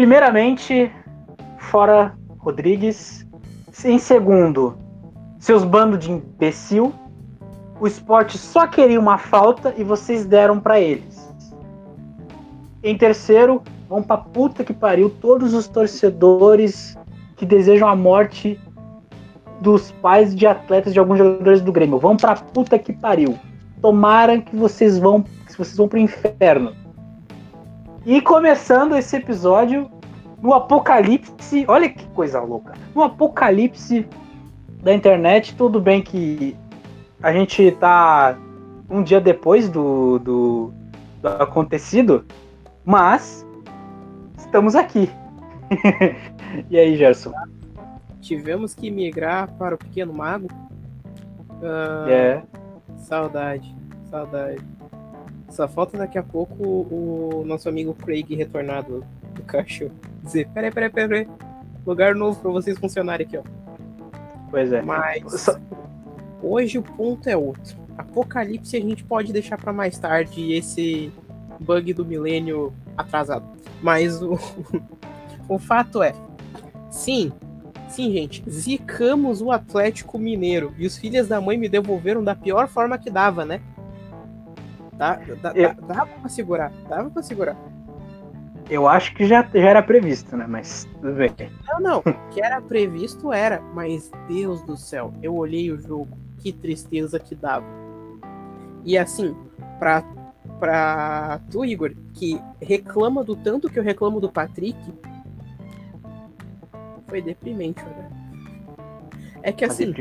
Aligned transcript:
Primeiramente, 0.00 0.90
fora 1.58 2.16
Rodrigues. 2.38 3.26
Em 3.84 3.98
segundo, 3.98 4.78
seus 5.38 5.62
bandos 5.62 5.98
de 5.98 6.10
imbecil. 6.10 6.94
O 7.78 7.86
esporte 7.86 8.38
só 8.38 8.66
queria 8.66 8.98
uma 8.98 9.18
falta 9.18 9.74
e 9.76 9.84
vocês 9.84 10.24
deram 10.24 10.58
para 10.58 10.80
eles. 10.80 11.30
Em 12.82 12.96
terceiro, 12.96 13.62
vão 13.90 14.02
pra 14.02 14.16
puta 14.16 14.64
que 14.64 14.72
pariu 14.72 15.10
todos 15.10 15.52
os 15.52 15.68
torcedores 15.68 16.96
que 17.36 17.44
desejam 17.44 17.86
a 17.86 17.94
morte 17.94 18.58
dos 19.60 19.92
pais 19.92 20.34
de 20.34 20.46
atletas 20.46 20.94
de 20.94 20.98
alguns 20.98 21.18
jogadores 21.18 21.60
do 21.60 21.70
Grêmio. 21.70 21.98
Vão 21.98 22.16
pra 22.16 22.36
puta 22.36 22.78
que 22.78 22.94
pariu. 22.94 23.38
Tomara 23.82 24.40
que 24.40 24.56
vocês 24.56 24.98
vão, 24.98 25.22
que 25.22 25.58
vocês 25.58 25.76
vão 25.76 25.88
pro 25.88 25.98
inferno. 25.98 26.79
E 28.04 28.20
começando 28.20 28.96
esse 28.96 29.16
episódio 29.16 29.90
no 30.40 30.54
apocalipse, 30.54 31.64
olha 31.68 31.88
que 31.88 32.06
coisa 32.08 32.40
louca. 32.40 32.72
No 32.94 33.02
apocalipse 33.02 34.06
da 34.82 34.94
internet, 34.94 35.54
tudo 35.54 35.80
bem 35.80 36.02
que 36.02 36.56
a 37.22 37.32
gente 37.32 37.70
tá 37.72 38.38
um 38.88 39.02
dia 39.02 39.20
depois 39.20 39.68
do, 39.68 40.18
do, 40.18 40.72
do 41.20 41.28
acontecido, 41.28 42.24
mas 42.84 43.46
estamos 44.38 44.74
aqui. 44.74 45.10
e 46.70 46.78
aí, 46.78 46.96
Gerson? 46.96 47.32
Tivemos 48.20 48.74
que 48.74 48.90
migrar 48.90 49.52
para 49.52 49.74
o 49.74 49.78
Pequeno 49.78 50.12
Mago. 50.12 50.48
Uh, 51.62 52.08
é. 52.08 52.42
Saudade, 52.96 53.74
saudade. 54.10 54.64
Só 55.50 55.66
falta 55.66 55.98
daqui 55.98 56.16
a 56.16 56.22
pouco 56.22 56.62
o 56.62 57.44
nosso 57.44 57.68
amigo 57.68 57.92
Craig 57.92 58.34
retornado 58.34 59.04
do 59.34 59.42
cachorro. 59.42 59.92
Dizer, 60.22 60.48
peraí, 60.48 60.70
peraí, 60.70 60.90
peraí. 60.90 61.28
Lugar 61.84 62.14
novo 62.14 62.40
para 62.40 62.50
vocês 62.50 62.78
funcionarem 62.78 63.26
aqui, 63.26 63.36
ó. 63.36 63.42
Pois 64.50 64.72
é. 64.72 64.80
Mas 64.80 65.46
hoje 66.42 66.78
o 66.78 66.82
ponto 66.82 67.28
é 67.28 67.36
outro. 67.36 67.76
Apocalipse 67.98 68.76
a 68.76 68.80
gente 68.80 69.04
pode 69.04 69.32
deixar 69.32 69.58
para 69.58 69.72
mais 69.72 69.98
tarde 69.98 70.52
esse 70.52 71.12
bug 71.58 71.92
do 71.92 72.06
milênio 72.06 72.72
atrasado. 72.96 73.44
Mas 73.82 74.22
o, 74.22 74.38
o 75.48 75.58
fato 75.58 76.02
é, 76.02 76.14
sim, 76.90 77.32
sim, 77.88 78.12
gente, 78.12 78.42
zicamos 78.48 79.42
o 79.42 79.50
Atlético 79.50 80.18
Mineiro 80.18 80.72
e 80.78 80.86
os 80.86 80.96
filhos 80.96 81.28
da 81.28 81.40
mãe 81.40 81.58
me 81.58 81.68
devolveram 81.68 82.22
da 82.22 82.34
pior 82.34 82.68
forma 82.68 82.98
que 82.98 83.10
dava, 83.10 83.44
né? 83.44 83.60
Dá, 85.00 85.18
dá, 85.40 85.52
Eu... 85.54 85.74
dava 85.86 86.06
pra 86.06 86.28
segurar, 86.28 86.70
dava 86.86 87.08
pra 87.08 87.22
segurar. 87.22 87.56
Eu 88.68 88.86
acho 88.86 89.14
que 89.14 89.24
já, 89.24 89.42
já 89.42 89.58
era 89.58 89.82
previsto, 89.82 90.36
né? 90.36 90.44
Mas 90.46 90.86
tudo 91.00 91.14
bem. 91.14 91.32
Não, 91.66 91.80
não. 91.80 92.02
Que 92.30 92.42
era 92.42 92.60
previsto 92.60 93.32
era, 93.32 93.62
mas 93.74 94.10
Deus 94.28 94.60
do 94.62 94.76
céu, 94.76 95.10
eu 95.22 95.34
olhei 95.34 95.72
o 95.72 95.80
jogo, 95.80 96.10
que 96.38 96.52
tristeza 96.52 97.18
que 97.18 97.34
dava. 97.34 97.64
E 98.84 98.98
assim, 98.98 99.34
pra, 99.78 100.04
pra 100.58 101.40
tu, 101.50 101.64
Igor, 101.64 101.92
que 102.12 102.38
reclama 102.60 103.24
do 103.24 103.34
tanto 103.34 103.70
que 103.70 103.78
eu 103.78 103.82
reclamo 103.82 104.20
do 104.20 104.30
Patrick, 104.30 104.78
foi 107.08 107.22
deprimente, 107.22 107.82
olha. 107.82 108.10
É 109.42 109.50
que 109.50 109.64
assim, 109.64 109.94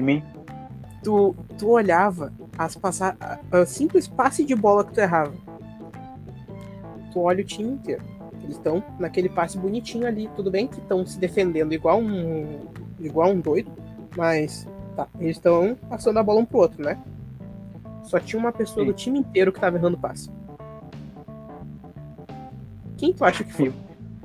tu, 1.04 1.36
tu 1.58 1.70
olhava 1.70 2.34
as 2.58 2.76
passar, 2.76 3.18
a 3.52 3.66
simples 3.66 4.08
passe 4.08 4.44
de 4.44 4.56
bola 4.56 4.84
que 4.84 4.94
tu 4.94 5.00
errava. 5.00 5.34
Tu 7.12 7.20
olha 7.20 7.42
o 7.42 7.46
time 7.46 7.72
inteiro 7.72 8.04
eles 8.50 8.58
estão 8.58 8.84
naquele 9.00 9.30
passe 9.30 9.58
bonitinho 9.58 10.08
ali, 10.08 10.28
tudo 10.36 10.50
bem 10.50 10.68
que 10.68 10.80
estão 10.80 11.06
se 11.06 11.20
defendendo 11.20 11.72
igual 11.72 12.00
um 12.00 12.66
igual 13.00 13.30
um 13.30 13.40
doido, 13.40 13.72
mas 14.18 14.68
tá, 14.96 15.08
eles 15.20 15.38
estão 15.38 15.78
passando 15.88 16.18
a 16.18 16.24
bola 16.24 16.42
um 16.42 16.46
pro 16.46 16.58
outro, 16.60 16.84
né? 16.84 16.98
Só 18.04 18.20
tinha 18.20 18.40
uma 18.40 18.52
pessoa 18.52 18.84
Sim. 18.84 18.92
do 18.92 18.94
time 18.96 19.20
inteiro 19.20 19.54
que 19.54 19.60
tava 19.60 19.78
errando 19.78 19.98
passe. 19.98 20.32
Quem 22.98 23.14
tu 23.14 23.24
acha 23.24 23.44
que 23.44 23.54
foi? 23.54 23.72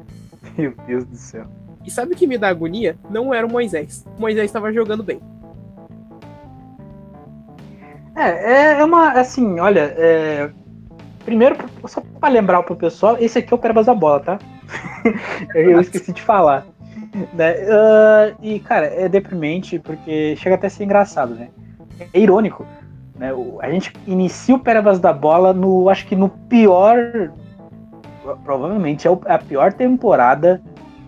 Meu 0.56 0.74
Deus 0.86 1.04
do 1.04 1.16
céu. 1.16 1.46
E 1.84 1.90
sabe 1.90 2.14
o 2.14 2.16
que 2.16 2.26
me 2.26 2.38
dá 2.38 2.48
agonia? 2.48 2.96
Não 3.10 3.32
era 3.32 3.46
o 3.46 3.50
Moisés. 3.50 4.06
O 4.16 4.20
Moisés 4.20 4.46
estava 4.46 4.72
jogando 4.72 5.02
bem. 5.02 5.20
É, 8.16 8.74
é, 8.74 8.80
é 8.80 8.84
uma. 8.84 9.12
Assim, 9.12 9.58
olha, 9.58 9.94
é, 9.96 10.50
Primeiro, 11.24 11.56
só 11.86 12.02
para 12.20 12.32
lembrar 12.32 12.62
pro 12.62 12.76
pessoal, 12.76 13.16
esse 13.18 13.38
aqui 13.38 13.52
é 13.52 13.56
o 13.56 13.58
Perebas 13.58 13.86
da 13.86 13.94
Bola, 13.94 14.20
tá? 14.20 14.38
eu 15.54 15.80
esqueci 15.80 16.12
de 16.12 16.20
falar. 16.20 16.66
Né? 17.32 17.54
Uh, 17.62 18.36
e, 18.42 18.60
cara, 18.60 18.86
é 18.86 19.08
deprimente 19.08 19.78
porque 19.78 20.36
chega 20.36 20.56
até 20.56 20.66
a 20.66 20.70
ser 20.70 20.84
engraçado, 20.84 21.34
né? 21.34 21.48
É 22.12 22.20
irônico. 22.20 22.66
Né? 23.16 23.30
A 23.62 23.70
gente 23.70 23.92
inicia 24.06 24.54
o 24.54 24.58
Perebas 24.58 25.00
da 25.00 25.12
Bola 25.12 25.54
no, 25.54 25.88
acho 25.88 26.06
que 26.06 26.14
no 26.14 26.28
pior, 26.28 26.98
provavelmente 28.44 29.08
é 29.08 29.10
a 29.26 29.38
pior 29.38 29.72
temporada 29.72 30.60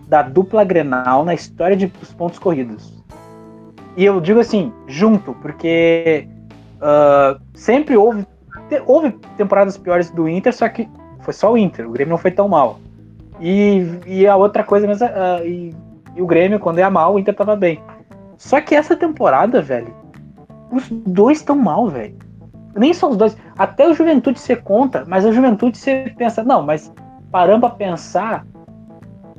da 0.08 0.22
dupla 0.22 0.64
Grenal 0.64 1.24
na 1.26 1.34
história 1.34 1.76
de, 1.76 1.88
dos 1.88 2.12
pontos 2.14 2.38
corridos. 2.38 3.04
E 3.98 4.04
eu 4.04 4.18
digo 4.20 4.40
assim, 4.40 4.72
junto, 4.86 5.34
porque 5.34 6.28
uh, 6.76 7.40
sempre 7.54 7.96
houve 7.96 8.26
houve 8.86 9.12
temporadas 9.36 9.76
piores 9.76 10.10
do 10.10 10.28
Inter, 10.28 10.52
só 10.54 10.68
que 10.68 10.88
foi 11.20 11.32
só 11.32 11.52
o 11.52 11.58
Inter, 11.58 11.88
o 11.88 11.92
Grêmio 11.92 12.10
não 12.10 12.18
foi 12.18 12.30
tão 12.30 12.48
mal. 12.48 12.78
E, 13.40 13.84
e 14.06 14.26
a 14.26 14.36
outra 14.36 14.64
coisa 14.64 14.86
mesmo, 14.86 15.06
uh, 15.06 15.44
e, 15.44 15.74
e, 16.14 16.22
o 16.22 16.26
Grêmio, 16.26 16.58
quando 16.58 16.78
ia 16.78 16.90
mal, 16.90 17.14
o 17.14 17.18
Inter 17.18 17.34
tava 17.34 17.54
bem. 17.54 17.82
Só 18.38 18.60
que 18.60 18.74
essa 18.74 18.96
temporada, 18.96 19.60
velho, 19.60 19.94
os 20.70 20.88
dois 20.90 21.38
estão 21.38 21.56
mal, 21.56 21.88
velho. 21.88 22.16
Nem 22.74 22.92
só 22.92 23.10
os 23.10 23.16
dois. 23.16 23.36
Até 23.56 23.88
o 23.88 23.94
Juventude 23.94 24.38
você 24.38 24.56
conta, 24.56 25.04
mas 25.06 25.24
a 25.24 25.32
Juventude 25.32 25.78
você 25.78 26.12
pensa, 26.16 26.42
não, 26.42 26.62
mas 26.62 26.92
parando 27.30 27.60
pra 27.60 27.70
pensar, 27.70 28.46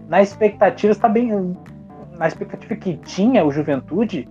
na 0.08 0.22
expectativa 0.22 0.92
está 0.92 1.08
bem. 1.08 1.56
Na 2.18 2.28
expectativa 2.28 2.76
que 2.76 2.98
tinha 2.98 3.46
o 3.46 3.52
Juventude, 3.52 4.28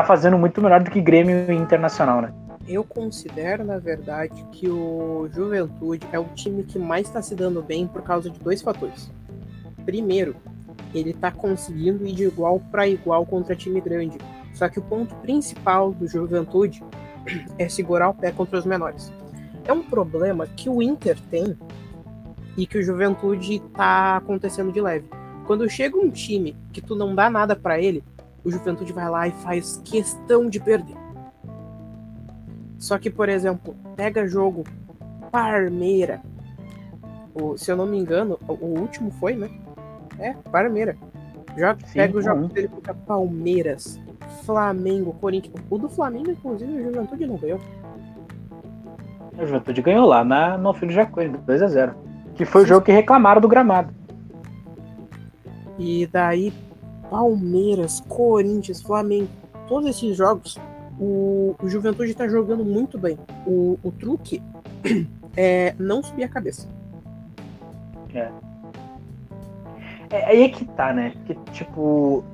tá 0.00 0.04
fazendo 0.04 0.38
muito 0.38 0.60
melhor 0.62 0.82
do 0.82 0.90
que 0.90 1.00
Grêmio 1.00 1.52
Internacional, 1.52 2.22
né? 2.22 2.32
eu 2.68 2.84
considero, 2.84 3.64
na 3.64 3.78
verdade, 3.78 4.44
que 4.52 4.68
o 4.68 5.26
Juventude 5.32 6.06
é 6.12 6.18
o 6.18 6.24
time 6.34 6.62
que 6.62 6.78
mais 6.78 7.06
está 7.06 7.22
se 7.22 7.34
dando 7.34 7.62
bem 7.62 7.86
por 7.86 8.02
causa 8.02 8.28
de 8.28 8.38
dois 8.38 8.60
fatores. 8.60 9.10
Primeiro, 9.86 10.36
ele 10.94 11.10
está 11.10 11.30
conseguindo 11.30 12.06
ir 12.06 12.12
de 12.12 12.24
igual 12.24 12.60
para 12.70 12.86
igual 12.86 13.24
contra 13.24 13.56
time 13.56 13.80
grande. 13.80 14.18
Só 14.52 14.68
que 14.68 14.78
o 14.78 14.82
ponto 14.82 15.14
principal 15.16 15.92
do 15.92 16.06
Juventude 16.06 16.84
é 17.58 17.68
segurar 17.68 18.10
o 18.10 18.14
pé 18.14 18.30
contra 18.32 18.58
os 18.58 18.66
menores. 18.66 19.10
É 19.64 19.72
um 19.72 19.82
problema 19.82 20.46
que 20.46 20.68
o 20.68 20.82
Inter 20.82 21.18
tem 21.30 21.56
e 22.56 22.66
que 22.66 22.78
o 22.78 22.82
Juventude 22.82 23.54
está 23.54 24.18
acontecendo 24.18 24.72
de 24.72 24.80
leve. 24.80 25.08
Quando 25.46 25.68
chega 25.70 25.96
um 25.96 26.10
time 26.10 26.54
que 26.70 26.82
tu 26.82 26.94
não 26.94 27.14
dá 27.14 27.30
nada 27.30 27.56
para 27.56 27.80
ele, 27.80 28.04
o 28.48 28.50
Juventude 28.50 28.92
vai 28.92 29.08
lá 29.08 29.28
e 29.28 29.30
faz 29.30 29.80
questão 29.84 30.48
de 30.48 30.58
perder. 30.58 30.96
Só 32.78 32.98
que, 32.98 33.10
por 33.10 33.28
exemplo, 33.28 33.76
pega 33.94 34.26
jogo 34.26 34.64
Parmeira. 35.30 36.22
O, 37.34 37.56
se 37.56 37.70
eu 37.70 37.76
não 37.76 37.86
me 37.86 37.98
engano, 37.98 38.38
o, 38.48 38.52
o 38.52 38.80
último 38.80 39.10
foi, 39.10 39.34
né? 39.34 39.50
É, 40.18 40.32
Parmeira. 40.50 40.96
Joga, 41.56 41.78
Sim, 41.86 41.94
pega 41.94 42.18
o 42.18 42.22
jogo 42.22 42.48
dele 42.48 42.68
contra 42.68 42.94
Palmeiras, 42.94 44.00
Flamengo, 44.44 45.12
Corinthians. 45.20 45.54
O 45.68 45.78
do 45.78 45.88
Flamengo, 45.88 46.30
inclusive, 46.30 46.72
o 46.72 46.84
Juventude 46.84 47.26
não 47.26 47.36
ganhou. 47.36 47.60
O 49.36 49.46
Juventude 49.46 49.82
ganhou 49.82 50.06
lá 50.06 50.24
na, 50.24 50.56
no 50.56 50.72
Filho 50.72 50.92
Jacques, 50.92 51.14
2x0. 51.14 51.94
Que 52.34 52.44
foi 52.44 52.62
Sim. 52.62 52.64
o 52.64 52.68
jogo 52.68 52.86
que 52.86 52.92
reclamaram 52.92 53.40
do 53.40 53.48
gramado. 53.48 53.92
E 55.78 56.06
daí, 56.06 56.52
Palmeiras, 57.10 58.00
Corinthians, 58.08 58.82
Flamengo, 58.82 59.28
todos 59.66 59.88
esses 59.88 60.16
jogos 60.16 60.58
o, 60.98 61.54
o 61.62 61.68
Juventude 61.68 62.10
está 62.10 62.26
jogando 62.26 62.64
muito 62.64 62.98
bem. 62.98 63.16
O, 63.46 63.78
o 63.82 63.92
truque 63.92 64.42
é 65.36 65.74
não 65.78 66.02
subir 66.02 66.24
a 66.24 66.28
cabeça. 66.28 66.68
É. 68.12 68.28
É 70.10 70.24
aí 70.26 70.42
é 70.42 70.48
que 70.48 70.64
tá, 70.64 70.92
né? 70.92 71.12
Que 71.26 71.34
tipo. 71.52 72.24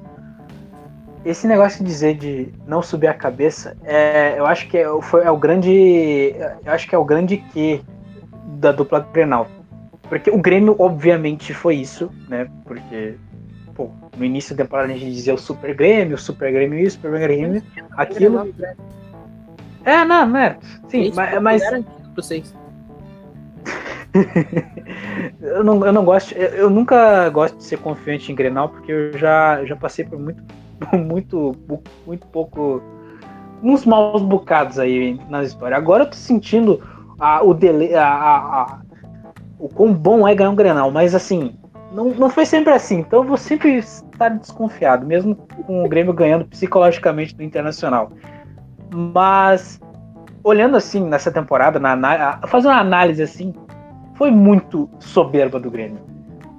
Esse 1.24 1.46
negócio 1.46 1.82
de 1.82 1.90
dizer 1.90 2.16
de 2.16 2.52
não 2.66 2.82
subir 2.82 3.06
a 3.06 3.14
cabeça, 3.14 3.76
é, 3.82 4.38
eu 4.38 4.44
acho 4.44 4.68
que 4.68 4.76
é, 4.76 4.86
foi, 5.02 5.24
é 5.24 5.30
o 5.30 5.36
grande. 5.36 6.34
Eu 6.64 6.72
acho 6.72 6.88
que 6.88 6.94
é 6.94 6.98
o 6.98 7.04
grande 7.04 7.38
que 7.38 7.82
da 8.58 8.72
dupla 8.72 9.00
Grenal. 9.12 9.48
Porque 10.08 10.30
o 10.30 10.38
Grêmio, 10.38 10.76
obviamente, 10.78 11.54
foi 11.54 11.76
isso, 11.76 12.10
né? 12.28 12.48
Porque 12.64 13.16
pô, 13.74 13.90
no 14.16 14.24
início 14.24 14.54
da 14.56 14.64
temporada 14.64 14.92
a 14.92 14.96
gente 14.96 15.12
dizia 15.12 15.34
o 15.34 15.38
Super 15.38 15.74
Grêmio, 15.74 16.14
o 16.14 16.18
Super 16.18 16.52
Grêmio 16.52 16.78
isso, 16.78 16.96
Super 16.96 17.18
Grêmio, 17.20 17.62
aquilo. 17.96 18.54
É, 19.84 20.04
não, 20.04 20.26
né? 20.26 20.56
Sim, 20.88 21.12
mas. 21.14 21.42
mas... 21.42 21.62
vocês. 22.14 22.54
eu, 25.40 25.64
não, 25.64 25.84
eu 25.84 25.92
não 25.92 26.04
gosto, 26.04 26.32
eu, 26.34 26.48
eu, 26.50 26.70
nunca 26.70 27.28
gosto 27.30 27.56
de 27.56 27.64
ser 27.64 27.78
confiante 27.78 28.30
em 28.30 28.34
Grenal, 28.34 28.68
porque 28.68 28.92
eu 28.92 29.18
já, 29.18 29.64
já 29.64 29.74
passei 29.74 30.04
por 30.04 30.18
muito, 30.18 30.42
muito, 30.92 31.56
muito 32.06 32.26
pouco. 32.28 32.80
uns 33.62 33.84
maus 33.84 34.22
bocados 34.22 34.78
aí 34.78 35.18
na 35.28 35.42
história. 35.42 35.76
Agora 35.76 36.04
eu 36.04 36.10
tô 36.10 36.16
sentindo 36.16 36.80
a, 37.18 37.42
o 37.42 37.52
dele, 37.52 37.94
a, 37.94 38.06
a, 38.06 38.36
a, 38.62 38.78
o 39.58 39.68
quão 39.68 39.92
bom 39.92 40.28
é 40.28 40.34
ganhar 40.34 40.50
um 40.50 40.54
Grenal, 40.54 40.92
mas 40.92 41.14
assim, 41.14 41.56
não, 41.94 42.10
não 42.10 42.28
foi 42.28 42.44
sempre 42.44 42.72
assim, 42.72 42.98
então 42.98 43.20
eu 43.20 43.28
vou 43.28 43.36
sempre 43.36 43.76
estar 43.76 44.28
desconfiado, 44.30 45.06
mesmo 45.06 45.36
com 45.36 45.84
o 45.84 45.88
Grêmio 45.88 46.12
ganhando 46.12 46.44
psicologicamente 46.44 47.36
do 47.36 47.42
Internacional. 47.42 48.10
Mas 48.92 49.80
olhando 50.42 50.76
assim 50.76 51.04
nessa 51.04 51.30
temporada, 51.30 51.78
na, 51.78 52.40
fazendo 52.48 52.72
uma 52.72 52.80
análise 52.80 53.22
assim, 53.22 53.54
foi 54.14 54.32
muito 54.32 54.90
soberba 54.98 55.60
do 55.60 55.70
Grêmio. 55.70 56.00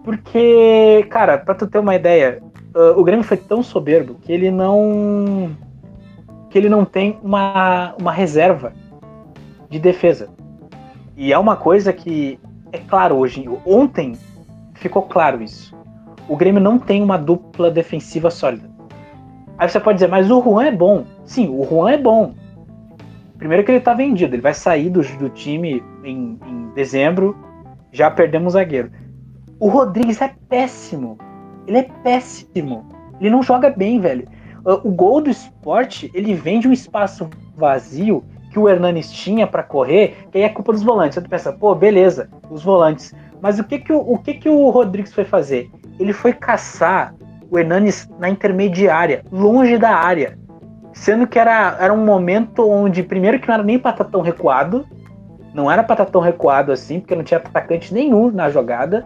Porque, 0.05 1.05
cara, 1.09 1.37
pra 1.37 1.53
tu 1.53 1.67
ter 1.67 1.79
uma 1.79 1.95
ideia, 1.95 2.41
uh, 2.73 2.97
o 2.97 3.03
Grêmio 3.03 3.23
foi 3.23 3.37
tão 3.37 3.61
soberbo 3.61 4.15
que 4.15 4.31
ele 4.31 4.49
não. 4.49 5.51
que 6.49 6.57
ele 6.57 6.69
não 6.69 6.85
tem 6.85 7.19
uma, 7.21 7.93
uma 7.99 8.11
reserva 8.11 8.71
de 9.69 9.79
defesa. 9.79 10.29
E 11.17 11.33
é 11.33 11.37
uma 11.37 11.57
coisa 11.57 11.91
que 11.91 12.39
é 12.71 12.77
claro 12.77 13.15
hoje. 13.15 13.45
Ontem 13.65 14.13
ficou 14.85 15.03
claro 15.03 15.41
isso. 15.41 15.75
O 16.29 16.35
Grêmio 16.35 16.61
não 16.61 16.77
tem 16.77 17.01
uma 17.01 17.17
dupla 17.17 17.71
defensiva 17.71 18.29
sólida. 18.29 18.69
Aí 19.57 19.67
você 19.67 19.79
pode 19.79 19.97
dizer, 19.97 20.07
mas 20.07 20.29
o 20.29 20.41
Juan 20.41 20.65
é 20.65 20.71
bom. 20.71 21.05
Sim, 21.25 21.49
o 21.49 21.63
Juan 21.63 21.91
é 21.91 21.97
bom. 21.97 22.33
Primeiro 23.37 23.63
que 23.63 23.71
ele 23.71 23.79
tá 23.79 23.93
vendido, 23.93 24.35
ele 24.35 24.41
vai 24.41 24.53
sair 24.53 24.89
do, 24.89 25.01
do 25.17 25.29
time 25.29 25.83
em, 26.03 26.39
em 26.45 26.69
dezembro, 26.73 27.35
já 27.91 28.11
perdemos 28.11 28.53
o 28.53 28.57
zagueiro. 28.57 28.91
O 29.59 29.69
Rodrigues 29.69 30.21
é 30.21 30.33
péssimo. 30.49 31.17
Ele 31.67 31.79
é 31.79 31.83
péssimo. 32.03 32.85
Ele 33.19 33.29
não 33.29 33.41
joga 33.41 33.69
bem, 33.69 33.99
velho. 33.99 34.27
O 34.83 34.91
gol 34.91 35.21
do 35.21 35.29
esporte, 35.29 36.11
ele 36.13 36.33
vem 36.33 36.59
de 36.59 36.67
um 36.67 36.73
espaço 36.73 37.29
vazio 37.55 38.23
que 38.51 38.59
o 38.59 38.69
Hernanes 38.69 39.11
tinha 39.11 39.45
para 39.45 39.63
correr, 39.63 40.27
que 40.31 40.37
aí 40.37 40.43
é 40.43 40.49
culpa 40.49 40.71
dos 40.71 40.81
volantes. 40.81 41.21
Tu 41.21 41.29
pensa, 41.29 41.51
pô, 41.51 41.75
beleza, 41.75 42.29
os 42.49 42.63
volantes. 42.63 43.13
Mas 43.41 43.59
o 43.59 43.63
que 43.63 43.79
que 43.79 43.93
o, 43.93 43.97
o 43.97 44.17
que 44.17 44.33
que 44.33 44.49
o 44.49 44.69
Rodrigues 44.69 45.13
foi 45.13 45.25
fazer? 45.25 45.69
Ele 45.99 46.13
foi 46.13 46.33
caçar 46.33 47.13
o 47.49 47.59
Hernanes 47.59 48.09
na 48.19 48.29
intermediária, 48.29 49.23
longe 49.31 49.77
da 49.77 49.91
área. 49.91 50.37
Sendo 50.93 51.27
que 51.27 51.37
era, 51.37 51.77
era 51.79 51.93
um 51.93 52.03
momento 52.05 52.69
onde, 52.69 53.03
primeiro, 53.03 53.39
que 53.39 53.47
não 53.47 53.55
era 53.55 53.63
nem 53.63 53.77
para 53.77 53.91
estar 53.91 54.05
tão 54.05 54.21
recuado, 54.21 54.85
não 55.53 55.69
era 55.71 55.83
para 55.83 55.93
estar 55.93 56.05
tão 56.05 56.21
recuado 56.21 56.71
assim, 56.71 56.99
porque 56.99 57.15
não 57.15 57.23
tinha 57.23 57.37
atacante 57.37 57.93
nenhum 57.93 58.31
na 58.31 58.49
jogada. 58.49 59.05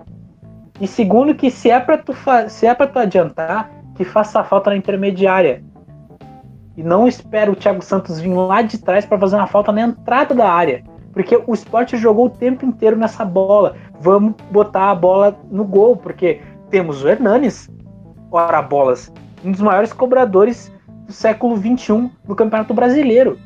E 0.80 0.88
segundo, 0.88 1.36
que 1.36 1.52
se 1.52 1.70
é 1.70 1.80
para 1.80 1.98
tu, 1.98 2.14
se 2.48 2.66
é 2.66 2.74
tu 2.74 3.00
adiantar, 3.00 3.70
que 3.96 4.06
faça 4.06 4.44
falta 4.44 4.70
na 4.70 4.78
intermediária. 4.78 5.64
E 6.78 6.84
não 6.84 7.08
espera 7.08 7.52
o 7.52 7.56
Thiago 7.56 7.84
Santos 7.84 8.20
vir 8.20 8.34
lá 8.34 8.62
de 8.62 8.78
trás 8.78 9.06
para 9.06 9.20
fazer 9.20 9.36
uma 9.36 9.48
falta 9.48 9.72
na 9.72 9.82
entrada 9.82 10.34
da 10.34 10.50
área. 10.50 10.84
Porque 11.12 11.38
o 11.46 11.54
esporte 11.54 11.98
jogou 11.98 12.28
o 12.28 12.30
tempo 12.30 12.66
inteiro 12.66 12.96
nessa 12.96 13.25
bola. 13.25 13.75
Vamos 14.00 14.34
botar 14.50 14.92
a 14.92 14.96
bola 14.96 15.38
no 15.51 15.63
gol, 15.63 15.96
porque 15.96 16.42
temos 16.69 17.04
o 17.04 17.07
Hernanes, 17.10 17.69
ora 18.31 18.62
bolas, 18.62 19.12
um 19.44 19.51
dos 19.51 19.62
maiores 19.62 19.92
cobradores 19.92 20.72
do 21.06 21.12
século 21.12 21.57
XXI 21.57 22.10
no 22.28 22.36
Campeonato 22.36 22.74
Brasileiro. 22.74 23.38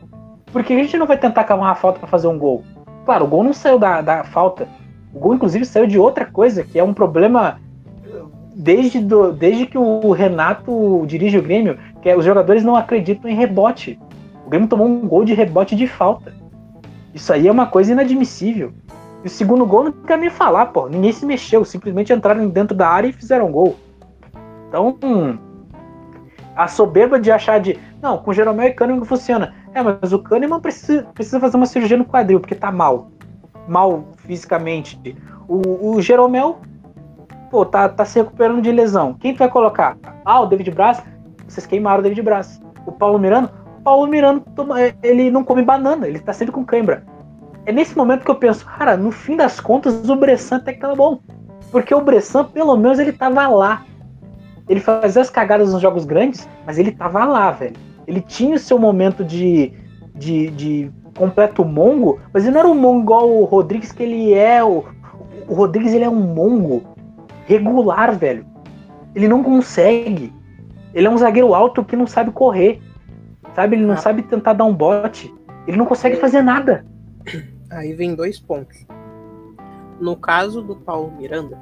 Por 0.52 0.64
que 0.64 0.74
a 0.74 0.78
gente 0.78 0.98
não 0.98 1.08
vai 1.08 1.18
tentar 1.18 1.44
cavar 1.46 1.70
uma 1.70 1.76
falta 1.76 2.00
para 2.00 2.08
fazer 2.08 2.28
um 2.28 2.38
gol? 2.38 2.64
Claro, 3.06 3.26
o 3.26 3.28
gol 3.28 3.44
não 3.44 3.54
saiu 3.54 3.80
da, 3.80 4.02
da 4.02 4.24
falta. 4.24 4.68
O 5.14 5.20
gol, 5.20 5.36
inclusive, 5.36 5.66
saiu 5.66 5.88
de 5.88 5.98
outra 5.98 6.26
coisa, 6.26 6.64
que 6.64 6.78
é 6.78 6.84
um 6.84 6.94
problema 6.94 7.60
desde, 8.56 9.00
do, 9.00 9.32
desde 9.32 9.66
que 9.66 9.78
o 9.78 10.12
Renato 10.12 11.04
dirige 11.08 11.38
o 11.38 11.42
Grêmio, 11.42 11.78
que 12.02 12.10
é, 12.10 12.16
os 12.16 12.24
jogadores 12.24 12.64
não 12.64 12.76
acreditam 12.76 13.30
em 13.30 13.36
rebote. 13.36 14.00
O 14.46 14.50
Grêmio 14.50 14.68
tomou 14.68 14.88
um 14.88 15.08
gol 15.08 15.26
de 15.26 15.34
rebote 15.34 15.76
de 15.76 15.88
falta. 15.88 16.34
Isso 17.14 17.32
aí 17.32 17.48
é 17.48 17.52
uma 17.52 17.68
coisa 17.68 17.92
inadmissível. 17.92 18.74
E 19.24 19.28
o 19.28 19.30
segundo 19.30 19.66
gol 19.66 19.86
não 19.86 19.92
quer 19.92 20.18
nem 20.18 20.30
falar, 20.30 20.68
pô. 20.68 20.88
Ninguém 20.88 21.12
se 21.12 21.26
mexeu, 21.26 21.64
simplesmente 21.64 22.12
entraram 22.12 22.48
dentro 22.50 22.76
da 22.76 22.88
área 22.88 23.08
e 23.08 23.14
fizeram 23.14 23.52
gol. 23.52 23.76
Então, 24.68 24.98
hum, 25.02 25.38
a 26.56 26.68
soberba 26.68 27.20
de 27.20 27.32
achar 27.32 27.60
de. 27.60 27.80
Não, 28.02 28.18
com 28.18 28.32
o 28.32 28.34
Jeromel 28.34 28.68
e 28.68 28.74
Kahneman 28.74 29.06
funciona. 29.06 29.54
É, 29.74 29.82
mas 29.82 30.12
o 30.12 30.20
Kahneman 30.20 30.60
precisa, 30.60 31.04
precisa 31.14 31.40
fazer 31.40 31.58
uma 31.58 31.66
cirurgia 31.66 31.98
no 31.98 32.06
quadril, 32.06 32.40
porque 32.40 32.56
tá 32.56 32.72
mal. 32.72 33.10
Mal 33.68 34.04
fisicamente. 34.18 35.16
O, 35.48 35.96
o 35.96 36.02
Jeromel, 36.02 36.60
pô, 37.50 37.66
tá, 37.66 37.88
tá 37.88 38.04
se 38.04 38.20
recuperando 38.20 38.62
de 38.62 38.72
lesão. 38.72 39.14
Quem 39.14 39.34
tu 39.34 39.40
vai 39.40 39.50
colocar? 39.50 39.98
Ah, 40.26 40.42
o 40.42 40.46
David 40.46 40.72
Braz. 40.72 41.02
Vocês 41.48 41.66
queimaram 41.66 42.00
o 42.00 42.04
David 42.04 42.22
Braz. 42.22 42.62
O 42.86 42.92
Paulo 42.92 43.18
Miranda? 43.18 43.52
O 43.80 43.84
Paulo 43.84 44.08
Miranda, 44.08 44.44
toma, 44.56 44.78
ele 45.02 45.30
não 45.30 45.44
come 45.44 45.62
banana, 45.62 46.08
ele 46.08 46.20
tá 46.20 46.34
sempre 46.34 46.54
com 46.54 46.64
cãibra. 46.64 47.04
É 47.66 47.72
nesse 47.72 47.96
momento 47.96 48.26
que 48.26 48.32
eu 48.32 48.36
penso, 48.36 48.66
cara, 48.66 48.98
no 48.98 49.12
fim 49.12 49.36
das 49.38 49.60
contas, 49.60 50.10
o 50.10 50.16
Bressan 50.16 50.58
até 50.58 50.74
que 50.74 50.80
tava 50.80 50.96
bom. 50.96 51.20
Porque 51.72 51.94
o 51.94 52.02
Bressan, 52.02 52.46
pelo 52.46 52.76
menos, 52.78 53.00
ele 53.00 53.14
tava 53.14 53.48
lá 53.48 53.84
ele 54.68 54.80
fazia 54.80 55.22
as 55.22 55.30
cagadas 55.30 55.74
nos 55.74 55.82
jogos 55.82 56.06
grandes, 56.06 56.48
mas 56.66 56.78
ele 56.78 56.92
tava 56.92 57.26
lá, 57.26 57.52
velho. 57.52 57.76
Ele 58.08 58.22
tinha 58.22 58.56
o 58.56 58.60
seu 58.60 58.80
momento 58.80 59.24
de, 59.24 59.74
de, 60.16 60.50
de 60.52 60.92
completo 61.18 61.66
mongo, 61.66 62.20
mas 62.34 62.44
ele 62.44 62.54
não 62.54 62.60
era 62.62 62.70
um 62.70 62.76
mongo 62.76 63.02
igual 63.02 63.30
o 63.30 63.44
Rodrigues, 63.44 63.92
que 63.92 64.04
ele 64.04 64.34
é. 64.34 64.64
O, 64.64 64.86
o 65.48 65.54
Rodrigues 65.54 65.94
ele 65.94 66.06
é 66.06 66.10
um 66.10 66.34
mongo 66.34 66.84
regular, 67.46 68.18
velho. 68.18 68.46
Ele 69.14 69.28
não 69.28 69.44
consegue. 69.44 70.34
Ele 70.94 71.08
é 71.08 71.10
um 71.10 71.18
zagueiro 71.18 71.54
alto 71.54 71.84
que 71.84 71.96
não 71.96 72.08
sabe 72.08 72.32
correr. 72.32 72.82
Sabe? 73.56 73.76
Ele 73.76 73.86
não 73.86 73.94
ah. 73.94 73.98
sabe 73.98 74.24
tentar 74.24 74.54
dar 74.54 74.66
um 74.66 74.74
bote. 74.74 75.34
Ele 75.68 75.78
não 75.78 75.86
consegue 75.86 76.16
fazer 76.18 76.42
nada. 76.42 76.86
Aí 77.78 77.94
vem 77.94 78.16
dois 78.16 78.40
pontos. 78.40 78.86
No 80.00 80.16
caso 80.16 80.62
do 80.62 80.76
Paulo 80.76 81.12
Miranda, 81.16 81.58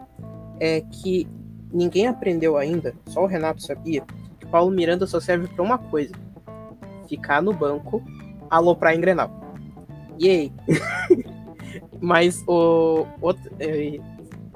é 0.60 0.82
que 0.82 1.28
ninguém 1.72 2.08
aprendeu 2.08 2.58
ainda, 2.58 2.94
só 3.08 3.24
o 3.24 3.28
Renato 3.28 3.62
sabia, 3.62 4.04
que 4.40 4.46
Paulo 4.46 4.72
Miranda 4.72 5.06
só 5.08 5.20
serve 5.20 5.48
para 5.48 5.64
uma 5.64 5.78
coisa: 5.78 6.14
ficar 7.08 7.42
no 7.42 7.54
banco, 7.54 8.04
aloprar 8.50 8.96
em 8.96 9.02
Grenal. 9.02 9.32
E 10.18 10.30
aí? 10.30 10.54
Mas 12.00 12.44
o 12.48 13.06
outro. 13.22 13.52
É, 13.60 14.00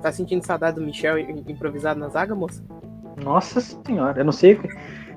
tá 0.01 0.11
sentindo 0.11 0.45
saudade 0.45 0.75
do 0.75 0.85
Michel 0.85 1.19
improvisado 1.19 1.99
na 1.99 2.09
zaga, 2.09 2.35
moça? 2.35 2.63
Nossa 3.23 3.61
senhora, 3.61 4.19
eu 4.19 4.25
não 4.25 4.31
sei. 4.31 4.59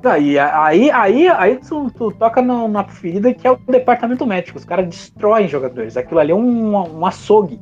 Aí, 0.05 0.39
aí, 0.39 0.91
aí, 0.91 1.29
aí 1.29 1.57
tu, 1.57 1.91
tu 1.91 2.13
toca 2.13 2.41
na, 2.41 2.69
na 2.69 2.85
ferida 2.85 3.35
que 3.35 3.47
é 3.47 3.51
o 3.51 3.57
departamento 3.57 4.27
médico. 4.27 4.59
Os 4.59 4.65
caras 4.65 4.87
destroem 4.87 5.49
jogadores. 5.49 5.97
Aquilo 5.97 6.21
ali 6.21 6.33
é 6.33 6.35
um, 6.35 6.99
um 6.99 7.07
açougue. 7.07 7.61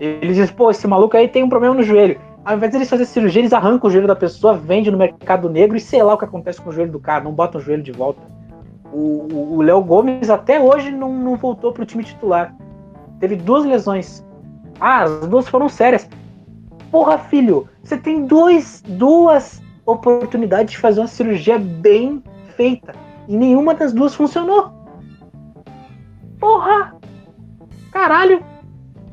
Eles 0.00 0.36
dizem, 0.36 0.54
pô, 0.54 0.70
esse 0.70 0.86
maluco 0.86 1.16
aí 1.16 1.28
tem 1.28 1.42
um 1.42 1.48
problema 1.48 1.74
no 1.74 1.82
joelho 1.82 2.18
ao 2.44 2.56
invés 2.56 2.72
de 2.72 2.78
eles 2.78 2.90
fazerem 2.90 3.12
cirurgia, 3.12 3.40
eles 3.40 3.52
arrancam 3.52 3.88
o 3.88 3.92
joelho 3.92 4.08
da 4.08 4.16
pessoa, 4.16 4.54
vende 4.54 4.90
no 4.90 4.98
mercado 4.98 5.48
negro 5.48 5.76
e 5.76 5.80
sei 5.80 6.02
lá 6.02 6.14
o 6.14 6.18
que 6.18 6.24
acontece 6.24 6.60
com 6.60 6.70
o 6.70 6.72
joelho 6.72 6.90
do 6.90 6.98
cara, 6.98 7.22
não 7.22 7.32
botam 7.32 7.60
o 7.60 7.64
joelho 7.64 7.82
de 7.82 7.92
volta. 7.92 8.20
O 8.92 9.62
Léo 9.62 9.82
Gomes 9.82 10.28
até 10.28 10.60
hoje 10.60 10.90
não, 10.90 11.10
não 11.14 11.36
voltou 11.36 11.72
pro 11.72 11.86
time 11.86 12.04
titular. 12.04 12.54
Teve 13.18 13.36
duas 13.36 13.64
lesões. 13.64 14.22
Ah, 14.78 15.04
as 15.04 15.26
duas 15.28 15.48
foram 15.48 15.66
sérias. 15.68 16.06
Porra, 16.90 17.16
filho, 17.16 17.66
você 17.82 17.96
tem 17.96 18.26
dois, 18.26 18.82
duas 18.86 19.61
oportunidades 19.86 20.72
de 20.72 20.78
fazer 20.78 21.00
uma 21.00 21.06
cirurgia 21.06 21.58
bem 21.58 22.22
feita. 22.56 22.94
E 23.28 23.36
nenhuma 23.36 23.74
das 23.74 23.92
duas 23.92 24.14
funcionou. 24.14 24.72
Porra! 26.38 26.94
Caralho! 27.92 28.44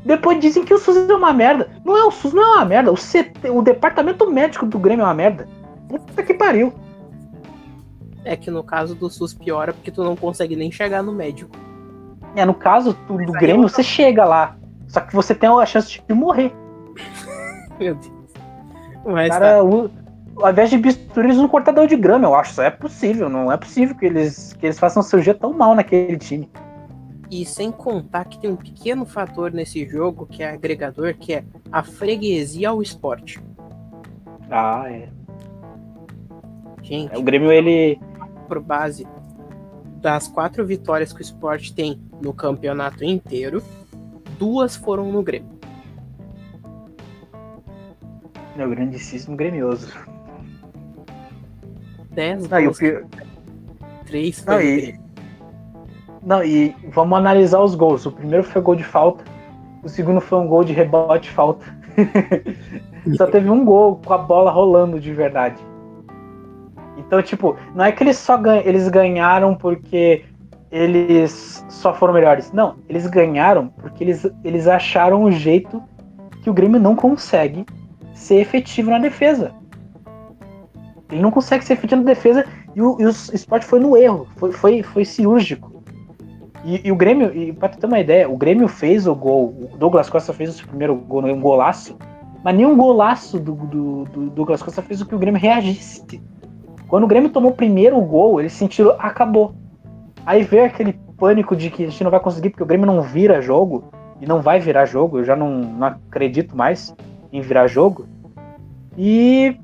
Depois 0.06 0.40
dizem 0.40 0.64
que 0.64 0.74
o 0.74 0.78
SUS 0.78 1.10
é 1.10 1.14
uma 1.14 1.34
merda. 1.34 1.70
Não 1.84 1.98
é 1.98 2.04
o 2.04 2.12
SUS, 2.12 2.34
não 2.34 2.42
é 2.42 2.56
uma 2.56 2.66
merda. 2.66 2.92
O, 2.92 2.96
CT, 2.96 3.50
o 3.50 3.62
departamento 3.62 4.30
médico 4.30 4.66
do 4.66 4.80
Grêmio 4.80 5.04
é 5.04 5.06
uma 5.06 5.14
merda. 5.14 5.48
Puta 5.88 6.24
que 6.24 6.34
pariu. 6.34 6.74
É 8.24 8.36
que 8.36 8.50
no 8.50 8.64
caso 8.64 8.96
do 8.96 9.10
SUS 9.10 9.34
piora 9.34 9.74
porque 9.74 9.92
tu 9.92 10.04
não 10.04 10.16
consegue 10.16 10.56
nem 10.56 10.72
chegar 10.72 11.04
no 11.04 11.12
médico. 11.12 11.52
É, 12.36 12.46
no 12.46 12.54
caso 12.54 12.94
do, 13.08 13.18
do 13.26 13.32
Grêmio, 13.34 13.68
você 13.68 13.84
chega 13.84 14.24
lá. 14.24 14.56
Só 14.88 15.02
que 15.02 15.14
você 15.14 15.36
tem 15.36 15.50
a 15.50 15.66
chance 15.66 16.02
de 16.08 16.14
morrer. 16.14 16.54
Meu 17.80 17.96
Deus. 17.96 18.20
Mas 19.06 19.30
Cara, 19.30 19.58
tá. 19.58 19.64
o, 19.64 19.90
ao 20.42 20.52
invés 20.52 20.70
de 20.70 20.78
bisturi, 20.78 21.28
eles 21.28 21.38
usam 21.38 21.50
cortador 21.50 21.88
de 21.88 21.96
grama, 21.96 22.28
eu 22.28 22.36
acho. 22.36 22.52
Isso 22.52 22.62
é 22.62 22.70
possível. 22.70 23.30
Não 23.30 23.52
é 23.52 23.58
possível 23.58 23.96
que 23.96 24.06
eles, 24.06 24.54
que 24.54 24.66
eles 24.66 24.80
façam 24.80 25.04
cirurgia 25.04 25.34
tão 25.34 25.54
mal 25.54 25.76
naquele 25.76 26.18
time. 26.18 26.50
E 27.30 27.46
sem 27.46 27.72
contar 27.72 28.26
que 28.26 28.40
tem 28.40 28.50
um 28.50 28.56
pequeno 28.56 29.06
fator 29.06 29.52
nesse 29.52 29.88
jogo 29.88 30.26
que 30.26 30.42
é 30.42 30.50
agregador, 30.50 31.14
que 31.16 31.34
é 31.34 31.44
a 31.72 31.84
freguesia 31.84 32.70
ao 32.70 32.82
esporte. 32.82 33.40
Ah, 34.50 34.86
é. 34.88 35.10
Gente, 36.82 37.14
é, 37.14 37.18
o 37.18 37.22
Grêmio 37.22 37.52
ele 37.52 38.00
por 38.48 38.60
base 38.60 39.08
das 40.02 40.28
quatro 40.28 40.66
vitórias 40.66 41.14
que 41.14 41.20
o 41.20 41.22
esporte 41.22 41.74
tem 41.74 42.02
no 42.20 42.34
campeonato 42.34 43.04
inteiro, 43.04 43.62
duas 44.40 44.76
foram 44.76 45.12
no 45.12 45.22
Grêmio. 45.22 45.60
Meu 48.56 48.70
grandíssimo 48.70 49.38
gremioso. 49.38 50.09
10 52.12 52.50
Não, 52.50 52.60
e 52.60 52.62
o 52.64 52.66
gols. 52.66 52.78
pior- 52.80 53.04
3 54.06 54.46
Não, 54.46 54.62
e, 54.62 55.00
não, 56.24 56.44
e 56.44 56.76
vamos 56.92 57.18
analisar 57.18 57.60
os 57.60 57.76
gols. 57.76 58.06
O 58.06 58.12
primeiro 58.12 58.44
foi 58.44 58.62
gol 58.62 58.76
de 58.76 58.84
falta, 58.84 59.24
o 59.84 59.90
segundo 59.90 60.20
foi 60.20 60.40
um 60.40 60.48
gol 60.48 60.64
de 60.64 60.74
rebote 60.74 61.30
falta. 61.30 61.66
Só 63.18 63.28
teve 63.28 63.50
um 63.50 63.64
gol 63.64 64.00
com 64.06 64.14
a 64.14 64.18
bola 64.18 64.52
rolando 64.52 65.00
de 65.00 65.14
verdade. 65.14 65.62
Então, 66.98 67.22
tipo, 67.22 67.56
não 67.74 67.86
é 67.86 67.92
que 67.92 68.04
eles 68.04 68.18
só 68.18 68.38
ganham, 68.38 68.64
eles 68.66 68.88
ganharam 68.90 69.56
porque 69.56 70.26
eles 70.70 71.66
só 71.70 71.94
foram 71.94 72.14
melhores. 72.14 72.52
Não, 72.52 72.76
eles 72.90 73.08
ganharam 73.08 73.70
porque 73.70 74.04
eles, 74.04 74.30
eles 74.44 74.68
acharam 74.68 75.24
um 75.24 75.32
jeito 75.32 75.82
que 76.44 76.50
o 76.50 76.54
Grêmio 76.54 76.80
não 76.80 76.96
consegue 76.96 77.66
ser 78.14 78.36
efetivo 78.42 78.92
na 78.92 79.00
defesa. 79.00 79.52
Ele 81.12 81.22
não 81.22 81.32
consegue 81.32 81.66
ser 81.66 81.74
efetivo 81.74 82.02
na 82.02 82.08
defesa 82.08 82.46
e 82.76 82.82
o, 82.82 82.98
e 83.00 83.06
o 83.06 83.10
esporte 83.10 83.66
foi 83.66 83.80
no 83.80 83.98
erro, 83.98 84.28
foi, 84.38 84.52
foi, 84.52 84.84
foi 84.84 85.06
cirúrgico. 85.06 85.82
E, 86.64 86.88
e 86.88 86.92
o 86.92 86.96
Grêmio, 86.96 87.36
e 87.36 87.54
pra 87.54 87.70
ter 87.70 87.86
uma 87.86 88.00
ideia, 88.00 88.30
o 88.30 88.38
Grêmio 88.38 88.68
fez 88.68 89.08
o 89.08 89.16
gol, 89.16 89.70
o 89.74 89.78
Douglas 89.78 90.10
Costa 90.10 90.34
fez 90.34 90.50
o 90.50 90.54
seu 90.54 90.68
primeiro 90.68 90.96
gol, 90.96 91.24
um 91.24 91.40
golaço, 91.40 91.98
mas 92.44 92.56
nenhum 92.56 92.76
golaço 92.76 93.40
do, 93.40 93.54
do, 93.54 94.04
do 94.06 94.30
Douglas 94.30 94.62
Costa 94.62 94.82
fez 94.82 95.02
o 95.02 95.06
que 95.06 95.16
o 95.16 95.20
Grêmio 95.20 95.40
reagisse. 95.40 96.22
Quando 96.88 97.04
o 97.04 97.08
Grêmio 97.08 97.30
tomou 97.30 97.52
o 97.52 97.56
primeiro 97.56 98.00
gol, 98.02 98.40
eles 98.40 98.54
sentiram, 98.54 98.96
acabou. 99.00 99.54
Aí 100.26 100.44
veio 100.44 100.66
aquele 100.66 100.94
pânico 101.18 101.56
de 101.56 101.70
que 101.70 101.86
a 101.86 101.90
gente 101.90 102.04
não 102.04 102.12
vai 102.12 102.20
conseguir, 102.20 102.50
porque 102.50 102.64
o 102.64 102.66
Grêmio 102.66 102.86
não 102.86 103.02
vira 103.02 103.42
jogo, 103.42 103.92
e 104.22 104.26
não 104.26 104.42
vai 104.42 104.60
virar 104.60 104.86
jogo, 104.86 105.20
eu 105.20 105.24
já 105.24 105.36
não, 105.36 105.62
não 105.62 105.88
acredito 105.88 106.56
mais 106.56 106.94
em 107.32 107.42
virar 107.42 107.68
jogo. 107.68 108.06
E, 108.98 109.58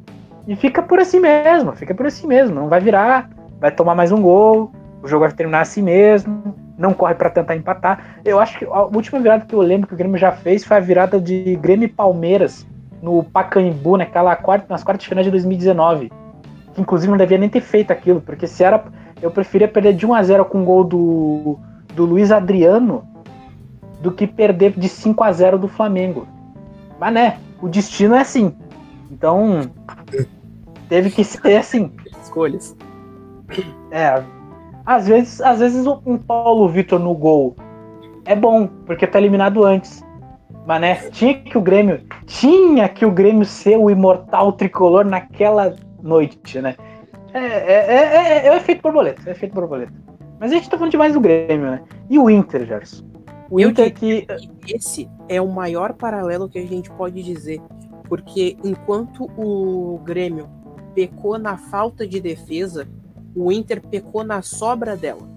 e 0.48 0.56
fica 0.56 0.82
por 0.82 1.00
assim 1.00 1.20
mesmo, 1.20 1.74
fica 1.74 1.94
por 1.94 2.06
assim 2.06 2.28
mesmo, 2.28 2.56
não 2.56 2.70
vai 2.70 2.80
virar, 2.80 3.30
vai 3.60 3.72
tomar 3.72 3.96
mais 3.96 4.12
um 4.12 4.22
gol, 4.22 4.72
o 5.02 5.08
jogo 5.08 5.25
vai 5.25 5.32
terminar 5.32 5.62
assim 5.62 5.82
mesmo, 5.82 6.56
não 6.78 6.94
corre 6.94 7.16
para 7.16 7.30
tentar 7.30 7.56
empatar. 7.56 8.18
Eu 8.24 8.40
acho 8.40 8.60
que 8.60 8.66
a 8.66 8.84
última 8.84 9.20
virada 9.20 9.46
que 9.46 9.56
eu 9.56 9.62
lembro 9.62 9.88
que 9.88 9.94
o 9.94 9.98
Grêmio 9.98 10.18
já 10.18 10.32
fez 10.32 10.64
foi 10.64 10.78
a 10.78 10.80
virada 10.80 11.20
de 11.20 11.56
Grêmio 11.56 11.86
e 11.86 11.90
Palmeiras 11.90 12.66
no 13.02 13.24
Pacaembu, 13.24 13.98
naquela 13.98 14.36
quarta, 14.36 14.66
nas 14.70 14.84
quartas 14.84 15.04
de 15.04 15.10
finais 15.10 15.25
de 15.25 15.32
2019. 15.32 16.12
Que 16.74 16.82
inclusive 16.82 17.10
não 17.10 17.18
devia 17.18 17.38
nem 17.38 17.50
ter 17.50 17.62
feito 17.62 17.92
aquilo, 17.92 18.22
porque 18.22 18.48
se 18.48 18.64
era. 18.64 18.84
Eu 19.22 19.32
preferia 19.32 19.68
perder 19.68 19.94
de 19.94 20.06
1 20.06 20.14
a 20.14 20.24
0 20.24 20.46
com 20.46 20.62
o 20.62 20.66
gol 20.66 20.84
do, 20.84 21.60
do 21.94 22.06
Luiz 22.06 22.32
Adriano 22.32 23.08
do 24.02 24.12
que 24.12 24.28
perder 24.28 24.74
de 24.78 24.90
5 24.90 25.24
a 25.24 25.32
0 25.32 25.58
do 25.58 25.68
Flamengo. 25.68 26.28
Mas 27.00 27.14
né, 27.14 27.38
o 27.62 27.68
destino 27.68 28.16
é 28.16 28.20
assim. 28.20 28.54
Então, 29.10 29.62
teve 30.89 31.12
que 31.12 31.24
ser 31.24 31.58
assim. 31.58 31.92
Escolhas. 32.22 32.75
É, 33.92 34.24
às 34.86 35.08
vezes, 35.08 35.42
às 35.42 35.60
vezes 35.60 35.86
um 35.88 36.18
Paulo 36.18 36.68
Vitor 36.68 37.00
no 37.00 37.13
gol 37.13 37.56
é 38.25 38.36
bom, 38.36 38.68
porque 38.86 39.08
tá 39.08 39.20
eliminado 39.20 39.63
antes. 39.63 40.04
Mas 40.65 40.82
né, 40.82 40.96
tinha 41.12 41.36
que 41.36 41.58
o 41.58 41.62
Grêmio, 41.62 42.01
tinha 42.25 42.89
que 42.89 43.06
o 43.06 43.12
Grêmio 43.12 43.46
ser 43.46 43.77
o 43.77 43.89
imortal 43.89 44.51
tricolor 44.51 45.06
naquela 45.06 45.75
noite, 46.01 46.60
né? 46.60 46.75
É, 47.34 47.39
é, 47.39 47.86
é, 47.88 48.46
é, 48.46 48.48
é 48.48 48.51
o 48.51 48.56
efeito 48.56 48.82
borboleta, 48.82 49.22
é 49.27 49.32
efeito 49.32 49.54
borboleta. 49.54 49.94
Mas 50.39 50.51
a 50.51 50.56
gente 50.56 50.70
tá 50.70 50.77
falando 50.77 50.92
demais 50.92 51.13
do 51.13 51.20
Grêmio, 51.20 51.70
né? 51.70 51.82
E 52.10 52.18
o 52.18 52.30
Inter, 52.30 52.65
Gerson? 52.65 53.06
O 53.50 53.60
Eu 53.60 53.70
Inter 53.70 53.94
que. 53.94 54.25
Esse 54.68 55.08
é 55.30 55.39
o 55.39 55.48
maior 55.48 55.94
paralelo 55.94 56.50
que 56.50 56.58
a 56.58 56.65
gente 56.65 56.89
pode 56.92 57.22
dizer. 57.22 57.62
Porque 58.10 58.58
enquanto 58.63 59.30
o 59.38 60.00
Grêmio 60.04 60.48
pecou 60.96 61.38
na 61.38 61.58
falta 61.58 62.08
de 62.08 62.20
defesa, 62.20 62.88
o 63.36 63.52
Inter 63.52 63.82
pecou 63.82 64.24
na 64.24 64.42
sobra 64.42 64.96
dela. 64.96 65.28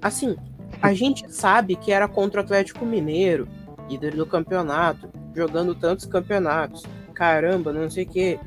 Assim, 0.00 0.36
a 0.80 0.94
gente 0.94 1.30
sabe 1.32 1.76
que 1.76 1.92
era 1.92 2.08
contra 2.08 2.40
o 2.40 2.44
Atlético 2.44 2.86
Mineiro, 2.86 3.46
líder 3.88 4.14
do 4.16 4.24
campeonato, 4.24 5.08
jogando 5.34 5.74
tantos 5.74 6.06
campeonatos. 6.06 6.84
Caramba, 7.14 7.72
não 7.72 7.90
sei 7.90 8.04
o 8.04 8.08
que. 8.08 8.40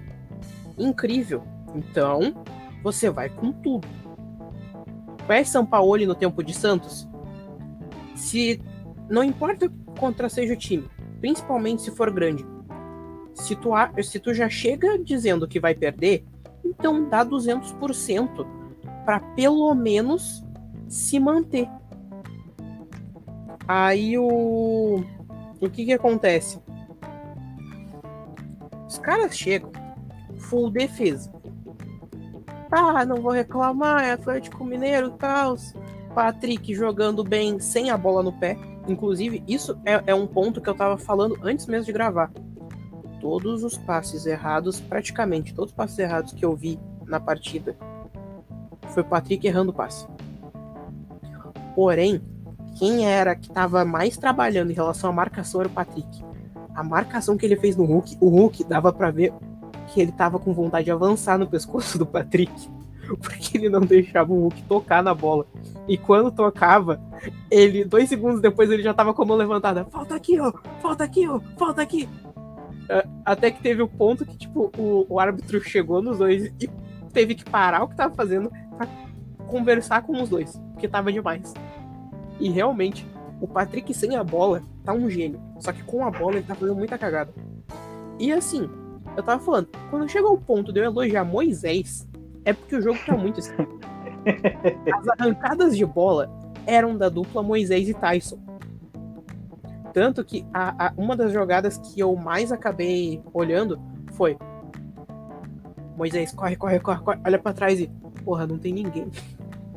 Incrível. 0.78 1.44
Então, 1.76 2.34
você 2.84 3.10
vai 3.10 3.30
com 3.30 3.52
tudo. 3.52 3.88
Conhece 5.28 5.52
São 5.52 5.66
Paulo 5.66 6.06
no 6.06 6.16
tempo 6.16 6.44
de 6.44 6.54
Santos? 6.54 7.08
Se 8.16 8.62
não 9.10 9.24
importa 9.24 9.72
contra 10.00 10.30
seja 10.30 10.54
o 10.54 10.58
time, 10.58 10.90
principalmente 11.20 11.84
se 11.84 11.92
for 11.92 12.10
grande, 12.12 12.46
se 13.42 13.56
tu, 13.56 13.72
se 14.04 14.20
tu 14.20 14.34
já 14.34 14.48
chega 14.48 15.00
dizendo 15.00 15.48
que 15.48 15.60
vai 15.60 15.74
perder, 15.74 16.24
então 16.64 17.10
dá 17.10 17.26
200% 17.26 18.46
para 19.04 19.20
pelo 19.20 19.74
menos 19.74 20.44
se 20.88 21.20
manter. 21.20 21.68
Aí 23.68 24.18
o 24.18 25.04
o 25.60 25.70
que 25.70 25.86
que 25.86 25.94
acontece? 25.94 26.60
Os 28.88 28.98
caras 28.98 29.36
chegam 29.38 29.72
full 30.38 30.70
defesa. 30.70 31.32
Tá, 32.70 33.06
não 33.06 33.22
vou 33.22 33.32
reclamar, 33.32 34.04
é 34.04 34.12
Atlético 34.12 34.64
Mineiro 34.64 35.12
tal. 35.12 35.56
Patrick 36.14 36.74
jogando 36.74 37.24
bem 37.24 37.60
sem 37.60 37.90
a 37.90 37.98
bola 37.98 38.22
no 38.22 38.34
pé. 38.34 38.58
Inclusive, 38.88 39.44
isso 39.48 39.80
é, 39.86 40.02
é 40.08 40.16
um 40.16 40.28
ponto 40.28 40.62
que 40.62 40.70
eu 40.70 40.76
tava 40.76 40.98
falando 40.98 41.38
antes 41.44 41.68
mesmo 41.68 41.86
de 41.86 41.94
gravar. 41.94 42.32
Todos 43.22 43.64
os 43.64 43.78
passes 43.78 44.26
errados, 44.26 44.80
praticamente 44.82 45.54
todos 45.54 45.72
os 45.72 45.76
passes 45.76 46.00
errados 46.00 46.34
que 46.34 46.44
eu 46.44 46.56
vi 46.56 46.80
na 47.06 47.20
partida, 47.20 47.78
foi 48.90 49.04
o 49.04 49.06
Patrick 49.06 49.48
errando 49.48 49.72
o 49.72 49.74
passe. 49.74 50.08
Porém, 51.76 52.22
quem 52.78 53.08
era 53.08 53.36
que 53.36 53.50
tava 53.50 53.86
mais 53.86 54.18
trabalhando 54.18 54.72
em 54.72 54.76
relação 54.76 55.10
à 55.10 55.14
marcação 55.14 55.62
era 55.62 55.70
o 55.70 55.72
Patrick. 55.72 56.24
A 56.74 56.84
marcação 56.84 57.38
que 57.38 57.46
ele 57.46 57.56
fez 57.56 57.76
no 57.76 57.86
Hulk, 57.86 58.18
o 58.20 58.30
Hulk 58.30 58.64
dava 58.64 58.92
pra 58.92 59.12
ver 59.12 59.34
que 59.88 60.02
ele 60.02 60.12
tava 60.12 60.40
com 60.40 60.54
vontade 60.54 60.86
de 60.86 60.92
avançar 60.92 61.38
no 61.38 61.48
pescoço 61.48 61.98
do 61.98 62.06
Patrick. 62.06 62.52
Porque 63.22 63.58
ele 63.58 63.70
não 63.70 63.82
deixava 63.82 64.32
o 64.32 64.40
Hulk 64.42 64.64
tocar 64.64 65.04
na 65.04 65.14
bola. 65.14 65.46
E 65.88 65.98
quando 65.98 66.32
tocava, 66.32 67.02
ele, 67.50 67.84
dois 67.84 68.08
segundos 68.08 68.42
depois, 68.42 68.72
ele 68.72 68.84
já 68.84 68.94
tava 68.94 69.14
com 69.14 69.22
a 69.22 69.26
mão 69.26 69.38
levantada. 69.38 69.86
Falta 69.86 70.16
aqui, 70.16 70.40
ó! 70.40 70.52
Falta 70.82 71.04
aqui, 71.04 71.28
ó! 71.28 71.40
Falta 71.58 71.82
aqui! 71.82 72.08
É, 72.92 73.08
Até 73.24 73.50
que 73.50 73.62
teve 73.62 73.82
o 73.82 73.88
ponto 73.88 74.26
que, 74.26 74.38
tipo, 74.38 74.70
o, 74.78 75.06
o 75.08 75.20
árbitro 75.20 75.62
chegou 75.62 76.02
nos 76.02 76.18
dois 76.18 76.54
e 76.60 76.70
teve 77.14 77.36
que 77.36 77.46
parar 77.46 77.84
o 77.84 77.88
que 77.88 77.96
tava 77.96 78.14
fazendo 78.14 78.52
pra 78.78 78.86
conversar 79.48 80.02
com 80.02 80.22
os 80.22 80.28
dois. 80.30 80.62
Porque 80.74 80.90
tava 80.90 81.10
demais. 81.10 81.54
E 82.38 82.50
realmente, 82.50 83.08
o 83.40 83.48
Patrick 83.48 83.94
sem 83.94 84.18
a 84.18 84.24
bola 84.24 84.62
tá 84.84 84.92
um 84.92 85.10
gênio. 85.10 85.40
Só 85.60 85.72
que 85.72 85.82
com 85.84 86.06
a 86.06 86.12
bola 86.12 86.36
ele 86.36 86.46
tá 86.46 86.54
fazendo 86.54 86.76
muita 86.76 86.98
cagada. 86.98 87.34
E 88.20 88.30
assim, 88.34 88.70
eu 89.16 89.24
tava 89.24 89.42
falando, 89.42 89.70
quando 89.90 90.10
chegou 90.10 90.34
o 90.34 90.42
ponto 90.42 90.74
de 90.74 90.82
eu 90.82 90.84
elogiar 90.84 91.24
Moisés, 91.24 92.06
é 92.44 92.52
porque 92.52 92.76
o 92.76 92.82
jogo 92.82 93.00
tá 93.06 93.16
muito 93.16 93.40
estranho. 93.40 93.80
As 94.94 95.08
arrancadas 95.08 95.78
de 95.78 95.86
bola 95.86 96.30
eram 96.66 96.98
da 96.98 97.08
dupla 97.08 97.42
Moisés 97.42 97.88
e 97.88 97.94
Tyson. 97.94 98.51
Tanto 99.94 100.24
que 100.24 100.46
a, 100.54 100.88
a- 100.88 100.94
uma 100.98 101.16
das 101.16 101.32
jogadas 101.34 101.78
que 101.78 102.00
eu 102.00 102.16
mais 102.16 102.52
acabei 102.52 103.22
olhando 103.34 103.80
foi 104.14 104.38
Moisés, 105.98 106.32
corre, 106.32 106.56
corre, 106.56 106.80
corre, 106.80 107.00
corre, 107.02 107.20
olha 107.26 107.40
pra 107.40 107.54
trás 107.54 107.80
e. 107.80 107.92
Porra, 108.24 108.48
não 108.48 108.58
tem 108.58 108.74
ninguém. 108.74 109.10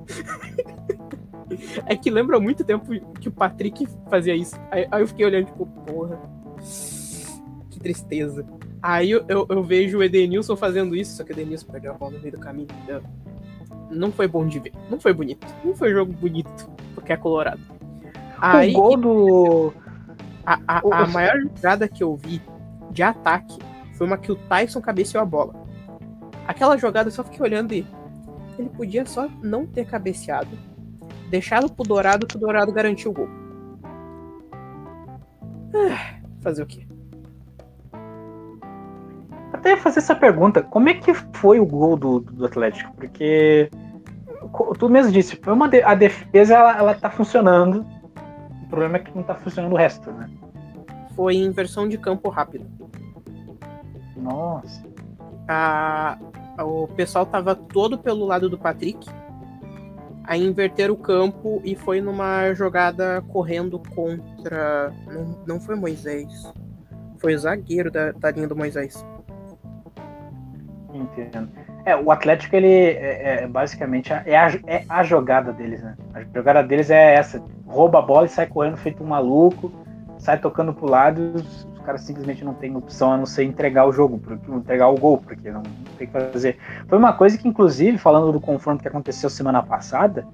é 1.87 1.97
que 1.97 2.11
lembra 2.11 2.39
muito 2.41 2.65
tempo 2.65 2.87
que 3.21 3.29
o 3.29 3.33
Patrick 3.33 3.87
fazia 4.09 4.35
isso. 4.35 4.55
Aí, 4.71 4.87
aí 4.91 5.03
eu 5.03 5.09
fiquei 5.09 5.27
olhando, 5.27 5.47
tipo, 5.47 5.67
porra. 5.67 6.19
Que 7.71 7.81
tristeza. 7.81 8.45
Aí 8.83 9.11
eu, 9.11 9.25
eu, 9.29 9.47
eu 9.49 9.63
vejo 9.63 9.99
o 9.99 10.03
Edenilson 10.03 10.57
fazendo 10.57 10.95
isso, 10.95 11.17
só 11.17 11.25
que 11.25 11.33
o 11.33 11.35
Edenilson 11.35 11.67
perdeu 11.71 11.93
a 11.93 11.95
bola 11.95 12.13
no 12.13 12.21
meio 12.21 12.33
do 12.33 12.39
caminho. 12.39 12.69
Não 13.91 14.13
foi 14.13 14.27
bom 14.29 14.47
de 14.47 14.59
ver. 14.61 14.73
Não 14.91 15.01
foi 15.01 15.13
bonito. 15.13 15.47
Não 15.65 15.75
foi 15.75 15.91
jogo 15.93 16.13
bonito, 16.13 16.69
porque 16.95 17.13
é 17.13 17.17
colorado. 17.17 17.61
Aí, 18.39 18.71
o 18.71 18.79
gol 18.81 18.97
do. 18.97 19.75
A, 20.47 20.59
a, 20.67 21.03
a 21.03 21.07
maior 21.09 21.41
jogada 21.41 21.89
que 21.89 22.03
eu 22.03 22.17
vi 22.17 22.41
de 22.91 23.03
ataque 23.03 23.59
foi 23.95 24.07
uma 24.07 24.19
que 24.19 24.31
o 24.33 24.37
Tyson 24.37 24.81
cabeceou 24.81 25.23
a 25.23 25.27
bola. 25.27 25.55
Aquela 26.47 26.77
jogada 26.77 27.09
eu 27.09 27.13
só 27.13 27.25
fiquei 27.25 27.43
olhando 27.43 27.73
e 27.73 27.87
ele 28.59 28.69
podia 28.69 29.05
só 29.07 29.29
não 29.43 29.67
ter 29.67 29.87
cabeceado, 29.87 30.57
deixado 31.31 31.71
pro 31.73 31.85
Dourado 31.85 32.27
que 32.27 32.37
o 32.37 32.41
Dourado 32.41 32.73
garantiu 32.73 33.11
o 33.11 33.15
gol. 33.15 33.29
Ah, 35.75 36.21
fazer 36.41 36.63
o 36.63 36.67
quê? 36.67 36.87
Até 39.53 39.71
ia 39.71 39.77
fazer 39.77 40.01
essa 40.01 40.15
pergunta: 40.15 40.63
como 40.63 40.89
é 40.89 40.95
que 40.95 41.15
foi 41.33 41.59
o 41.59 41.67
gol 41.67 41.97
do, 41.97 42.21
do 42.21 42.45
Atlético? 42.47 42.93
Porque 42.95 43.71
tu 44.79 44.89
mesmo 44.89 45.11
disse, 45.11 45.37
foi 45.37 45.53
uma 45.53 45.69
de- 45.69 45.83
a 45.83 45.95
defesa 45.95 46.55
ela, 46.55 46.77
ela 46.77 46.95
tá 46.95 47.11
funcionando. 47.11 47.85
O 48.65 48.69
problema 48.69 48.97
é 48.97 49.01
que 49.01 49.15
não 49.15 49.23
tá 49.23 49.35
funcionando 49.35 49.73
o 49.73 49.77
resto, 49.77 50.11
né? 50.11 50.29
Foi 51.15 51.37
inversão 51.37 51.89
de 51.89 51.99
campo 51.99 52.29
rápido. 52.31 52.67
Nossa. 54.17 54.83
A, 55.47 56.19
o 56.59 56.89
pessoal 56.89 57.27
tava 57.27 57.55
todo 57.55 57.99
pelo 57.99 58.25
lado 58.25 58.49
do 58.49 58.59
Patrick. 58.59 59.07
Aí 60.25 60.43
inverteram 60.43 60.95
o 60.95 60.97
campo 60.97 61.61
e 61.63 61.77
foi 61.77 62.01
numa 62.01 62.55
jogada 62.55 63.23
correndo 63.29 63.79
contra. 63.95 64.93
Não, 65.07 65.45
não 65.47 65.61
foi 65.61 65.77
Moisés. 65.77 66.51
Foi 67.19 67.35
o 67.35 67.39
zagueiro 67.39 67.91
da, 67.91 68.13
da 68.13 68.31
linha 68.31 68.49
do 68.49 68.57
Moisés. 68.57 69.05
Entendo. 70.95 71.49
É, 71.85 71.97
o 71.97 72.11
Atlético, 72.13 72.55
ele 72.55 72.69
é, 72.69 73.43
é 73.43 73.47
basicamente 73.49 74.13
é 74.13 74.39
a, 74.39 74.49
é 74.67 74.85
a 74.89 75.03
jogada 75.03 75.53
deles, 75.53 75.83
né? 75.83 75.97
A 76.15 76.23
jogada 76.33 76.63
deles 76.63 76.89
é 76.89 77.15
essa: 77.15 77.43
rouba 77.67 77.99
a 77.99 78.03
bola 78.03 78.27
e 78.27 78.29
sai 78.29 78.47
correndo 78.47 78.77
feito 78.77 79.03
um 79.03 79.07
maluco, 79.09 79.73
sai 80.19 80.39
tocando 80.39 80.73
pro 80.73 80.89
lado 80.89 81.21
e 81.21 81.37
os, 81.37 81.65
os 81.65 81.81
caras 81.81 82.03
simplesmente 82.03 82.45
não 82.45 82.55
tem 82.55 82.77
opção 82.77 83.13
a 83.13 83.17
não 83.17 83.27
ser 83.27 83.43
entregar 83.43 83.87
o 83.87 83.93
jogo, 83.93 84.21
entregar 84.49 84.89
o 84.89 84.97
gol, 84.97 85.19
porque 85.19 85.51
não, 85.51 85.63
não 85.63 85.97
tem 85.99 86.07
que 86.07 86.13
fazer. 86.13 86.59
Foi 86.87 86.97
uma 86.97 87.13
coisa 87.13 87.37
que, 87.37 87.49
inclusive, 87.49 87.99
falando 87.99 88.31
do 88.31 88.41
confronto 88.41 88.81
que 88.81 88.89
aconteceu 88.89 89.29
semana 89.29 89.63
passada, 89.63 90.25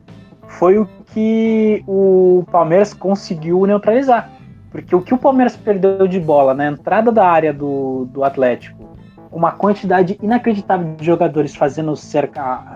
foi 0.46 0.78
o 0.78 0.86
que 1.06 1.82
o 1.86 2.44
Palmeiras 2.52 2.92
conseguiu 2.92 3.64
neutralizar. 3.64 4.30
Porque 4.70 4.94
o 4.94 5.00
que 5.00 5.14
o 5.14 5.18
Palmeiras 5.18 5.56
perdeu 5.56 6.06
de 6.06 6.20
bola 6.20 6.54
na 6.54 6.66
entrada 6.66 7.10
da 7.10 7.26
área 7.26 7.52
do, 7.52 8.04
do 8.12 8.22
Atlético 8.22 8.89
uma 9.30 9.52
quantidade 9.52 10.18
inacreditável 10.22 10.94
de 10.96 11.04
jogadores 11.04 11.54
fazendo 11.54 11.94
cercar, 11.96 12.74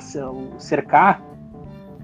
cercar 0.58 1.20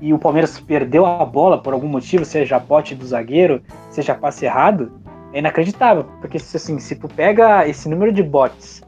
e 0.00 0.14
o 0.14 0.18
Palmeiras 0.18 0.58
perdeu 0.58 1.04
a 1.04 1.24
bola 1.24 1.60
por 1.60 1.74
algum 1.74 1.86
motivo, 1.86 2.24
seja 2.24 2.58
bote 2.58 2.94
do 2.94 3.04
zagueiro, 3.06 3.62
seja 3.90 4.14
passe 4.14 4.46
errado, 4.46 4.90
é 5.32 5.38
inacreditável. 5.38 6.04
Porque 6.20 6.38
assim, 6.38 6.78
se 6.78 6.96
tu 6.96 7.06
pega 7.06 7.68
esse 7.68 7.88
número 7.88 8.10
de 8.10 8.22
botes 8.22 8.82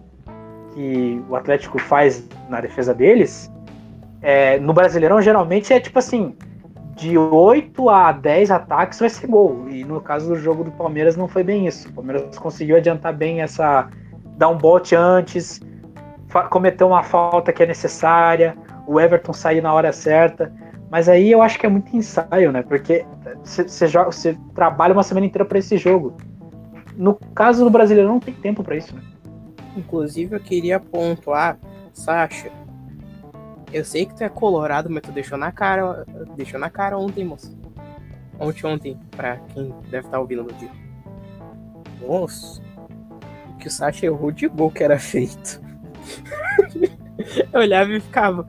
que 0.74 1.22
o 1.28 1.36
Atlético 1.36 1.78
faz 1.78 2.26
na 2.48 2.60
defesa 2.60 2.94
deles, 2.94 3.52
é, 4.22 4.58
no 4.58 4.72
Brasileirão 4.72 5.20
geralmente 5.20 5.72
é 5.72 5.78
tipo 5.78 5.98
assim, 5.98 6.34
de 6.96 7.18
8 7.18 7.88
a 7.90 8.12
10 8.12 8.50
ataques 8.50 8.98
vai 8.98 9.10
ser 9.10 9.26
gol. 9.26 9.68
E 9.68 9.84
no 9.84 10.00
caso 10.00 10.28
do 10.28 10.36
jogo 10.36 10.64
do 10.64 10.70
Palmeiras 10.70 11.14
não 11.14 11.28
foi 11.28 11.42
bem 11.42 11.66
isso. 11.66 11.90
O 11.90 11.92
Palmeiras 11.92 12.38
conseguiu 12.38 12.76
adiantar 12.76 13.14
bem 13.14 13.42
essa, 13.42 13.90
dar 14.42 14.48
um 14.48 14.58
bote 14.58 14.96
antes, 14.96 15.60
cometer 16.50 16.82
uma 16.82 17.04
falta 17.04 17.52
que 17.52 17.62
é 17.62 17.66
necessária, 17.66 18.56
o 18.88 18.98
Everton 18.98 19.32
sair 19.32 19.60
na 19.60 19.72
hora 19.72 19.92
certa. 19.92 20.52
Mas 20.90 21.08
aí 21.08 21.30
eu 21.30 21.40
acho 21.40 21.60
que 21.60 21.64
é 21.64 21.68
muito 21.68 21.96
ensaio, 21.96 22.50
né? 22.50 22.60
Porque 22.60 23.06
você 23.44 24.36
trabalha 24.52 24.92
uma 24.92 25.04
semana 25.04 25.26
inteira 25.26 25.44
para 25.44 25.60
esse 25.60 25.78
jogo. 25.78 26.16
No 26.96 27.14
caso 27.36 27.62
do 27.62 27.70
brasileiro, 27.70 28.08
não 28.08 28.18
tem 28.18 28.34
tempo 28.34 28.64
para 28.64 28.74
isso, 28.74 28.92
né? 28.96 29.02
Inclusive, 29.76 30.34
eu 30.34 30.40
queria 30.40 30.80
pontuar, 30.80 31.56
Sasha. 31.92 32.50
Eu 33.72 33.84
sei 33.84 34.06
que 34.06 34.14
tu 34.16 34.24
é 34.24 34.28
colorado, 34.28 34.90
mas 34.90 35.02
tu 35.02 35.12
deixou 35.12 35.38
na 35.38 35.52
cara, 35.52 36.04
deixou 36.34 36.58
na 36.58 36.68
cara 36.68 36.98
ontem, 36.98 37.24
moço. 37.24 37.56
Ontem, 38.40 38.66
ontem, 38.66 39.00
pra 39.12 39.36
quem 39.36 39.72
deve 39.88 40.06
estar 40.06 40.18
ouvindo 40.18 40.42
no 40.42 40.52
dia. 40.52 40.70
Moço, 42.00 42.60
que 43.62 43.68
o 43.68 43.70
Sasha 43.70 44.06
errou 44.06 44.32
de 44.32 44.48
gol 44.48 44.72
que 44.72 44.82
era 44.82 44.98
feito. 44.98 45.62
eu 47.52 47.60
olhava 47.60 47.92
e 47.92 48.00
ficava. 48.00 48.44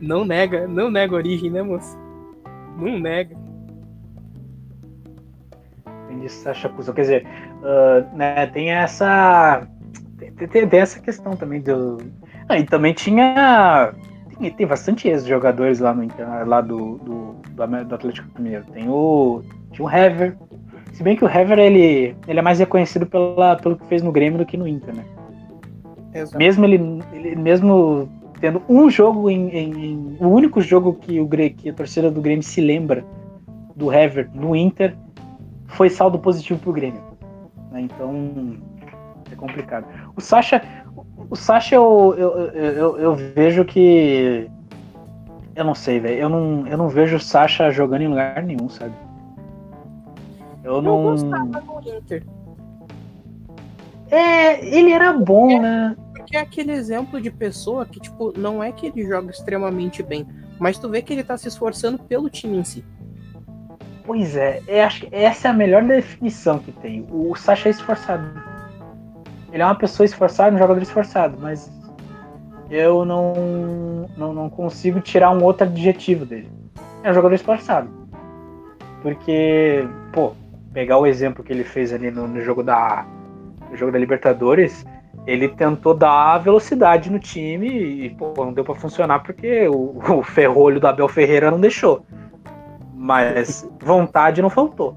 Não 0.00 0.24
nega, 0.24 0.66
não 0.66 0.90
nega 0.90 1.14
a 1.14 1.18
origem, 1.18 1.50
né, 1.50 1.62
moço? 1.62 1.96
Não 2.76 2.98
nega. 2.98 3.36
Entendi, 6.04 6.28
Sasha 6.28 6.68
Kuzo. 6.68 6.92
Quer 6.92 7.00
dizer, 7.00 7.26
uh, 7.62 8.16
né, 8.16 8.48
tem 8.48 8.72
essa. 8.72 9.66
Tem, 10.18 10.32
tem, 10.32 10.68
tem, 10.68 10.80
essa 10.80 11.00
questão 11.00 11.36
também 11.36 11.60
do. 11.60 11.98
Ah, 12.48 12.58
e 12.58 12.64
também 12.64 12.92
tinha. 12.92 13.94
Tem, 14.36 14.50
tem 14.50 14.66
bastante 14.66 15.08
ex-jogadores 15.08 15.78
lá, 15.78 15.94
no, 15.94 16.08
lá 16.44 16.60
do, 16.60 16.98
do, 16.98 17.36
do 17.54 17.94
Atlético 17.94 18.28
Mineiro. 18.36 18.64
Tem 18.72 18.88
o. 18.88 19.44
Tinha 19.70 19.86
o 19.86 19.90
Hever, 19.90 20.36
se 20.96 21.02
bem 21.02 21.14
que 21.14 21.22
o 21.22 21.28
Hever 21.28 21.58
ele, 21.58 22.16
ele 22.26 22.38
é 22.38 22.42
mais 22.42 22.58
reconhecido 22.58 23.04
pela, 23.04 23.56
pelo 23.56 23.76
que 23.76 23.84
fez 23.84 24.02
no 24.02 24.10
Grêmio 24.10 24.38
do 24.38 24.46
que 24.46 24.56
no 24.56 24.66
Inter, 24.66 24.94
né? 24.94 25.04
Exato. 26.14 26.38
Mesmo 26.38 26.64
ele, 26.64 27.02
ele 27.12 27.36
mesmo 27.36 28.08
tendo 28.40 28.62
um 28.66 28.88
jogo 28.88 29.28
em, 29.28 29.50
em, 29.50 29.72
em, 29.72 30.16
o 30.18 30.28
único 30.28 30.58
jogo 30.62 30.94
que 30.94 31.20
o 31.20 31.28
que 31.28 31.68
a 31.68 31.74
torcida 31.74 32.10
do 32.10 32.22
Grêmio 32.22 32.42
se 32.42 32.62
lembra 32.62 33.04
do 33.76 33.92
Hever 33.92 34.30
no 34.32 34.56
Inter 34.56 34.96
foi 35.66 35.90
saldo 35.90 36.18
positivo 36.18 36.60
pro 36.60 36.72
Grêmio. 36.72 37.02
Né? 37.70 37.82
Então 37.82 38.56
é 39.30 39.36
complicado. 39.36 39.84
O 40.16 40.20
Sacha, 40.22 40.62
o 41.28 41.36
Sacha 41.36 41.74
eu, 41.74 42.14
eu, 42.16 42.30
eu, 42.54 42.98
eu 42.98 43.14
vejo 43.14 43.66
que 43.66 44.48
eu 45.54 45.62
não 45.62 45.74
sei, 45.74 46.00
velho. 46.00 46.18
Eu 46.18 46.28
não, 46.30 46.66
eu 46.66 46.78
não 46.78 46.88
vejo 46.88 47.16
o 47.16 47.20
Sacha 47.20 47.70
jogando 47.70 48.00
em 48.00 48.08
lugar 48.08 48.42
nenhum, 48.42 48.70
sabe? 48.70 48.94
Eu 50.66 50.82
não. 50.82 50.96
Eu 50.96 51.10
gostava 51.10 51.60
do 51.60 51.88
Inter. 51.88 52.24
É, 54.10 54.64
ele 54.66 54.90
era 54.90 55.12
bom, 55.12 55.42
porque, 55.42 55.58
né? 55.58 55.96
Porque 56.12 56.36
é 56.36 56.40
aquele 56.40 56.72
exemplo 56.72 57.20
de 57.20 57.30
pessoa 57.30 57.86
que, 57.86 58.00
tipo, 58.00 58.36
não 58.38 58.62
é 58.62 58.72
que 58.72 58.86
ele 58.86 59.06
joga 59.06 59.30
extremamente 59.30 60.02
bem, 60.02 60.26
mas 60.58 60.78
tu 60.78 60.88
vê 60.88 61.02
que 61.02 61.12
ele 61.12 61.24
tá 61.24 61.36
se 61.36 61.46
esforçando 61.46 61.98
pelo 61.98 62.28
time 62.28 62.58
em 62.58 62.64
si. 62.64 62.84
Pois 64.04 64.36
é, 64.36 64.62
é 64.66 64.84
acho 64.84 65.02
que 65.02 65.08
essa 65.14 65.48
é 65.48 65.50
a 65.50 65.54
melhor 65.54 65.82
definição 65.84 66.58
que 66.58 66.72
tem. 66.72 67.06
O 67.10 67.34
Sacha 67.36 67.68
é 67.68 67.70
esforçado. 67.70 68.24
Ele 69.52 69.62
é 69.62 69.64
uma 69.66 69.74
pessoa 69.74 70.04
esforçada, 70.04 70.54
um 70.54 70.58
jogador 70.58 70.82
esforçado, 70.82 71.38
mas 71.40 71.70
eu 72.70 73.04
não, 73.04 74.08
não, 74.16 74.32
não 74.32 74.50
consigo 74.50 75.00
tirar 75.00 75.30
um 75.30 75.42
outro 75.42 75.66
adjetivo 75.66 76.24
dele. 76.24 76.50
É 77.02 77.10
um 77.10 77.14
jogador 77.14 77.34
esforçado. 77.34 77.88
Porque, 79.02 79.88
pô, 80.12 80.32
pegar 80.76 80.98
o 80.98 81.06
exemplo 81.06 81.42
que 81.42 81.50
ele 81.50 81.64
fez 81.64 81.90
ali 81.90 82.10
no, 82.10 82.28
no 82.28 82.38
jogo 82.42 82.62
da 82.62 83.06
no 83.70 83.76
jogo 83.78 83.90
da 83.90 83.98
Libertadores, 83.98 84.84
ele 85.26 85.48
tentou 85.48 85.94
dar 85.94 86.36
velocidade 86.36 87.10
no 87.10 87.18
time 87.18 87.66
e 87.66 88.10
pô, 88.10 88.34
não 88.36 88.52
deu 88.52 88.62
para 88.62 88.74
funcionar 88.74 89.20
porque 89.20 89.66
o, 89.68 89.98
o 90.18 90.22
ferrolho 90.22 90.78
do 90.78 90.86
Abel 90.86 91.08
Ferreira 91.08 91.50
não 91.50 91.58
deixou. 91.58 92.04
Mas 92.94 93.66
vontade 93.82 94.42
não 94.42 94.50
faltou. 94.50 94.94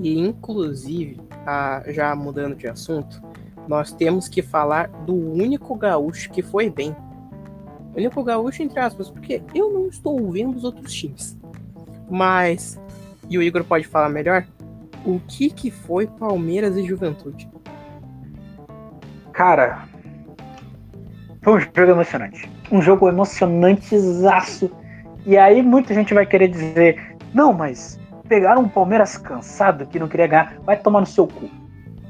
E 0.00 0.18
inclusive, 0.18 1.20
a, 1.46 1.82
já 1.88 2.16
mudando 2.16 2.56
de 2.56 2.66
assunto, 2.66 3.22
nós 3.68 3.92
temos 3.92 4.28
que 4.28 4.40
falar 4.40 4.88
do 5.04 5.14
único 5.14 5.74
gaúcho 5.74 6.30
que 6.30 6.40
foi 6.40 6.70
bem. 6.70 6.96
O 7.94 7.98
único 7.98 8.24
gaúcho, 8.24 8.62
entre 8.62 8.80
aspas, 8.80 9.10
porque 9.10 9.42
eu 9.54 9.70
não 9.70 9.88
estou 9.88 10.30
vendo 10.30 10.56
os 10.56 10.64
outros 10.64 10.90
times. 10.90 11.38
Mas 12.08 12.80
e 13.28 13.38
o 13.38 13.42
Igor 13.42 13.64
pode 13.64 13.86
falar 13.86 14.08
melhor, 14.08 14.44
o 15.04 15.20
que 15.20 15.50
que 15.50 15.70
foi 15.70 16.06
Palmeiras 16.06 16.76
e 16.76 16.84
Juventude? 16.84 17.48
Cara, 19.32 19.84
foi 21.42 21.54
um 21.54 21.60
jogo 21.60 21.92
emocionante. 21.92 22.50
Um 22.72 22.82
jogo 22.82 23.08
emocionantezaço. 23.08 24.70
E 25.24 25.36
aí 25.36 25.62
muita 25.62 25.94
gente 25.94 26.14
vai 26.14 26.26
querer 26.26 26.48
dizer, 26.48 27.16
não, 27.32 27.52
mas 27.52 28.00
pegaram 28.28 28.62
um 28.62 28.68
Palmeiras 28.68 29.16
cansado 29.16 29.86
que 29.86 29.98
não 29.98 30.08
queria 30.08 30.26
ganhar. 30.26 30.58
Vai 30.64 30.76
tomar 30.76 31.00
no 31.00 31.06
seu 31.06 31.26
cu. 31.26 31.48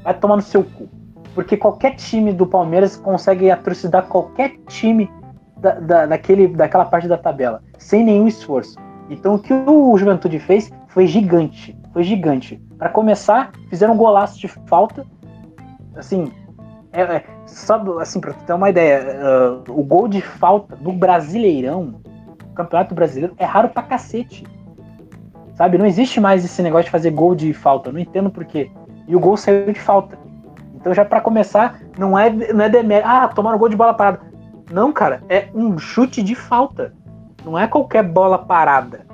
Vai 0.03 0.13
tomar 0.13 0.37
no 0.37 0.41
seu 0.41 0.63
cu. 0.63 0.89
Porque 1.35 1.55
qualquer 1.55 1.95
time 1.95 2.33
do 2.33 2.47
Palmeiras 2.47 2.97
consegue 2.97 3.51
atrocidar 3.51 4.07
qualquer 4.07 4.55
time 4.67 5.11
da, 5.57 5.73
da, 5.79 6.05
daquele, 6.05 6.47
daquela 6.47 6.85
parte 6.85 7.07
da 7.07 7.17
tabela, 7.17 7.61
sem 7.77 8.03
nenhum 8.03 8.27
esforço. 8.27 8.75
Então 9.09 9.35
o 9.35 9.39
que 9.39 9.53
o 9.53 9.97
Juventude 9.97 10.39
fez 10.39 10.71
foi 10.97 11.05
gigante. 11.05 11.77
Foi 11.93 12.01
gigante. 12.01 12.59
Para 12.75 12.89
começar, 12.89 13.51
fizeram 13.69 13.93
um 13.93 13.97
golaço 13.97 14.39
de 14.39 14.47
falta. 14.47 15.05
Assim, 15.95 16.31
é, 16.91 17.01
é, 17.01 17.23
só 17.45 17.79
assim, 17.99 18.19
para 18.19 18.33
ter 18.33 18.53
uma 18.53 18.71
ideia, 18.71 19.15
uh, 19.67 19.79
o 19.79 19.83
gol 19.83 20.07
de 20.07 20.21
falta 20.21 20.75
no 20.81 20.91
Brasileirão, 20.91 22.01
Campeonato 22.55 22.95
Brasileiro, 22.95 23.35
é 23.37 23.45
raro 23.45 23.69
pra 23.69 23.83
cacete. 23.83 24.43
Sabe? 25.53 25.77
Não 25.77 25.85
existe 25.85 26.19
mais 26.19 26.43
esse 26.43 26.63
negócio 26.63 26.85
de 26.85 26.91
fazer 26.91 27.11
gol 27.11 27.35
de 27.35 27.53
falta. 27.53 27.91
Não 27.91 27.99
entendo 27.99 28.31
por 28.31 28.43
quê. 28.43 28.71
E 29.07 29.15
o 29.15 29.19
gol 29.19 29.37
saiu 29.37 29.71
de 29.71 29.79
falta. 29.79 30.17
Então, 30.73 30.95
já 30.95 31.05
para 31.05 31.21
começar, 31.21 31.79
não 31.95 32.17
é, 32.17 32.31
não 32.31 32.65
é 32.65 32.69
demérito. 32.69 33.07
Ah, 33.07 33.27
tomaram 33.27 33.59
gol 33.59 33.69
de 33.69 33.75
bola 33.75 33.93
parada. 33.93 34.19
Não, 34.71 34.91
cara, 34.91 35.21
é 35.29 35.47
um 35.53 35.77
chute 35.77 36.23
de 36.23 36.33
falta. 36.33 36.91
Não 37.45 37.55
é 37.55 37.67
qualquer 37.67 38.01
bola 38.01 38.39
parada. 38.39 39.06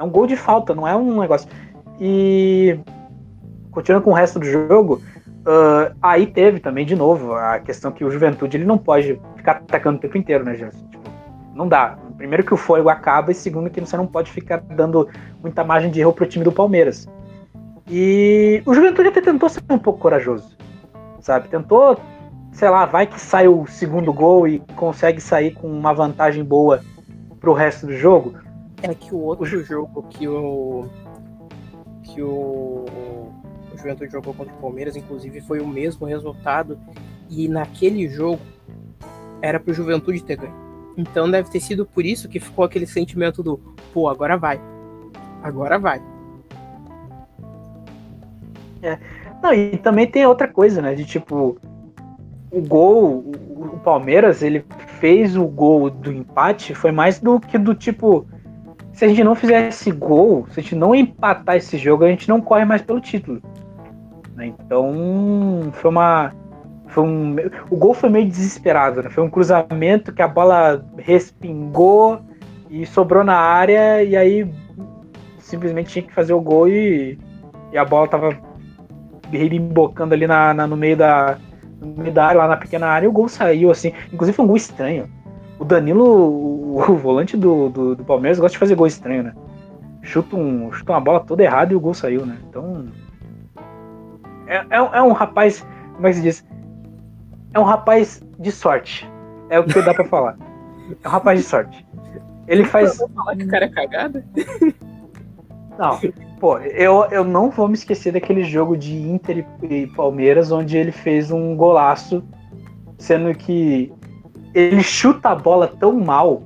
É 0.00 0.02
um 0.02 0.08
gol 0.08 0.26
de 0.26 0.34
falta, 0.34 0.74
não 0.74 0.88
é 0.88 0.96
um 0.96 1.20
negócio. 1.20 1.46
E 2.00 2.80
continuando 3.70 4.04
com 4.04 4.10
o 4.12 4.14
resto 4.14 4.38
do 4.38 4.46
jogo, 4.46 5.02
uh, 5.40 5.94
aí 6.00 6.26
teve 6.26 6.58
também 6.58 6.86
de 6.86 6.96
novo 6.96 7.34
a 7.34 7.58
questão 7.58 7.92
que 7.92 8.02
o 8.02 8.10
Juventude 8.10 8.56
ele 8.56 8.64
não 8.64 8.78
pode 8.78 9.20
ficar 9.36 9.52
atacando 9.52 9.98
o 9.98 10.00
tempo 10.00 10.16
inteiro, 10.16 10.42
né, 10.42 10.54
Gerson? 10.54 10.86
Tipo, 10.88 11.10
não 11.54 11.68
dá. 11.68 11.98
Primeiro 12.16 12.42
que 12.42 12.54
o 12.54 12.56
fôlego 12.56 12.88
acaba 12.88 13.30
e 13.30 13.34
segundo 13.34 13.68
que 13.68 13.78
você 13.78 13.94
não 13.94 14.06
pode 14.06 14.32
ficar 14.32 14.56
dando 14.60 15.06
muita 15.42 15.62
margem 15.62 15.90
de 15.90 16.00
erro 16.00 16.14
pro 16.14 16.26
time 16.26 16.44
do 16.44 16.52
Palmeiras. 16.52 17.06
E 17.86 18.62
o 18.64 18.72
Juventude 18.72 19.08
até 19.08 19.20
tentou 19.20 19.50
ser 19.50 19.62
um 19.68 19.78
pouco 19.78 19.98
corajoso, 19.98 20.56
sabe? 21.20 21.48
Tentou 21.48 22.00
sei 22.52 22.68
lá, 22.68 22.86
vai 22.86 23.06
que 23.06 23.20
sai 23.20 23.48
o 23.48 23.66
segundo 23.66 24.12
gol 24.12 24.48
e 24.48 24.60
consegue 24.76 25.20
sair 25.20 25.52
com 25.52 25.68
uma 25.68 25.92
vantagem 25.92 26.42
boa 26.42 26.80
pro 27.38 27.52
resto 27.52 27.86
do 27.86 27.92
jogo. 27.92 28.34
É 28.82 28.94
que 28.94 29.14
o 29.14 29.18
outro 29.18 29.62
jogo 29.64 30.02
que 30.08 30.26
o 30.26 30.88
que 32.02 32.22
o, 32.22 32.86
o 33.72 33.76
Juventude 33.76 34.10
jogou 34.10 34.34
contra 34.34 34.52
o 34.52 34.56
Palmeiras, 34.58 34.96
inclusive, 34.96 35.40
foi 35.40 35.60
o 35.60 35.66
mesmo 35.66 36.06
resultado 36.06 36.78
e 37.28 37.46
naquele 37.46 38.08
jogo 38.08 38.40
era 39.40 39.60
pro 39.60 39.72
Juventude 39.72 40.22
ter 40.24 40.36
ganho. 40.36 40.54
Então 40.96 41.30
deve 41.30 41.50
ter 41.50 41.60
sido 41.60 41.86
por 41.86 42.04
isso 42.04 42.28
que 42.28 42.40
ficou 42.40 42.64
aquele 42.64 42.86
sentimento 42.86 43.42
do, 43.42 43.58
pô, 43.92 44.08
agora 44.08 44.36
vai. 44.36 44.60
Agora 45.42 45.78
vai. 45.78 46.02
É. 48.82 48.98
Não, 49.42 49.54
e 49.54 49.76
também 49.78 50.06
tem 50.06 50.26
outra 50.26 50.48
coisa, 50.48 50.82
né? 50.82 50.94
De 50.94 51.04
tipo, 51.04 51.58
o 52.50 52.60
gol, 52.60 53.24
o 53.56 53.78
Palmeiras, 53.82 54.42
ele 54.42 54.64
fez 54.98 55.36
o 55.36 55.46
gol 55.46 55.88
do 55.88 56.12
empate, 56.12 56.74
foi 56.74 56.92
mais 56.92 57.18
do 57.18 57.40
que 57.40 57.56
do 57.56 57.74
tipo. 57.74 58.26
Se 59.00 59.06
a 59.06 59.08
gente 59.08 59.24
não 59.24 59.34
fizesse 59.34 59.90
gol, 59.90 60.46
se 60.50 60.60
a 60.60 60.62
gente 60.62 60.74
não 60.74 60.94
empatar 60.94 61.56
esse 61.56 61.78
jogo, 61.78 62.04
a 62.04 62.08
gente 62.08 62.28
não 62.28 62.38
corre 62.38 62.66
mais 62.66 62.82
pelo 62.82 63.00
título. 63.00 63.40
Né? 64.36 64.48
Então, 64.48 65.70
foi 65.72 65.90
uma. 65.90 66.34
Foi 66.88 67.04
um, 67.04 67.34
o 67.70 67.76
gol 67.78 67.94
foi 67.94 68.10
meio 68.10 68.28
desesperado, 68.28 69.02
né? 69.02 69.08
Foi 69.08 69.24
um 69.24 69.30
cruzamento 69.30 70.12
que 70.12 70.20
a 70.20 70.28
bola 70.28 70.84
respingou 70.98 72.20
e 72.68 72.84
sobrou 72.84 73.24
na 73.24 73.36
área, 73.36 74.04
e 74.04 74.14
aí 74.14 74.46
simplesmente 75.38 75.92
tinha 75.92 76.02
que 76.02 76.12
fazer 76.12 76.34
o 76.34 76.40
gol 76.42 76.68
e, 76.68 77.18
e 77.72 77.78
a 77.78 77.86
bola 77.86 78.06
tava 78.06 78.36
embocando 79.32 80.12
ali 80.12 80.26
na, 80.26 80.52
na, 80.52 80.66
no 80.66 80.76
meio 80.76 80.98
da, 80.98 81.38
no 81.80 82.02
meio 82.02 82.12
da 82.12 82.26
área, 82.26 82.38
lá 82.42 82.48
na 82.48 82.56
pequena 82.58 82.88
área, 82.88 83.06
e 83.06 83.08
o 83.08 83.12
gol 83.12 83.30
saiu 83.30 83.70
assim. 83.70 83.94
Inclusive 84.12 84.36
foi 84.36 84.44
um 84.44 84.48
gol 84.48 84.58
estranho. 84.58 85.08
O 85.58 85.64
Danilo, 85.64 86.59
o, 86.76 86.96
volante 86.96 87.36
do, 87.36 87.68
do, 87.68 87.96
do, 87.96 88.04
Palmeiras, 88.04 88.38
gosta 88.38 88.52
de 88.52 88.58
fazer 88.58 88.74
gol 88.74 88.86
estranho, 88.86 89.22
né? 89.22 89.34
Chuta, 90.02 90.36
um, 90.36 90.72
chuta 90.72 90.92
uma 90.92 91.00
bola 91.00 91.20
toda 91.20 91.42
errada 91.42 91.72
e 91.72 91.76
o 91.76 91.80
gol 91.80 91.94
saiu, 91.94 92.24
né? 92.24 92.38
Então. 92.48 92.88
É, 94.46 94.56
é, 94.56 94.76
é 94.76 95.02
um 95.02 95.12
rapaz. 95.12 95.66
Como 95.94 96.06
é 96.06 96.10
que 96.10 96.16
se 96.16 96.22
diz? 96.22 96.46
É 97.52 97.58
um 97.58 97.64
rapaz 97.64 98.22
de 98.38 98.52
sorte. 98.52 99.10
É 99.48 99.58
o 99.58 99.64
que 99.64 99.82
dá 99.82 99.92
pra 99.92 100.04
falar. 100.04 100.36
É 101.02 101.08
um 101.08 101.10
rapaz 101.10 101.38
de 101.38 101.44
sorte. 101.44 101.86
Ele 102.46 102.64
faz. 102.64 102.96
falar 103.14 103.36
que 103.36 103.44
o 103.44 103.48
cara 103.48 103.64
é 103.66 103.68
cagada? 103.68 104.24
Não, 105.78 105.98
pô, 106.38 106.58
eu, 106.58 107.06
eu 107.10 107.24
não 107.24 107.48
vou 107.48 107.66
me 107.66 107.72
esquecer 107.72 108.12
daquele 108.12 108.44
jogo 108.44 108.76
de 108.76 108.94
Inter 108.94 109.46
e 109.62 109.86
Palmeiras, 109.86 110.52
onde 110.52 110.76
ele 110.76 110.92
fez 110.92 111.30
um 111.30 111.56
golaço, 111.56 112.22
sendo 112.98 113.34
que 113.34 113.90
ele 114.54 114.82
chuta 114.82 115.30
a 115.30 115.34
bola 115.34 115.66
tão 115.66 115.92
mal 115.92 116.42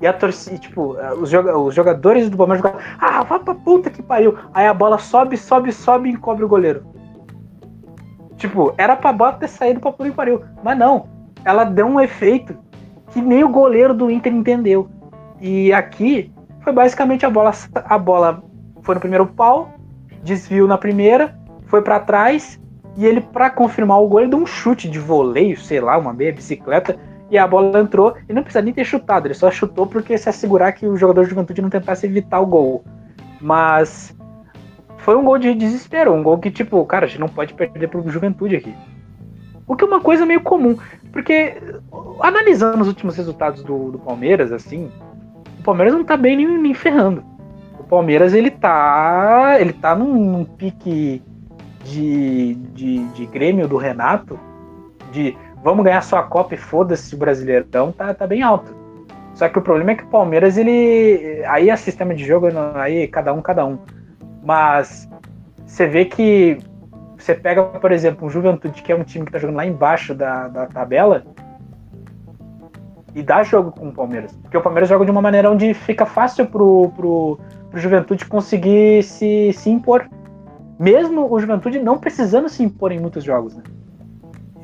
e 0.00 0.06
a 0.06 0.12
torcida, 0.12 0.58
tipo, 0.58 0.96
os, 1.20 1.30
joga 1.30 1.56
os 1.56 1.74
jogadores 1.74 2.28
do 2.28 2.36
Palmeiras 2.36 2.62
jogam, 2.62 2.80
ah, 2.98 3.22
vai 3.22 3.38
pra 3.38 3.54
puta 3.54 3.90
que 3.90 4.02
pariu. 4.02 4.36
Aí 4.52 4.66
a 4.66 4.74
bola 4.74 4.98
sobe, 4.98 5.36
sobe, 5.36 5.72
sobe 5.72 6.10
e 6.10 6.12
encobre 6.12 6.44
o 6.44 6.48
goleiro. 6.48 6.84
Tipo, 8.36 8.74
era 8.76 8.96
pra 8.96 9.12
bola 9.12 9.32
ter 9.34 9.48
saído 9.48 9.80
pra 9.80 9.92
puta 9.92 10.10
que 10.10 10.16
pariu. 10.16 10.42
Mas 10.62 10.76
não, 10.76 11.06
ela 11.44 11.64
deu 11.64 11.86
um 11.86 12.00
efeito 12.00 12.56
que 13.10 13.22
nem 13.22 13.44
o 13.44 13.48
goleiro 13.48 13.94
do 13.94 14.10
Inter 14.10 14.32
entendeu. 14.32 14.88
E 15.40 15.72
aqui 15.72 16.32
foi 16.60 16.72
basicamente 16.72 17.24
a 17.24 17.30
bola, 17.30 17.52
a 17.74 17.98
bola 17.98 18.42
foi 18.82 18.94
no 18.94 19.00
primeiro 19.00 19.26
pau, 19.26 19.72
desviou 20.22 20.66
na 20.66 20.76
primeira, 20.76 21.38
foi 21.66 21.82
para 21.82 22.00
trás 22.00 22.60
e 22.96 23.06
ele, 23.06 23.20
para 23.20 23.50
confirmar 23.50 24.00
o 24.00 24.08
gol, 24.08 24.20
ele 24.20 24.30
deu 24.30 24.38
um 24.38 24.46
chute 24.46 24.88
de 24.88 24.98
voleio, 24.98 25.56
sei 25.56 25.80
lá, 25.80 25.98
uma 25.98 26.12
meia 26.12 26.32
bicicleta, 26.32 26.96
e 27.30 27.38
a 27.38 27.46
bola 27.46 27.80
entrou. 27.80 28.14
E 28.28 28.32
não 28.32 28.42
precisa 28.42 28.62
nem 28.62 28.72
ter 28.72 28.84
chutado, 28.84 29.26
ele 29.26 29.34
só 29.34 29.50
chutou 29.50 29.86
porque 29.86 30.16
se 30.16 30.28
assegurar 30.28 30.72
que 30.72 30.86
o 30.86 30.96
jogador 30.96 31.24
de 31.24 31.30
juventude 31.30 31.62
não 31.62 31.70
tentasse 31.70 32.06
evitar 32.06 32.40
o 32.40 32.46
gol. 32.46 32.84
Mas 33.40 34.16
foi 34.98 35.16
um 35.16 35.24
gol 35.24 35.38
de 35.38 35.54
desespero, 35.54 36.12
um 36.12 36.22
gol 36.22 36.38
que, 36.38 36.50
tipo, 36.50 36.84
cara, 36.86 37.04
a 37.04 37.08
gente 37.08 37.20
não 37.20 37.28
pode 37.28 37.54
perder 37.54 37.88
pro 37.88 38.08
juventude 38.08 38.56
aqui. 38.56 38.74
O 39.66 39.76
que 39.76 39.84
é 39.84 39.86
uma 39.86 40.00
coisa 40.00 40.26
meio 40.26 40.42
comum, 40.42 40.76
porque 41.10 41.56
analisando 42.20 42.82
os 42.82 42.88
últimos 42.88 43.16
resultados 43.16 43.62
do, 43.62 43.92
do 43.92 43.98
Palmeiras, 43.98 44.52
assim, 44.52 44.90
o 45.58 45.62
Palmeiras 45.62 45.94
não 45.94 46.04
tá 46.04 46.18
bem 46.18 46.36
nem, 46.36 46.58
nem 46.58 46.74
ferrando 46.74 47.24
o 47.84 47.86
Palmeiras 47.86 48.32
ele 48.32 48.50
tá, 48.50 49.56
ele 49.60 49.72
tá 49.74 49.94
num, 49.94 50.32
num 50.32 50.44
pique 50.44 51.22
de, 51.84 52.54
de, 52.54 53.04
de, 53.08 53.26
Grêmio 53.26 53.68
do 53.68 53.76
Renato, 53.76 54.40
de 55.12 55.36
vamos 55.64 55.84
ganhar 55.84 56.02
só 56.02 56.18
a 56.18 56.22
Copa 56.22 56.54
e 56.54 56.58
foda-se 56.58 57.14
o 57.14 57.18
Brasileirão, 57.18 57.90
tá, 57.90 58.12
tá 58.12 58.26
bem 58.26 58.42
alto. 58.42 58.76
Só 59.34 59.48
que 59.48 59.58
o 59.58 59.62
problema 59.62 59.92
é 59.92 59.94
que 59.96 60.04
o 60.04 60.08
Palmeiras, 60.08 60.56
ele. 60.56 61.42
Aí 61.46 61.70
é 61.70 61.76
sistema 61.76 62.14
de 62.14 62.24
jogo, 62.24 62.46
aí 62.74 63.08
cada 63.08 63.32
um, 63.32 63.42
cada 63.42 63.66
um. 63.66 63.78
Mas 64.44 65.08
você 65.66 65.88
vê 65.88 66.04
que 66.04 66.58
você 67.18 67.34
pega, 67.34 67.62
por 67.64 67.90
exemplo, 67.90 68.28
o 68.28 68.30
Juventude, 68.30 68.82
que 68.82 68.92
é 68.92 68.94
um 68.94 69.02
time 69.02 69.24
que 69.24 69.32
tá 69.32 69.38
jogando 69.38 69.56
lá 69.56 69.66
embaixo 69.66 70.14
da, 70.14 70.46
da 70.46 70.66
tabela, 70.66 71.24
e 73.14 73.22
dá 73.22 73.42
jogo 73.42 73.72
com 73.72 73.88
o 73.88 73.92
Palmeiras. 73.92 74.36
Porque 74.42 74.56
o 74.56 74.60
Palmeiras 74.60 74.88
joga 74.88 75.04
de 75.04 75.10
uma 75.10 75.22
maneira 75.22 75.50
onde 75.50 75.72
fica 75.72 76.04
fácil 76.04 76.46
pro, 76.46 76.92
pro, 76.94 77.40
pro 77.70 77.80
Juventude 77.80 78.26
conseguir 78.26 79.02
se, 79.02 79.52
se 79.52 79.70
impor. 79.70 80.08
Mesmo 80.78 81.32
o 81.32 81.40
Juventude 81.40 81.80
não 81.80 81.98
precisando 81.98 82.48
se 82.48 82.62
impor 82.62 82.92
em 82.92 83.00
muitos 83.00 83.24
jogos, 83.24 83.56
né? 83.56 83.62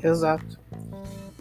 Exato. 0.02 0.59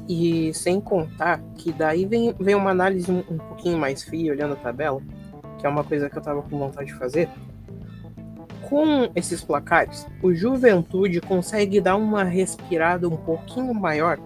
E 0.09 0.51
sem 0.53 0.81
contar 0.81 1.39
que 1.55 1.71
daí 1.71 2.05
vem, 2.05 2.33
vem 2.39 2.55
uma 2.55 2.71
análise 2.71 3.09
um, 3.11 3.19
um 3.19 3.37
pouquinho 3.37 3.77
mais 3.77 4.03
fria, 4.03 4.31
olhando 4.31 4.53
a 4.53 4.57
tabela, 4.57 4.99
que 5.59 5.67
é 5.67 5.69
uma 5.69 5.83
coisa 5.83 6.09
que 6.09 6.17
eu 6.17 6.21
tava 6.21 6.41
com 6.41 6.57
vontade 6.57 6.87
de 6.87 6.95
fazer. 6.95 7.29
Com 8.67 9.09
esses 9.15 9.43
placares, 9.43 10.07
o 10.23 10.33
Juventude 10.33 11.21
consegue 11.21 11.79
dar 11.79 11.95
uma 11.95 12.23
respirada 12.23 13.07
um 13.07 13.17
pouquinho 13.17 13.73
maior. 13.73 14.19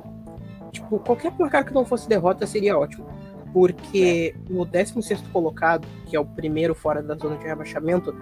Tipo, 0.72 1.00
qualquer 1.00 1.32
placar 1.34 1.66
que 1.66 1.74
não 1.74 1.86
fosse 1.86 2.08
derrota 2.08 2.48
seria 2.48 2.78
ótimo 2.78 3.14
porque 3.54 4.36
o 4.50 4.66
16 4.66 5.22
colocado, 5.32 5.88
que 6.08 6.16
é 6.16 6.20
o 6.20 6.26
primeiro 6.26 6.74
fora 6.74 7.04
da 7.04 7.16
zona 7.16 7.38
de 7.38 7.46
rebaixamento, 7.46 8.14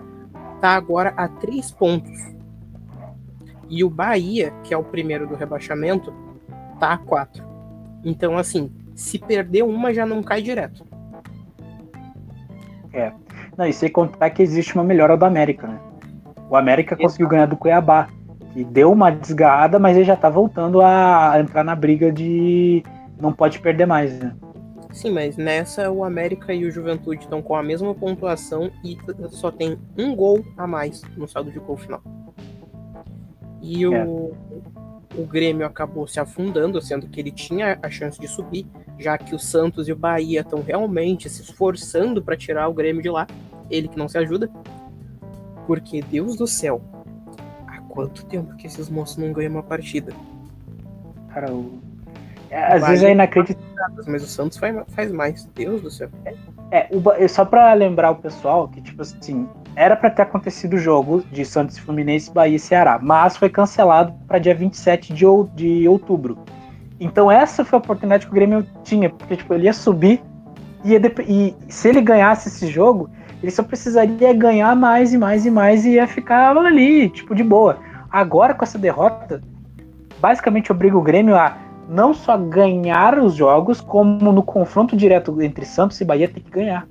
tá 0.59 0.75
agora 0.75 1.13
a 1.15 1.27
três 1.27 1.71
pontos. 1.71 2.19
E 3.69 3.83
o 3.83 3.89
Bahia, 3.89 4.51
que 4.65 4.73
é 4.73 4.77
o 4.77 4.83
primeiro 4.83 5.25
do 5.25 5.35
rebaixamento, 5.35 6.13
tá 6.77 6.93
a 6.93 6.97
quatro. 6.97 7.50
Então, 8.03 8.37
assim, 8.37 8.71
se 8.95 9.17
perder 9.19 9.63
uma, 9.63 9.93
já 9.93 10.05
não 10.05 10.21
cai 10.23 10.41
direto. 10.41 10.85
É. 12.93 13.11
Não, 13.57 13.65
e 13.65 13.73
sem 13.73 13.89
contar 13.89 14.29
que 14.29 14.41
existe 14.41 14.75
uma 14.75 14.83
melhora 14.83 15.15
do 15.15 15.25
América, 15.25 15.67
né? 15.67 15.79
O 16.49 16.55
América 16.55 16.93
Exato. 16.93 17.03
conseguiu 17.03 17.27
ganhar 17.27 17.45
do 17.45 17.57
Cuiabá. 17.57 18.07
E 18.53 18.65
deu 18.65 18.91
uma 18.91 19.09
desgarrada, 19.09 19.79
mas 19.79 19.95
ele 19.95 20.03
já 20.03 20.17
tá 20.17 20.29
voltando 20.29 20.81
a 20.81 21.39
entrar 21.39 21.63
na 21.63 21.73
briga 21.73 22.11
de 22.11 22.83
não 23.17 23.31
pode 23.31 23.59
perder 23.59 23.85
mais, 23.85 24.19
né? 24.19 24.35
Sim, 24.91 25.11
mas 25.11 25.37
nessa 25.37 25.89
o 25.89 26.03
América 26.03 26.53
e 26.53 26.65
o 26.65 26.71
Juventude 26.71 27.21
estão 27.21 27.41
com 27.41 27.55
a 27.55 27.63
mesma 27.63 27.95
pontuação 27.95 28.69
e 28.83 28.97
só 29.29 29.49
tem 29.49 29.79
um 29.97 30.13
gol 30.13 30.43
a 30.57 30.67
mais 30.67 31.01
no 31.15 31.27
saldo 31.27 31.49
de 31.49 31.59
gol 31.59 31.77
final. 31.77 32.01
E 33.61 33.85
é. 33.85 34.05
O, 35.15 35.25
Grêmio 35.25 35.65
acabou 35.65 36.07
se 36.07 36.19
afundando, 36.19 36.81
sendo 36.81 37.07
que 37.07 37.19
ele 37.19 37.31
tinha 37.31 37.77
a 37.81 37.89
chance 37.89 38.19
de 38.19 38.27
subir, 38.27 38.65
já 38.97 39.17
que 39.17 39.35
o 39.35 39.39
Santos 39.39 39.87
e 39.87 39.91
o 39.91 39.95
Bahia 39.95 40.41
estão 40.41 40.61
realmente 40.61 41.29
se 41.29 41.41
esforçando 41.41 42.21
para 42.21 42.37
tirar 42.37 42.67
o 42.67 42.73
Grêmio 42.73 43.01
de 43.01 43.09
lá. 43.09 43.27
Ele 43.69 43.87
que 43.87 43.97
não 43.97 44.07
se 44.07 44.17
ajuda. 44.17 44.49
Porque, 45.65 46.01
Deus 46.01 46.35
do 46.35 46.47
céu, 46.47 46.81
há 47.67 47.79
quanto 47.81 48.25
tempo 48.25 48.55
que 48.55 48.67
esses 48.67 48.89
moços 48.89 49.17
não 49.17 49.31
ganham 49.31 49.53
uma 49.53 49.63
partida? 49.63 50.13
Cara, 51.29 51.53
o 51.53 51.79
às 52.51 52.85
vezes 52.85 53.03
é 53.05 53.11
inacreditável. 53.11 54.03
Mas 54.07 54.23
o 54.23 54.27
Santos 54.27 54.57
faz, 54.57 55.11
mais, 55.11 55.45
Deus 55.55 55.81
do 55.81 55.89
céu. 55.89 56.09
É, 56.69 56.87
o, 56.91 57.27
só 57.27 57.45
pra 57.45 57.73
lembrar 57.73 58.11
o 58.11 58.15
pessoal 58.15 58.67
que, 58.67 58.81
tipo 58.81 59.01
assim, 59.01 59.47
era 59.75 59.95
para 59.95 60.09
ter 60.09 60.23
acontecido 60.23 60.73
o 60.73 60.77
jogo 60.77 61.23
de 61.31 61.45
Santos 61.45 61.77
Fluminense, 61.77 62.31
Bahia 62.31 62.55
e 62.55 62.59
Ceará, 62.59 62.99
mas 63.01 63.37
foi 63.37 63.49
cancelado 63.49 64.13
para 64.27 64.39
dia 64.39 64.53
27 64.53 65.13
de, 65.13 65.25
de 65.55 65.87
outubro. 65.87 66.37
Então 66.99 67.31
essa 67.31 67.65
foi 67.65 67.77
a 67.77 67.81
oportunidade 67.81 68.25
que 68.25 68.31
o 68.31 68.35
Grêmio 68.35 68.65
tinha, 68.83 69.09
porque 69.09 69.37
tipo, 69.37 69.53
ele 69.53 69.65
ia 69.65 69.73
subir 69.73 70.21
ia 70.83 70.99
e 71.27 71.55
se 71.67 71.89
ele 71.89 72.01
ganhasse 72.01 72.49
esse 72.49 72.67
jogo, 72.67 73.09
ele 73.41 73.51
só 73.51 73.63
precisaria 73.63 74.33
ganhar 74.33 74.75
mais 74.75 75.13
e 75.13 75.17
mais 75.17 75.45
e 75.45 75.51
mais 75.51 75.85
e 75.85 75.91
ia 75.91 76.07
ficar 76.07 76.55
ali, 76.57 77.09
tipo, 77.09 77.33
de 77.35 77.43
boa. 77.43 77.77
Agora 78.11 78.53
com 78.53 78.63
essa 78.63 78.77
derrota, 78.77 79.41
basicamente 80.19 80.71
obriga 80.71 80.97
o 80.97 81.01
Grêmio 81.01 81.35
a 81.35 81.57
não 81.87 82.13
só 82.13 82.37
ganhar 82.37 83.19
os 83.19 83.35
jogos, 83.35 83.81
como 83.81 84.31
no 84.31 84.43
confronto 84.43 84.95
direto 84.95 85.41
entre 85.41 85.65
Santos 85.65 85.99
e 85.99 86.05
Bahia 86.05 86.27
tem 86.27 86.41
que 86.41 86.51
ganhar. 86.51 86.87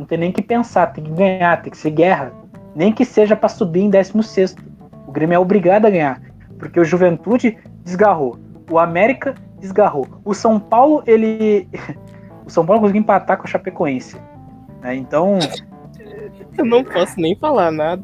Não 0.00 0.06
tem 0.06 0.16
nem 0.16 0.32
que 0.32 0.40
pensar, 0.40 0.86
tem 0.86 1.04
que 1.04 1.10
ganhar, 1.10 1.60
tem 1.60 1.70
que 1.70 1.76
ser 1.76 1.90
guerra. 1.90 2.32
Nem 2.74 2.90
que 2.90 3.04
seja 3.04 3.36
para 3.36 3.50
subir 3.50 3.82
em 3.82 3.90
16. 3.90 4.56
O 5.06 5.12
Grêmio 5.12 5.34
é 5.34 5.38
obrigado 5.38 5.84
a 5.84 5.90
ganhar, 5.90 6.22
porque 6.58 6.80
o 6.80 6.84
Juventude 6.84 7.58
desgarrou. 7.84 8.38
O 8.70 8.78
América 8.78 9.34
desgarrou. 9.58 10.06
O 10.24 10.32
São 10.32 10.58
Paulo, 10.58 11.02
ele. 11.06 11.68
O 12.42 12.52
São 12.52 12.66
Paulo 12.66 12.80
conseguiu 12.80 13.02
empatar 13.02 13.36
com 13.36 13.44
a 13.44 13.46
Chapecoense. 13.46 14.16
Né? 14.80 14.96
Então. 14.96 15.38
Eu 16.58 16.64
não 16.64 16.82
posso 16.82 17.20
nem 17.20 17.36
falar 17.36 17.70
nada. 17.70 18.02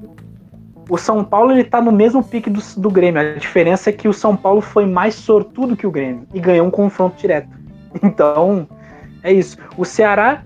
O 0.88 0.96
São 0.96 1.24
Paulo 1.24 1.50
ele 1.50 1.64
tá 1.64 1.80
no 1.80 1.90
mesmo 1.90 2.22
pique 2.22 2.48
do, 2.48 2.60
do 2.76 2.88
Grêmio. 2.88 3.20
A 3.20 3.34
diferença 3.34 3.90
é 3.90 3.92
que 3.92 4.06
o 4.06 4.12
São 4.12 4.36
Paulo 4.36 4.60
foi 4.60 4.86
mais 4.86 5.16
sortudo 5.16 5.76
que 5.76 5.84
o 5.84 5.90
Grêmio 5.90 6.28
e 6.32 6.38
ganhou 6.38 6.64
um 6.64 6.70
confronto 6.70 7.16
direto. 7.16 7.48
Então, 8.02 8.68
é 9.20 9.32
isso. 9.32 9.56
O 9.76 9.84
Ceará 9.84 10.44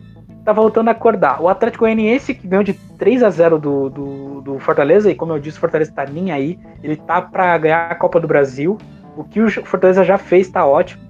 tá 0.50 0.52
voltando 0.52 0.88
a 0.88 0.90
acordar. 0.90 1.40
O 1.40 1.48
Atlético 1.48 1.84
Goianiense, 1.84 2.34
que 2.34 2.46
ganhou 2.46 2.64
de 2.64 2.74
3 2.74 3.22
a 3.22 3.30
0 3.30 3.58
do, 3.58 3.88
do, 3.88 4.40
do, 4.40 4.58
Fortaleza, 4.58 5.10
e 5.10 5.14
como 5.14 5.32
eu 5.32 5.38
disse, 5.38 5.58
o 5.58 5.60
Fortaleza 5.60 5.92
tá 5.92 6.04
nem 6.04 6.32
aí. 6.32 6.58
Ele 6.82 6.96
tá 6.96 7.22
para 7.22 7.56
ganhar 7.56 7.90
a 7.90 7.94
Copa 7.94 8.18
do 8.18 8.26
Brasil. 8.26 8.76
O 9.16 9.22
que 9.22 9.40
o 9.40 9.48
Fortaleza 9.64 10.04
já 10.04 10.18
fez 10.18 10.48
tá 10.48 10.66
ótimo. 10.66 11.02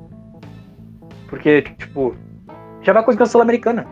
Porque, 1.29 1.62
tipo, 1.62 2.14
já 2.83 2.92
vai 2.92 3.03
conseguir 3.03 3.22
a 3.22 3.26
Sul-Americana. 3.26 3.87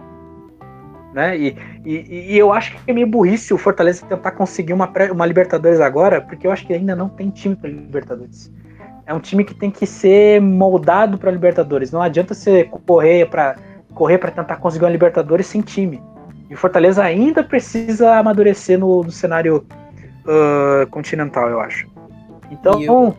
Né? 1.14 1.38
E, 1.38 1.56
e, 1.84 2.34
e, 2.34 2.38
eu 2.38 2.52
acho 2.52 2.72
que 2.72 2.90
é 2.90 2.92
meio 2.92 3.06
burrice 3.06 3.54
o 3.54 3.58
Fortaleza 3.58 4.04
tentar 4.06 4.32
conseguir 4.32 4.74
uma, 4.74 4.92
uma 5.10 5.24
Libertadores 5.24 5.80
agora, 5.80 6.20
porque 6.20 6.46
eu 6.46 6.52
acho 6.52 6.66
que 6.66 6.74
ainda 6.74 6.94
não 6.94 7.08
tem 7.08 7.30
time 7.30 7.56
para 7.56 7.70
Libertadores. 7.70 8.52
É 9.06 9.14
um 9.14 9.20
time 9.20 9.42
que 9.42 9.54
tem 9.54 9.70
que 9.70 9.86
ser 9.86 10.42
moldado 10.42 11.16
para 11.16 11.30
Libertadores. 11.30 11.90
Não 11.90 12.02
adianta 12.02 12.34
você 12.34 12.64
correr 12.64 13.26
para 13.30 13.56
correr 13.98 14.18
para 14.18 14.30
tentar 14.30 14.56
conseguir 14.56 14.84
uma 14.84 14.90
Libertadores 14.90 15.46
sem 15.46 15.60
time. 15.60 16.00
E 16.48 16.54
o 16.54 16.56
Fortaleza 16.56 17.02
ainda 17.02 17.42
precisa 17.42 18.16
amadurecer 18.16 18.78
no, 18.78 19.02
no 19.02 19.10
cenário 19.10 19.66
uh, 20.24 20.86
continental, 20.90 21.50
eu 21.50 21.60
acho. 21.60 21.86
Então, 22.50 22.80
e 22.80 22.88
o, 22.88 23.14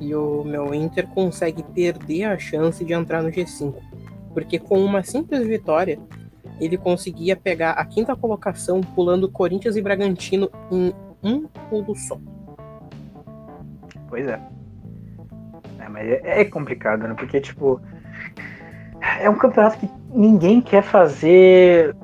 e 0.00 0.14
o 0.14 0.44
meu 0.44 0.72
Inter 0.72 1.06
consegue 1.08 1.62
perder 1.62 2.24
a 2.24 2.38
chance 2.38 2.84
de 2.84 2.92
entrar 2.92 3.22
no 3.22 3.30
G5 3.30 3.74
porque 4.38 4.56
com 4.56 4.78
uma 4.78 5.02
simples 5.02 5.44
vitória 5.44 5.98
ele 6.60 6.76
conseguia 6.76 7.34
pegar 7.34 7.72
a 7.72 7.84
quinta 7.84 8.14
colocação 8.14 8.80
pulando 8.80 9.28
Corinthians 9.28 9.74
e 9.74 9.82
Bragantino 9.82 10.48
em 10.70 10.94
um 11.22 11.48
pulo 11.68 11.96
só. 11.96 12.16
Pois 14.08 14.28
é. 14.28 14.40
é 15.80 15.88
mas 15.88 16.08
é, 16.08 16.40
é 16.40 16.44
complicado, 16.44 17.08
né? 17.08 17.14
Porque, 17.14 17.40
tipo, 17.40 17.80
é 19.00 19.28
um 19.28 19.36
campeonato 19.36 19.78
que 19.78 19.88
ninguém 20.12 20.60
quer 20.60 20.82
fazer. 20.82 21.94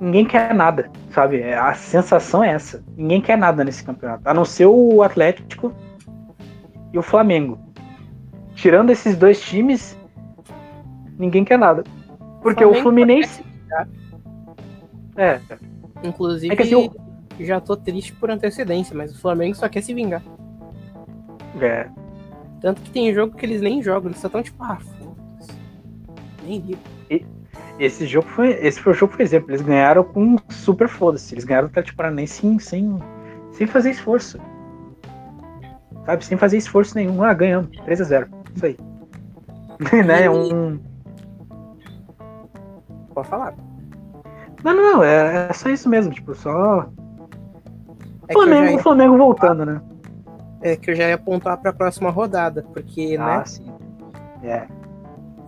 Ninguém 0.00 0.24
quer 0.24 0.54
nada, 0.54 0.90
sabe? 1.10 1.40
É, 1.40 1.58
a 1.58 1.74
sensação 1.74 2.42
é 2.42 2.50
essa. 2.50 2.82
Ninguém 2.96 3.20
quer 3.20 3.36
nada 3.36 3.62
nesse 3.62 3.84
campeonato. 3.84 4.22
A 4.24 4.32
não 4.32 4.44
ser 4.44 4.66
o 4.66 5.02
Atlético 5.02 5.72
e 6.92 6.98
o 6.98 7.02
Flamengo. 7.02 7.58
Tirando 8.54 8.90
esses 8.90 9.16
dois 9.16 9.40
times, 9.40 9.96
ninguém 11.18 11.44
quer 11.44 11.58
nada. 11.58 11.84
Porque 12.42 12.64
o, 12.64 12.70
o 12.70 12.74
Fluminense. 12.74 13.44
É. 15.16 15.38
Inclusive, 16.02 16.52
é 16.52 16.56
que, 16.56 16.62
assim, 16.62 16.90
já 17.38 17.60
tô 17.60 17.76
triste 17.76 18.12
por 18.14 18.30
antecedência, 18.30 18.96
mas 18.96 19.14
o 19.14 19.20
Flamengo 19.20 19.54
só 19.54 19.68
quer 19.68 19.82
se 19.82 19.92
vingar. 19.92 20.22
É. 21.60 21.88
Tanto 22.60 22.80
que 22.80 22.90
tem 22.90 23.12
jogo 23.12 23.36
que 23.36 23.44
eles 23.44 23.60
nem 23.60 23.82
jogam, 23.82 24.10
eles 24.10 24.20
só 24.20 24.28
tão 24.28 24.42
tipo, 24.42 24.62
ah. 24.62 24.78
Nem. 26.42 26.78
Esse 27.78 28.06
jogo 28.06 28.28
foi. 28.28 28.50
Esse 28.50 28.80
foi 28.80 28.92
o 28.92 28.94
jogo, 28.94 29.12
por 29.12 29.22
exemplo. 29.22 29.50
Eles 29.50 29.62
ganharam 29.62 30.04
com 30.04 30.36
super 30.50 30.88
foda-se. 30.88 31.34
Eles 31.34 31.44
ganharam 31.44 31.66
o 31.66 31.70
Atlético 31.70 31.96
Paranaense 31.96 32.34
sem, 32.34 32.58
sem, 32.58 32.98
sem 33.52 33.66
fazer 33.66 33.90
esforço. 33.90 34.38
Sabe? 36.04 36.24
Sem 36.24 36.36
fazer 36.36 36.58
esforço 36.58 36.94
nenhum. 36.94 37.22
Ah, 37.22 37.32
ganhamos. 37.32 37.70
3x0. 37.86 38.28
Isso 38.54 38.66
aí. 38.66 38.76
né? 40.04 40.28
Um, 40.28 40.78
Pode 43.14 43.28
falar. 43.28 43.54
Não, 44.62 44.74
não, 44.74 44.92
não. 44.94 45.04
É, 45.04 45.48
é 45.48 45.52
só 45.52 45.68
isso 45.68 45.88
mesmo. 45.88 46.12
Tipo, 46.12 46.34
só. 46.34 46.88
É 48.28 48.32
Flamengo, 48.32 48.66
ia... 48.66 48.76
O 48.76 48.78
Flamengo 48.78 49.16
voltando, 49.16 49.64
né? 49.64 49.80
É 50.62 50.76
que 50.76 50.90
eu 50.90 50.94
já 50.94 51.08
ia 51.08 51.14
apontar 51.14 51.56
pra 51.56 51.72
próxima 51.72 52.10
rodada, 52.10 52.64
porque, 52.74 53.16
ah, 53.18 53.38
né? 53.38 53.44
sim. 53.46 53.72
É. 54.42 54.66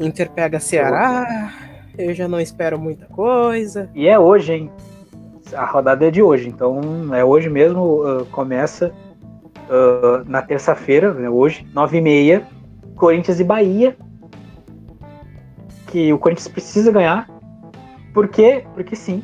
Inter 0.00 0.30
pega 0.30 0.58
Ceará, 0.58 1.52
eu 1.96 2.14
já 2.14 2.26
não 2.26 2.40
espero 2.40 2.78
muita 2.78 3.06
coisa. 3.06 3.90
E 3.94 4.08
é 4.08 4.18
hoje, 4.18 4.52
hein? 4.52 4.70
A 5.54 5.66
rodada 5.66 6.06
é 6.06 6.10
de 6.10 6.22
hoje, 6.22 6.48
então 6.48 6.80
é 7.14 7.24
hoje 7.24 7.48
mesmo, 7.48 8.02
uh, 8.02 8.26
começa 8.26 8.92
uh, 9.68 10.28
na 10.28 10.40
terça-feira, 10.40 11.12
né, 11.12 11.28
hoje, 11.28 11.66
9h30, 11.74 12.42
Corinthians 12.96 13.40
e 13.40 13.44
Bahia. 13.44 13.96
Que 15.88 16.10
o 16.10 16.18
Corinthians 16.18 16.48
precisa 16.48 16.90
ganhar, 16.90 17.28
por 18.12 18.28
quê? 18.28 18.64
Porque 18.74 18.94
sim. 18.94 19.22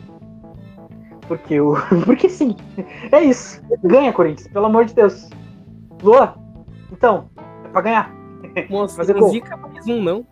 Porque 1.26 1.60
o. 1.60 1.74
Porque 2.04 2.28
sim. 2.28 2.56
É 3.12 3.22
isso. 3.22 3.62
Ganha, 3.84 4.12
Corinthians, 4.12 4.48
pelo 4.48 4.66
amor 4.66 4.86
de 4.86 4.94
Deus. 4.94 5.28
Lua, 6.02 6.34
então, 6.90 7.28
é 7.64 7.68
pra 7.68 7.80
ganhar. 7.82 8.14
Moça, 8.70 8.96
Fazer 8.96 9.14
não 9.14 9.28
zica 9.28 9.56
mais 9.56 9.86
um, 9.86 10.02
não. 10.02 10.26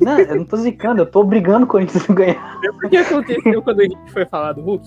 Não, 0.00 0.18
eu 0.18 0.36
não 0.36 0.44
tô 0.44 0.56
zicando, 0.56 1.02
eu 1.02 1.06
tô 1.06 1.20
obrigando 1.20 1.64
o 1.64 1.68
Corinthians 1.68 2.06
ganhar. 2.06 2.60
O 2.84 2.88
que 2.88 2.96
aconteceu 2.96 3.62
quando 3.62 3.80
a 3.80 3.84
gente 3.84 4.12
foi 4.12 4.26
falar 4.26 4.52
do 4.52 4.62
Hulk? 4.62 4.86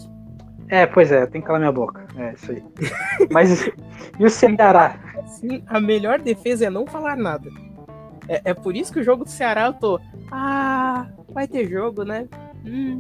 É, 0.70 0.86
pois 0.86 1.12
é, 1.12 1.26
tem 1.26 1.42
que 1.42 1.48
calar 1.48 1.60
minha 1.60 1.72
boca. 1.72 2.06
É 2.16 2.34
isso 2.34 2.52
aí. 2.52 2.64
Mas 3.32 3.68
e 4.20 4.26
o 4.26 4.30
Ceará? 4.30 5.00
Sim, 5.26 5.64
a 5.68 5.80
melhor 5.80 6.20
defesa 6.20 6.66
é 6.66 6.70
não 6.70 6.86
falar 6.86 7.18
nada. 7.18 7.50
É, 8.28 8.42
é 8.46 8.54
por 8.54 8.76
isso 8.76 8.94
que 8.94 9.00
o 9.00 9.04
jogo 9.04 9.24
do 9.24 9.30
Ceará 9.30 9.66
eu 9.66 9.74
tô. 9.74 10.00
Ah, 10.32 11.08
vai 11.34 11.48
ter 11.48 11.68
jogo, 11.68 12.04
né? 12.04 12.28
Hum, 12.64 13.00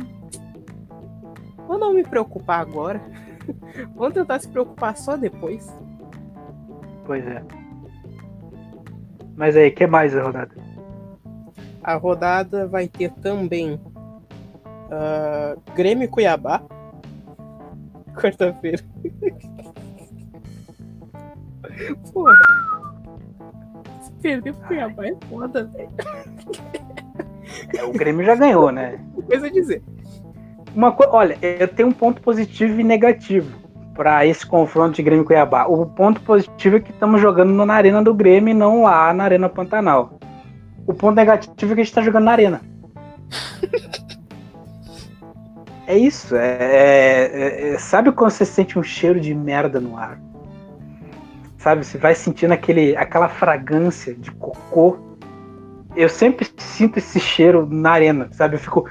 vou 1.67 1.77
não 1.77 1.93
me 1.93 2.03
preocupar 2.03 2.59
agora. 2.59 2.99
Vamos 3.95 4.15
tentar 4.15 4.39
se 4.39 4.47
preocupar 4.47 4.97
só 4.97 5.15
depois. 5.15 5.67
Pois 7.05 7.25
é. 7.27 7.43
Mas 9.35 9.55
aí, 9.55 9.71
que 9.71 9.85
mais 9.85 10.13
rodada? 10.13 10.55
A 11.89 11.95
rodada 11.95 12.67
vai 12.67 12.87
ter 12.87 13.09
também 13.13 13.73
uh, 13.73 15.59
Grêmio 15.73 16.03
e 16.03 16.07
Cuiabá. 16.07 16.61
Quarta-feira. 18.13 18.77
Porra. 22.13 22.35
Se 24.01 24.11
perder 24.21 24.53
pro 24.53 24.67
Cuiabá 24.67 25.07
é 25.07 25.15
foda, 25.27 25.63
velho. 25.63 25.89
É, 27.75 27.83
o 27.83 27.91
Grêmio 27.91 28.23
já 28.23 28.35
ganhou, 28.35 28.71
né? 28.71 28.99
Coisa 29.25 29.47
a 29.47 29.49
dizer. 29.49 29.81
Uma 30.75 30.91
co... 30.91 31.07
Olha, 31.09 31.39
eu 31.41 31.67
tenho 31.67 31.89
um 31.89 31.91
ponto 31.91 32.21
positivo 32.21 32.79
e 32.79 32.83
negativo 32.83 33.57
para 33.95 34.27
esse 34.27 34.45
confronto 34.45 34.93
de 34.93 35.01
Grêmio 35.01 35.23
e 35.23 35.25
Cuiabá. 35.25 35.65
O 35.65 35.87
ponto 35.87 36.21
positivo 36.21 36.75
é 36.75 36.81
que 36.81 36.91
estamos 36.91 37.19
jogando 37.19 37.51
na 37.65 37.73
arena 37.73 38.03
do 38.03 38.13
Grêmio 38.13 38.51
e 38.51 38.53
não 38.53 38.83
lá 38.83 39.11
na 39.11 39.23
Arena 39.23 39.49
Pantanal. 39.49 40.18
O 40.85 40.93
ponto 40.93 41.15
negativo 41.15 41.71
é 41.71 41.75
que 41.75 41.81
a 41.81 41.83
gente 41.83 41.91
está 41.91 42.01
jogando 42.01 42.25
na 42.25 42.31
arena. 42.31 42.61
é 45.87 45.97
isso. 45.97 46.35
É, 46.35 46.57
é, 46.61 47.73
é, 47.73 47.77
sabe 47.77 48.11
quando 48.11 48.31
você 48.31 48.45
sente 48.45 48.77
um 48.77 48.83
cheiro 48.83 49.19
de 49.19 49.33
merda 49.33 49.79
no 49.79 49.97
ar? 49.97 50.19
Sabe, 51.57 51.85
você 51.85 51.97
vai 51.97 52.15
sentindo 52.15 52.53
aquele, 52.53 52.95
aquela 52.95 53.27
fragrância 53.27 54.15
de 54.15 54.31
cocô 54.31 55.09
eu 55.95 56.09
sempre 56.09 56.47
sinto 56.57 56.97
esse 56.97 57.19
cheiro 57.19 57.67
na 57.69 57.91
arena, 57.91 58.29
sabe? 58.31 58.55
Eu 58.55 58.59
fico, 58.59 58.87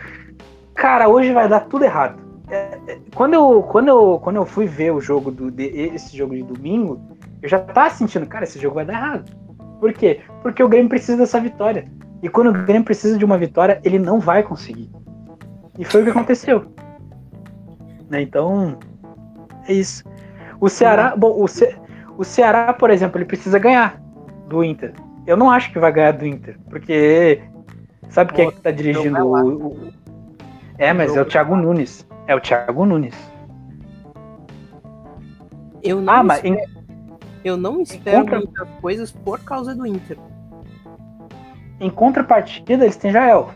cara, 0.75 1.09
hoje 1.09 1.33
vai 1.33 1.49
dar 1.49 1.61
tudo 1.61 1.85
errado. 1.85 2.21
É, 2.51 2.79
é, 2.87 2.99
quando, 3.15 3.35
eu, 3.35 3.63
quando, 3.63 3.89
eu, 3.89 4.21
quando 4.23 4.37
eu 4.37 4.47
fui 4.47 4.67
ver 4.67 4.93
o 4.93 5.01
jogo 5.01 5.31
do 5.31 5.51
de, 5.51 5.65
esse 5.65 6.17
jogo 6.17 6.35
de 6.35 6.43
domingo, 6.43 7.01
eu 7.43 7.49
já 7.49 7.59
tava 7.59 7.91
sentindo, 7.91 8.27
cara, 8.27 8.45
esse 8.45 8.59
jogo 8.59 8.75
vai 8.75 8.85
dar 8.85 8.95
errado. 8.95 9.33
Por 9.81 9.93
quê? 9.93 10.21
Porque 10.43 10.63
o 10.63 10.69
Grêmio 10.69 10.89
precisa 10.89 11.19
dessa 11.19 11.41
vitória. 11.41 11.87
E 12.23 12.29
quando 12.29 12.49
o 12.49 12.53
Grêmio 12.53 12.85
precisa 12.85 13.17
de 13.17 13.25
uma 13.25 13.39
vitória, 13.39 13.81
ele 13.85 13.99
não 13.99 14.19
vai 14.19 14.43
conseguir. 14.43 14.91
E 15.79 15.85
foi 15.85 16.01
o 16.01 16.05
que 16.05 16.11
aconteceu. 16.11 16.67
Né? 18.11 18.23
Então, 18.23 18.79
é 19.67 19.73
isso. 19.73 20.05
O 20.61 20.69
Ceará, 20.69 21.15
bom, 21.17 21.41
o, 21.41 21.47
Ce, 21.47 21.77
o 22.17 22.25
Ceará, 22.25 22.73
por 22.73 22.91
exemplo, 22.91 23.19
ele 23.19 23.25
precisa 23.25 23.59
ganhar 23.59 24.01
do 24.49 24.65
Inter. 24.65 24.93
Eu 25.27 25.37
não 25.37 25.51
acho 25.51 25.73
que 25.73 25.79
vai 25.79 25.93
ganhar 25.93 26.13
do 26.13 26.27
Inter, 26.27 26.59
porque 26.69 27.41
sabe 28.09 28.33
quem 28.33 28.49
é 28.49 28.51
que 28.51 28.61
tá 28.61 28.71
dirigindo 28.71 29.25
o, 29.25 29.67
o, 29.69 29.93
É, 30.79 30.93
mas 30.93 31.15
é 31.15 31.21
o 31.21 31.25
Thiago 31.25 31.55
Nunes. 31.55 32.07
É 32.27 32.35
o 32.35 32.41
Thiago 32.41 32.85
Nunes. 32.85 33.15
Eu 35.83 36.01
não 36.01 36.13
ah, 36.13 36.23
mas 36.25 36.43
espero. 36.43 36.78
Eu 37.45 37.57
não 37.57 37.81
espero 37.81 38.21
contra... 38.21 38.39
muitas 38.39 38.69
coisas 38.81 39.13
por 39.13 39.41
causa 39.41 39.75
do 39.75 39.87
Inter. 39.87 40.19
Em 41.81 41.91
contrapartida, 41.91 42.85
eles 42.85 42.97
têm 42.97 43.13
Jael. 43.13 43.51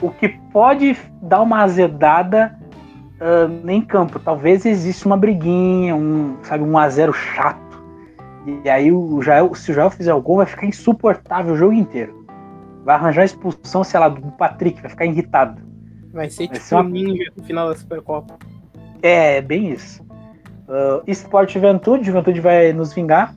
O 0.00 0.10
que 0.10 0.28
pode 0.52 0.96
dar 1.22 1.40
uma 1.40 1.62
azedada 1.62 2.56
uh, 3.20 3.70
em 3.70 3.80
campo. 3.80 4.18
Talvez 4.18 4.64
exista 4.64 5.06
uma 5.06 5.16
briguinha, 5.16 5.94
um, 5.94 6.36
sabe, 6.42 6.64
um 6.64 6.76
a 6.76 6.88
0 6.88 7.12
chato 7.12 7.82
E 8.64 8.68
aí, 8.68 8.92
o 8.92 9.20
Jael, 9.22 9.54
se 9.54 9.70
o 9.70 9.74
Jael 9.74 9.90
fizer 9.90 10.14
o 10.14 10.20
gol, 10.20 10.38
vai 10.38 10.46
ficar 10.46 10.66
insuportável 10.66 11.54
o 11.54 11.56
jogo 11.56 11.72
inteiro. 11.72 12.24
Vai 12.84 12.96
arranjar 12.96 13.22
a 13.22 13.26
expulsão, 13.26 13.82
sei 13.82 13.98
lá, 13.98 14.08
do 14.08 14.20
Patrick, 14.32 14.80
vai 14.80 14.90
ficar 14.90 15.06
irritado. 15.06 15.62
Vai 16.12 16.28
ser 16.28 16.46
vai 16.46 16.54
tipo 16.54 16.66
ser 16.66 16.74
uma... 16.74 16.84
ninja 16.84 17.24
no 17.36 17.44
final 17.44 17.68
da 17.68 17.74
Supercopa. 17.74 18.36
É, 19.02 19.40
bem 19.40 19.70
isso. 19.70 20.04
Uh, 20.68 21.02
Esporte 21.06 21.54
Juventude, 21.54 22.04
Juventude 22.04 22.40
vai 22.40 22.72
nos 22.72 22.92
vingar. 22.92 23.34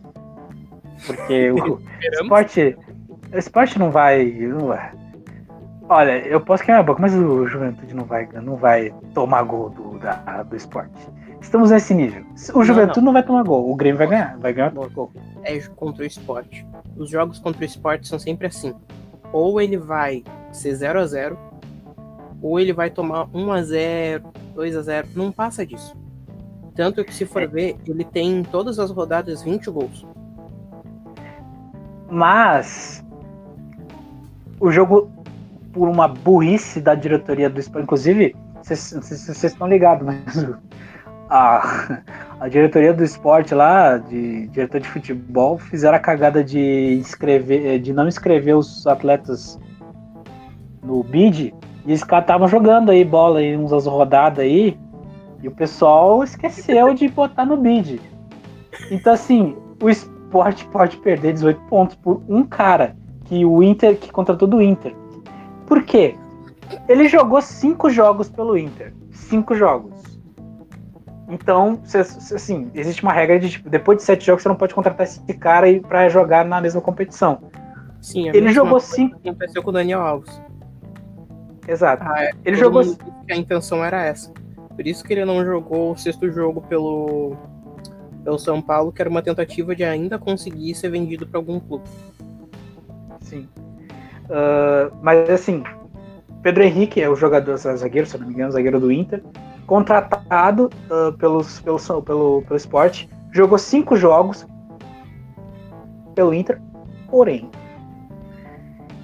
Porque 1.06 1.52
o 1.52 1.80
esporte, 2.22 2.78
o 3.34 3.38
esporte 3.38 3.78
não 3.78 3.92
vai, 3.92 4.26
não 4.26 4.68
vai. 4.68 4.92
Olha, 5.90 6.20
eu 6.28 6.42
posso 6.42 6.64
queimar 6.64 6.82
a 6.82 6.84
boca, 6.84 7.02
mas 7.02 7.14
o 7.14 7.48
Juventude 7.48 7.94
não 7.94 8.04
vai, 8.04 8.28
não 8.44 8.56
vai 8.58 8.94
tomar 9.14 9.44
gol 9.44 9.70
do, 9.70 10.00
da, 10.00 10.44
do 10.44 10.56
esporte. 10.56 10.92
Estamos 11.40 11.72
nesse 11.72 11.94
nível. 11.94 12.26
O 12.54 12.64
Juventude 12.64 12.98
não, 12.98 13.06
não. 13.06 13.06
não 13.06 13.14
vai 13.14 13.24
tomar 13.24 13.44
gol, 13.44 13.72
o 13.72 13.76
Grêmio 13.76 13.98
vai 13.98 14.08
ganhar, 14.08 14.38
vai 14.38 14.52
ganhar 14.52 14.72
gol. 14.72 15.12
É 15.44 15.58
contra 15.76 16.04
o 16.04 16.06
esporte. 16.06 16.66
Os 16.98 17.10
jogos 17.10 17.40
contra 17.40 17.62
o 17.62 17.66
esporte 17.66 18.08
são 18.08 18.20
sempre 18.20 18.48
assim. 18.48 18.74
Ou 19.32 19.62
ele 19.62 19.78
vai 19.78 20.24
ser 20.52 20.74
0 20.76 21.00
a 21.00 21.06
0 21.06 21.38
ou 22.42 22.60
ele 22.60 22.74
vai 22.74 22.90
tomar 22.90 23.28
1 23.34 23.52
a 23.52 23.62
0 23.62 24.24
2 24.56 24.76
a 24.76 24.82
0 24.82 25.08
Não 25.16 25.32
passa 25.32 25.66
disso. 25.66 25.96
Tanto 26.78 27.04
que 27.04 27.14
se 27.14 27.26
for 27.26 27.42
é. 27.42 27.48
ver, 27.48 27.76
ele 27.88 28.06
tem 28.06 28.38
em 28.38 28.44
todas 28.44 28.78
as 28.78 28.92
rodadas 28.92 29.42
20 29.42 29.72
gols. 29.72 30.06
Mas 32.10 33.04
o 34.60 34.72
jogo, 34.72 35.12
por 35.74 35.90
uma 35.90 36.08
burrice 36.08 36.80
da 36.80 36.94
diretoria 36.94 37.50
do 37.50 37.60
Sport, 37.60 37.84
inclusive, 37.84 38.36
vocês 38.62 39.44
estão 39.44 39.68
ligados, 39.68 40.06
mas 40.06 40.48
a, 41.28 42.02
a 42.40 42.48
diretoria 42.48 42.94
do 42.94 43.04
esporte 43.04 43.56
lá, 43.56 43.98
de 43.98 44.48
diretor 44.50 44.80
de 44.80 44.88
futebol, 44.88 45.58
fizeram 45.58 45.98
a 45.98 46.00
cagada 46.00 46.44
de 46.44 46.60
escrever, 47.02 47.80
de 47.80 47.92
não 47.92 48.08
escrever 48.08 48.54
os 48.54 48.86
atletas 48.86 49.60
no 50.84 51.04
bid, 51.04 51.54
e 51.88 51.98
caras 52.00 52.24
estavam 52.26 52.48
jogando 52.48 52.92
aí 52.92 53.04
bola 53.04 53.40
aí, 53.40 53.58
uns 53.58 53.72
rodadas 53.86 54.40
aí, 54.40 54.78
e 55.42 55.48
o 55.48 55.52
pessoal 55.52 56.24
esqueceu 56.24 56.94
de 56.94 57.08
botar 57.08 57.46
no 57.46 57.58
bid. 57.58 58.02
Então 58.92 59.14
assim, 59.14 59.56
o 59.82 59.90
esporte 59.90 60.66
pode 60.68 60.98
perder 60.98 61.34
18 61.34 61.62
pontos 61.66 61.96
por 61.96 62.22
um 62.28 62.44
cara 62.44 62.96
que 63.26 63.46
o 63.46 63.62
Inter, 63.62 63.98
que 63.98 64.12
contratou 64.12 64.48
do 64.48 64.62
Inter. 64.62 64.96
Por 65.66 65.84
quê? 65.84 66.16
Ele 66.88 67.08
jogou 67.08 67.42
cinco 67.42 67.90
jogos 67.90 68.30
pelo 68.30 68.58
Inter. 68.58 68.94
Cinco 69.12 69.56
jogos. 69.56 69.98
Então, 71.30 71.82
assim, 71.94 72.72
existe 72.74 73.04
uma 73.04 73.12
regra 73.12 73.38
de 73.38 73.50
tipo, 73.50 73.70
depois 73.70 73.98
de 73.98 74.04
sete 74.06 74.26
jogos 74.26 74.44
você 74.44 74.50
não 74.50 74.56
pode 74.56 74.74
contratar 74.74 75.06
esse 75.06 75.22
cara 75.34 75.68
para 75.82 76.08
jogar 76.08 76.46
na 76.46 76.62
mesma 76.62 76.80
competição. 76.80 77.40
Sim, 78.02 78.30
ele 78.30 78.54
jogou 78.54 78.80
cinco. 78.80 79.18
Aconteceu 79.18 79.62
com 79.62 79.70
o 79.70 79.74
Daniel 79.74 80.02
Alves. 80.02 80.42
Exato. 81.68 82.04
Ah, 82.06 82.24
é. 82.24 82.32
ele 82.46 82.56
jogou. 82.56 82.82
a 83.30 83.36
intenção 83.36 83.84
era 83.84 84.02
essa. 84.06 84.32
Por 84.78 84.88
isso 84.88 85.04
que 85.04 85.12
ele 85.12 85.26
não 85.26 85.44
jogou 85.44 85.92
o 85.92 85.98
sexto 85.98 86.32
jogo 86.32 86.62
pelo, 86.62 87.36
pelo 88.24 88.40
São 88.40 88.62
Paulo, 88.62 88.94
que 88.94 89.02
era 89.02 89.10
uma 89.10 89.22
tentativa 89.22 89.76
de 89.76 89.84
ainda 89.84 90.18
conseguir 90.18 90.74
ser 90.76 90.90
vendido 90.90 91.28
para 91.28 91.40
algum 91.40 91.60
clube. 91.60 91.90
Sim. 93.20 93.50
Uh, 94.30 94.96
mas 95.02 95.30
assim, 95.30 95.64
Pedro 96.42 96.64
Henrique 96.64 97.02
é 97.02 97.10
o 97.10 97.16
jogador 97.16 97.58
zagueiro, 97.58 98.08
se 98.08 98.18
não 98.18 98.26
me 98.26 98.34
engano, 98.34 98.54
zagueiro 98.54 98.80
do 98.80 98.90
Inter 98.90 99.22
contratado 99.68 100.70
uh, 100.90 101.12
pelos, 101.18 101.60
pelo, 101.60 101.78
pelo, 102.02 102.42
pelo 102.44 102.56
esporte, 102.56 103.10
jogou 103.32 103.58
cinco 103.58 103.98
jogos 103.98 104.48
pelo 106.16 106.34
Inter, 106.34 106.60
porém, 107.12 107.52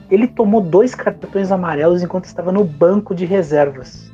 ele 0.10 0.28
tomou 0.28 0.62
dois 0.62 0.96
cartões 0.96 1.52
amarelos 1.52 2.02
enquanto 2.02 2.26
estava 2.26 2.52
no 2.52 2.64
banco 2.64 3.14
de 3.14 3.26
reservas. 3.26 4.12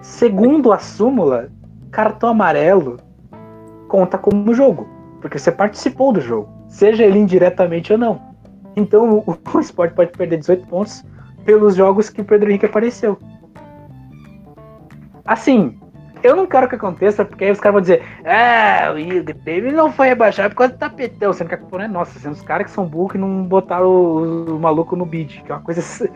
Segundo 0.00 0.72
a 0.72 0.78
súmula, 0.78 1.50
cartão 1.90 2.30
amarelo 2.30 2.98
conta 3.88 4.18
como 4.18 4.54
jogo, 4.54 4.88
porque 5.20 5.38
você 5.38 5.50
participou 5.50 6.12
do 6.12 6.20
jogo, 6.20 6.48
seja 6.68 7.04
ele 7.04 7.18
indiretamente 7.18 7.92
ou 7.92 7.98
não. 7.98 8.20
Então 8.76 9.24
o, 9.26 9.36
o 9.54 9.60
esporte 9.60 9.94
pode 9.94 10.12
perder 10.12 10.38
18 10.38 10.66
pontos 10.66 11.04
pelos 11.44 11.74
jogos 11.74 12.10
que 12.10 12.20
o 12.20 12.24
Pedro 12.24 12.50
Henrique 12.50 12.66
apareceu. 12.66 13.18
Assim, 15.24 15.78
eu 16.22 16.34
não 16.34 16.46
quero 16.46 16.68
que 16.68 16.74
aconteça, 16.74 17.24
porque 17.24 17.44
aí 17.44 17.50
os 17.50 17.60
caras 17.60 17.74
vão 17.74 17.80
dizer, 17.80 18.02
é, 18.24 18.90
o 18.90 19.24
Baby 19.38 19.72
não 19.72 19.92
foi 19.92 20.08
rebaixado 20.08 20.50
por 20.50 20.58
causa 20.58 20.72
do 20.72 20.78
tapetão, 20.78 21.32
sendo 21.32 21.48
que 21.48 21.54
a 21.54 21.58
culpa 21.58 21.78
não 21.78 21.84
é 21.84 21.88
nossa, 21.88 22.18
sendo 22.18 22.32
os 22.32 22.42
caras 22.42 22.66
que 22.66 22.72
são 22.72 22.86
burros 22.86 23.14
e 23.14 23.18
não 23.18 23.44
botaram 23.44 23.88
o, 23.88 24.56
o, 24.56 24.60
maluco 24.60 24.96
no 24.96 25.06
bid, 25.06 25.42
que 25.44 25.52
é 25.52 25.54
uma 25.54 25.62
coisa 25.62 25.80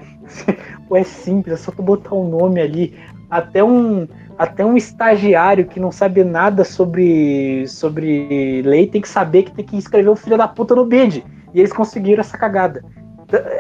é 0.95 1.05
simples, 1.05 1.55
é 1.55 1.57
só 1.57 1.71
tu 1.71 1.83
botar 1.83 2.15
o 2.15 2.27
um 2.27 2.31
nome 2.31 2.61
ali. 2.61 2.99
Até 3.31 3.63
um, 3.63 4.09
até 4.37 4.65
um 4.65 4.77
estagiário 4.77 5.67
que 5.67 5.79
não 5.79 5.93
sabe 5.93 6.25
nada 6.25 6.65
sobre, 6.65 7.67
sobre 7.69 8.63
lei 8.63 8.89
tem 8.89 9.01
que 9.01 9.09
saber 9.09 9.45
que 9.45 9.53
tem 9.53 9.65
que 9.65 9.77
escrever 9.77 10.09
o 10.09 10.17
filho 10.17 10.37
da 10.37 10.49
puta 10.49 10.75
no 10.75 10.85
bid. 10.85 11.25
E 11.55 11.61
eles 11.61 11.73
conseguiram 11.73 12.21
essa 12.21 12.37
cagada. 12.37 12.85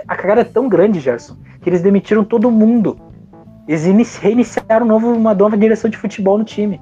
A 0.08 0.16
cagada 0.16 0.40
é 0.40 0.44
tão 0.44 0.68
grande, 0.68 0.98
Gerson, 0.98 1.36
que 1.62 1.70
eles 1.70 1.82
demitiram 1.82 2.24
todo 2.24 2.50
mundo 2.50 3.09
eles 3.70 4.16
reiniciaram 4.16 4.84
novo, 4.84 5.12
uma 5.12 5.32
nova 5.32 5.56
direção 5.56 5.88
de 5.88 5.96
futebol 5.96 6.36
no 6.36 6.44
time. 6.44 6.80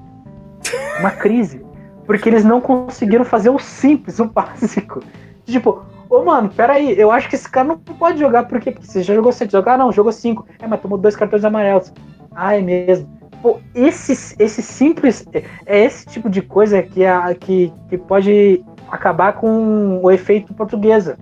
Uma 0.98 1.10
crise. 1.10 1.62
Porque 2.06 2.30
eles 2.30 2.44
não 2.44 2.62
conseguiram 2.62 3.26
fazer 3.26 3.50
o 3.50 3.58
simples, 3.58 4.18
o 4.18 4.24
básico. 4.24 5.00
Tipo, 5.44 5.82
ô 6.08 6.24
mano, 6.24 6.48
peraí, 6.48 6.98
eu 6.98 7.10
acho 7.10 7.28
que 7.28 7.34
esse 7.34 7.48
cara 7.48 7.68
não 7.68 7.78
pode 7.78 8.18
jogar, 8.18 8.44
por 8.44 8.58
quê? 8.58 8.70
Porque 8.70 8.86
você 8.86 9.02
já 9.02 9.14
jogou 9.14 9.32
sete 9.32 9.52
jogos. 9.52 9.68
Ah, 9.68 9.76
não, 9.76 9.92
jogou 9.92 10.12
cinco. 10.12 10.46
É, 10.58 10.66
mas 10.66 10.80
tomou 10.80 10.96
dois 10.96 11.14
cartões 11.14 11.44
amarelos. 11.44 11.92
Ah, 12.34 12.56
é 12.56 12.62
mesmo. 12.62 13.06
Pô, 13.42 13.58
esse, 13.74 14.34
esse 14.38 14.62
simples. 14.62 15.26
É 15.66 15.84
esse 15.84 16.06
tipo 16.06 16.30
de 16.30 16.40
coisa 16.40 16.82
que, 16.82 17.04
a, 17.04 17.34
que, 17.34 17.70
que 17.90 17.98
pode 17.98 18.64
acabar 18.90 19.34
com 19.34 20.00
o 20.02 20.10
efeito 20.10 20.54
portuguesa. 20.54 21.18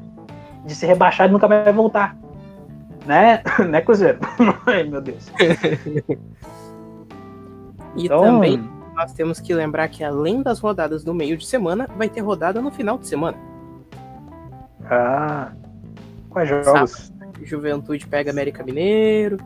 De 0.65 0.77
se 0.77 0.87
rebaixar 0.87 1.29
e 1.29 1.33
nunca 1.33 1.49
mais 1.49 1.75
voltar. 1.75 2.17
Né? 3.07 3.43
né, 3.69 3.81
Cruzeiro? 3.81 4.19
Ai, 4.67 4.83
meu 4.85 5.01
Deus. 5.01 5.31
e 7.97 8.05
então... 8.05 8.21
também 8.21 8.77
nós 8.97 9.13
temos 9.13 9.39
que 9.39 9.55
lembrar 9.55 9.89
que 9.89 10.03
além 10.03 10.43
das 10.43 10.59
rodadas 10.59 11.05
do 11.05 11.15
meio 11.15 11.37
de 11.37 11.47
semana, 11.47 11.87
vai 11.97 12.09
ter 12.09 12.21
rodada 12.21 12.63
no 12.63 12.71
final 12.71 12.97
de 12.97 13.07
semana. 13.07 13.37
Ah, 14.91 15.53
quais 16.31 16.49
jogos? 16.49 16.65
Sábado, 16.65 17.17
Juventude 17.43 18.07
pega 18.07 18.31
América 18.31 18.65
Mineiro. 18.65 19.37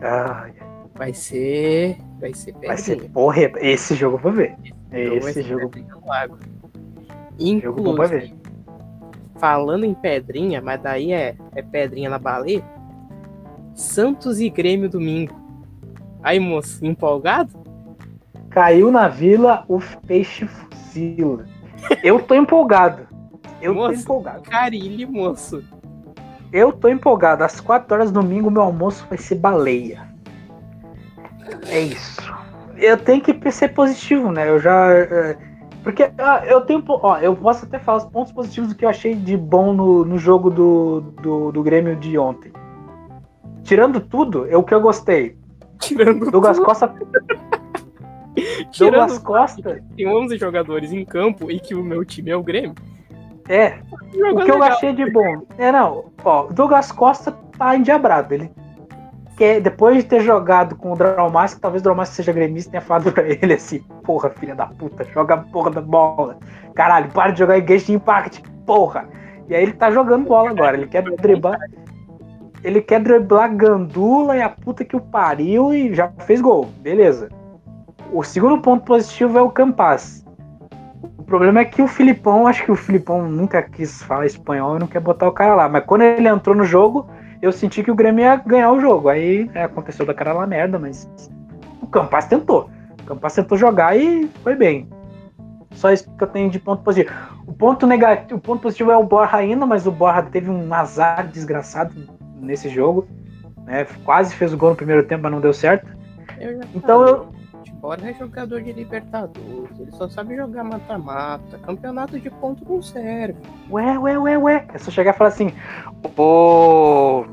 Ah, 0.00 0.48
vai 0.94 1.12
ser. 1.12 1.98
Vai 2.18 2.32
ser 2.32 2.54
Vai 2.54 2.78
ser. 2.78 3.10
Porra, 3.10 3.52
esse 3.58 3.94
jogo 3.94 4.16
eu 4.16 4.20
vou 4.20 4.32
ver. 4.32 4.56
Esse, 4.90 5.28
esse 5.28 5.42
jogo. 5.42 5.70
Lago. 6.06 6.38
Inclusive, 7.38 8.34
falando 9.38 9.84
em 9.84 9.94
pedrinha, 9.94 10.60
mas 10.60 10.80
daí 10.80 11.12
é, 11.12 11.36
é 11.54 11.62
pedrinha 11.62 12.10
na 12.10 12.18
baleia. 12.18 12.64
Santos 13.74 14.40
e 14.40 14.50
Grêmio 14.50 14.88
domingo. 14.88 15.34
Aí, 16.22 16.40
moço, 16.40 16.84
empolgado? 16.84 17.52
Caiu 18.50 18.90
na 18.90 19.08
vila, 19.08 19.64
o 19.68 19.78
peixe 20.06 20.46
fuzila. 20.46 21.44
Eu 22.02 22.20
tô 22.20 22.34
empolgado. 22.34 23.06
Eu 23.62 23.74
moço, 23.74 23.94
tô 23.94 24.00
empolgado. 24.00 24.42
Carilho, 24.42 25.10
moço. 25.10 25.62
Eu 26.52 26.72
tô 26.72 26.88
empolgado. 26.88 27.44
Às 27.44 27.60
4 27.60 27.94
horas 27.94 28.10
do 28.10 28.20
domingo, 28.20 28.50
meu 28.50 28.62
almoço 28.62 29.06
vai 29.08 29.18
ser 29.18 29.36
baleia. 29.36 30.08
É 31.68 31.80
isso. 31.80 32.20
Eu 32.76 32.96
tenho 32.96 33.20
que 33.20 33.50
ser 33.50 33.68
positivo, 33.68 34.30
né? 34.30 34.48
Eu 34.48 34.58
já. 34.58 34.92
É, 34.92 35.36
porque 35.88 36.12
ah, 36.18 36.42
eu 36.44 36.60
tenho. 36.60 36.84
Ó, 36.86 37.16
eu 37.16 37.34
posso 37.34 37.64
até 37.64 37.78
falar 37.78 37.96
os 37.96 38.04
pontos 38.04 38.30
positivos 38.30 38.68
do 38.68 38.74
que 38.74 38.84
eu 38.84 38.90
achei 38.90 39.14
de 39.14 39.38
bom 39.38 39.72
no, 39.72 40.04
no 40.04 40.18
jogo 40.18 40.50
do, 40.50 41.00
do, 41.22 41.50
do 41.50 41.62
Grêmio 41.62 41.96
de 41.96 42.18
ontem. 42.18 42.52
Tirando 43.62 43.98
tudo, 43.98 44.46
é 44.50 44.54
o 44.54 44.62
que 44.62 44.74
eu 44.74 44.82
gostei. 44.82 45.38
Tirando 45.80 46.30
Douglas 46.30 46.58
tudo. 46.58 46.66
Costa. 46.66 46.94
Tirando 48.70 48.90
Douglas 48.92 49.18
Costa. 49.20 49.82
Tem 49.96 50.06
11 50.06 50.36
jogadores 50.36 50.92
em 50.92 51.06
campo 51.06 51.50
e 51.50 51.58
que 51.58 51.74
o 51.74 51.82
meu 51.82 52.04
time 52.04 52.32
é 52.32 52.36
o 52.36 52.42
Grêmio. 52.42 52.74
É. 53.48 53.78
o 53.88 54.08
que 54.10 54.18
legal. 54.18 54.58
eu 54.58 54.62
achei 54.64 54.92
de 54.92 55.10
bom. 55.10 55.46
É, 55.56 55.72
não. 55.72 56.12
Ó, 56.22 56.48
o 56.48 56.52
Douglas 56.52 56.92
Costa 56.92 57.32
tá 57.56 57.74
endiabrado. 57.74 58.34
Ele 58.34 58.50
que 59.38 59.60
depois 59.60 59.96
de 59.98 60.02
ter 60.02 60.20
jogado 60.20 60.74
com 60.74 60.92
o 60.92 60.96
Draumask, 60.96 61.60
talvez 61.60 61.80
o 61.80 61.84
Draumask 61.84 62.12
seja 62.12 62.32
gremista 62.32 62.72
tenha 62.72 62.80
falado 62.80 63.12
pra 63.12 63.22
ele 63.22 63.54
assim, 63.54 63.78
porra, 64.02 64.30
filha 64.30 64.52
da 64.52 64.66
puta, 64.66 65.04
joga 65.04 65.34
a 65.34 65.38
porra 65.38 65.70
da 65.70 65.80
bola. 65.80 66.36
Caralho, 66.74 67.08
para 67.12 67.30
de 67.30 67.38
jogar 67.38 67.56
em 67.56 67.66
Genshin 67.66 67.94
Impact, 67.94 68.42
porra. 68.66 69.08
E 69.48 69.54
aí 69.54 69.62
ele 69.62 69.74
tá 69.74 69.92
jogando 69.92 70.26
bola 70.26 70.50
agora, 70.50 70.76
ele 70.76 70.88
quer 70.88 71.04
driblar. 71.04 71.56
Ele 72.64 72.82
quer 72.82 73.00
driblar 73.00 73.54
Gandula 73.54 74.36
e 74.36 74.42
a 74.42 74.48
puta 74.48 74.84
que 74.84 74.96
o 74.96 75.00
pariu 75.00 75.72
e 75.72 75.94
já 75.94 76.10
fez 76.18 76.40
gol. 76.40 76.66
Beleza. 76.80 77.28
O 78.12 78.24
segundo 78.24 78.60
ponto 78.60 78.84
positivo 78.84 79.38
é 79.38 79.42
o 79.42 79.50
Campas. 79.50 80.26
problema 81.26 81.60
é 81.60 81.64
que 81.64 81.80
o 81.80 81.86
Filipão, 81.86 82.48
acho 82.48 82.64
que 82.64 82.72
o 82.72 82.76
Filipão 82.76 83.22
nunca 83.22 83.62
quis 83.62 84.02
falar 84.02 84.26
espanhol 84.26 84.76
e 84.76 84.80
não 84.80 84.88
quer 84.88 85.00
botar 85.00 85.28
o 85.28 85.32
cara 85.32 85.54
lá. 85.54 85.68
Mas 85.68 85.84
quando 85.84 86.02
ele 86.02 86.26
entrou 86.26 86.56
no 86.56 86.64
jogo, 86.64 87.08
eu 87.40 87.52
senti 87.52 87.82
que 87.82 87.90
o 87.90 87.94
Grêmio 87.94 88.22
ia 88.22 88.36
ganhar 88.36 88.72
o 88.72 88.80
jogo. 88.80 89.08
Aí 89.08 89.50
é, 89.54 89.64
aconteceu 89.64 90.04
da 90.04 90.14
cara 90.14 90.32
lá 90.32 90.46
merda, 90.46 90.78
mas 90.78 91.08
o 91.80 91.86
Campas 91.86 92.26
tentou. 92.26 92.70
O 93.00 93.04
Campas 93.04 93.34
tentou 93.34 93.56
jogar 93.56 93.96
e 93.96 94.28
foi 94.42 94.54
bem. 94.54 94.88
Só 95.72 95.92
isso 95.92 96.10
que 96.10 96.24
eu 96.24 96.28
tenho 96.28 96.50
de 96.50 96.58
ponto 96.58 96.82
positivo. 96.82 97.14
O 97.46 97.52
ponto 97.52 97.86
negativo, 97.86 98.38
o 98.38 98.42
ponto 98.42 98.62
positivo 98.62 98.90
é 98.90 98.96
o 98.96 99.04
Borra 99.04 99.38
ainda, 99.38 99.64
mas 99.64 99.86
o 99.86 99.92
Borra 99.92 100.22
teve 100.22 100.50
um 100.50 100.72
azar 100.74 101.28
desgraçado 101.28 101.94
nesse 102.40 102.68
jogo. 102.68 103.06
Né? 103.64 103.86
Quase 104.04 104.34
fez 104.34 104.52
o 104.52 104.56
gol 104.56 104.70
no 104.70 104.76
primeiro 104.76 105.04
tempo, 105.04 105.22
mas 105.22 105.32
não 105.32 105.40
deu 105.40 105.52
certo. 105.52 105.86
Eu 106.38 106.60
Então 106.74 107.06
eu. 107.06 107.37
Borra 107.80 108.10
é 108.10 108.14
jogador 108.14 108.60
de 108.60 108.72
Libertadores, 108.72 109.78
ele 109.78 109.92
só 109.92 110.08
sabe 110.08 110.36
jogar 110.36 110.64
mata-mata. 110.64 111.58
Campeonato 111.58 112.18
de 112.18 112.28
ponto 112.28 112.64
não 112.68 112.82
serve. 112.82 113.36
Ué, 113.70 113.96
ué, 113.98 114.18
ué, 114.18 114.38
ué. 114.38 114.66
É 114.74 114.78
só 114.78 114.90
chegar 114.90 115.14
e 115.14 115.18
falar 115.18 115.28
assim. 115.28 115.52
Ô. 116.16 117.24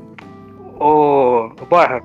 ô, 0.78 1.48
Borra. 1.68 2.00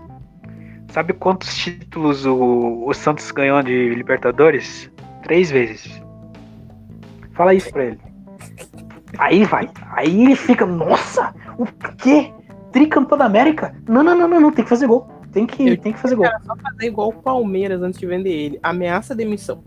Sabe 0.90 1.14
quantos 1.14 1.56
títulos 1.56 2.26
o, 2.26 2.84
o 2.86 2.94
Santos 2.94 3.32
ganhou 3.32 3.62
de 3.62 3.94
Libertadores? 3.94 4.92
Três 5.24 5.52
vezes. 5.52 6.02
Fala 7.34 7.54
isso 7.54 7.72
pra 7.72 7.86
ele. 7.86 8.00
Aí 9.18 9.46
vai. 9.46 9.70
Aí 9.92 10.24
ele 10.24 10.36
fica. 10.36 10.66
Nossa! 10.66 11.34
O 11.58 11.66
quê? 11.98 12.34
Tricampeão 12.72 13.18
da 13.18 13.26
América? 13.26 13.76
Não, 13.88 14.04
não, 14.04 14.18
não, 14.18 14.28
não, 14.28 14.40
não. 14.40 14.52
Tem 14.52 14.64
que 14.64 14.70
fazer 14.70 14.88
gol. 14.88 15.08
Tem 15.32 15.46
que, 15.48 15.70
Eu 15.70 15.78
tem 15.78 15.94
que 15.94 16.00
fazer 16.00 16.16
gol. 16.16 16.26
Cara, 16.26 16.40
só 16.44 16.56
fazer 16.56 16.88
igual 16.88 17.10
o 17.10 17.14
Palmeiras 17.14 17.82
antes 17.82 18.00
de 18.00 18.06
vender 18.06 18.32
ele. 18.32 18.60
Ameaça 18.62 19.16
demissão. 19.16 19.64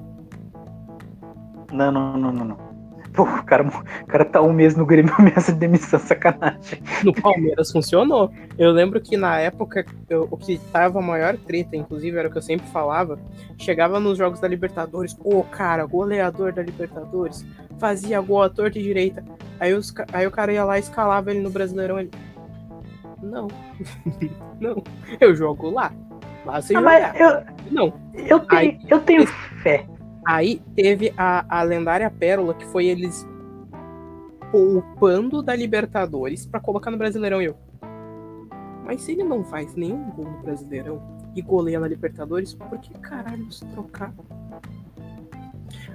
Não, 1.72 1.90
não, 1.90 2.16
não, 2.16 2.32
não, 2.32 2.44
não. 2.44 2.74
Pô, 3.14 3.22
o 3.22 3.44
cara, 3.44 3.64
o 3.64 4.06
cara 4.06 4.24
tá 4.24 4.42
um 4.42 4.52
mês 4.52 4.74
no 4.74 4.84
Grêmio 4.84 5.14
ameaça 5.18 5.52
de 5.52 5.58
demissão, 5.60 6.00
sacanagem. 6.00 6.82
No 7.04 7.12
Palmeiras 7.14 7.70
funcionou. 7.70 8.30
Eu 8.58 8.72
lembro 8.72 9.00
que 9.00 9.16
na 9.16 9.38
época 9.38 9.86
eu- 10.10 10.26
o 10.30 10.36
que 10.36 10.58
tava 10.72 10.98
a 10.98 11.02
maior 11.02 11.36
treta, 11.36 11.76
inclusive, 11.76 12.16
era 12.18 12.28
o 12.28 12.30
que 12.30 12.38
eu 12.38 12.42
sempre 12.42 12.66
falava. 12.66 13.18
Chegava 13.56 14.00
nos 14.00 14.18
jogos 14.18 14.40
da 14.40 14.48
Libertadores, 14.48 15.14
pô, 15.14 15.44
cara, 15.44 15.86
goleador 15.86 16.52
da 16.52 16.62
Libertadores, 16.62 17.46
fazia 17.78 18.20
gol 18.20 18.42
à 18.42 18.48
torta 18.50 18.80
e 18.80 18.82
direita. 18.82 19.24
Aí, 19.60 19.72
os, 19.74 19.94
aí 20.12 20.26
o 20.26 20.30
cara 20.32 20.52
ia 20.52 20.64
lá 20.64 20.76
e 20.76 20.80
escalava 20.80 21.30
ele 21.30 21.40
no 21.40 21.50
Brasileirão. 21.50 22.00
Ele, 22.00 22.10
não, 23.24 23.48
não, 24.60 24.82
eu 25.20 25.34
jogo 25.34 25.70
lá. 25.70 25.92
Lá 26.44 26.60
sem 26.60 26.76
Ah, 26.76 26.80
jogar. 26.80 27.12
mas 27.12 27.20
eu, 27.20 27.72
Não. 27.72 27.92
eu, 28.14 28.40
tenho, 28.40 28.60
Aí- 28.60 28.80
eu 28.88 29.00
tenho 29.00 29.26
fé. 29.62 29.86
Aí 30.26 30.62
teve 30.76 31.12
a, 31.16 31.44
a 31.60 31.62
lendária 31.62 32.10
pérola, 32.10 32.54
que 32.54 32.66
foi 32.66 32.86
eles 32.86 33.26
poupando 34.50 35.42
da 35.42 35.54
Libertadores 35.56 36.46
pra 36.46 36.60
colocar 36.60 36.90
no 36.90 36.96
Brasileirão 36.98 37.40
e 37.42 37.46
eu. 37.46 37.56
Mas 38.84 39.00
se 39.02 39.12
ele 39.12 39.24
não 39.24 39.42
faz 39.44 39.74
nenhum 39.74 40.10
gol 40.10 40.26
no 40.26 40.38
Brasileirão 40.42 41.02
e 41.34 41.40
goleia 41.42 41.80
na 41.80 41.88
Libertadores, 41.88 42.54
por 42.54 42.78
que 42.78 42.92
caralho 42.98 43.50
se 43.50 43.64
trocar? 43.66 44.12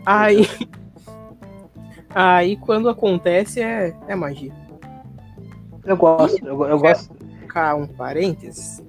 Aí. 0.06 0.48
Aí 2.14 2.58
quando 2.58 2.90
acontece 2.90 3.62
é, 3.62 3.96
é 4.08 4.16
magia. 4.16 4.52
Eu 5.90 5.98
gosto, 5.98 6.46
eu, 6.46 6.64
eu 6.66 6.78
gosto. 6.78 7.16
Colocar 7.16 7.74
um 7.74 7.88
parênteses. 7.88 8.80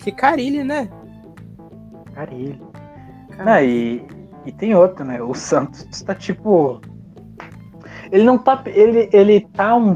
Que 0.00 0.10
Carilli, 0.10 0.64
né? 0.64 0.90
Carilho. 2.12 2.66
Não, 3.38 3.60
e, 3.60 4.04
e 4.44 4.50
tem 4.50 4.74
outro, 4.74 5.04
né? 5.04 5.22
O 5.22 5.32
Santos 5.34 6.02
tá 6.02 6.16
tipo. 6.16 6.80
Ele 8.10 8.24
não 8.24 8.36
tá. 8.36 8.60
Ele, 8.66 9.08
ele 9.12 9.42
tá 9.52 9.76
um 9.76 9.94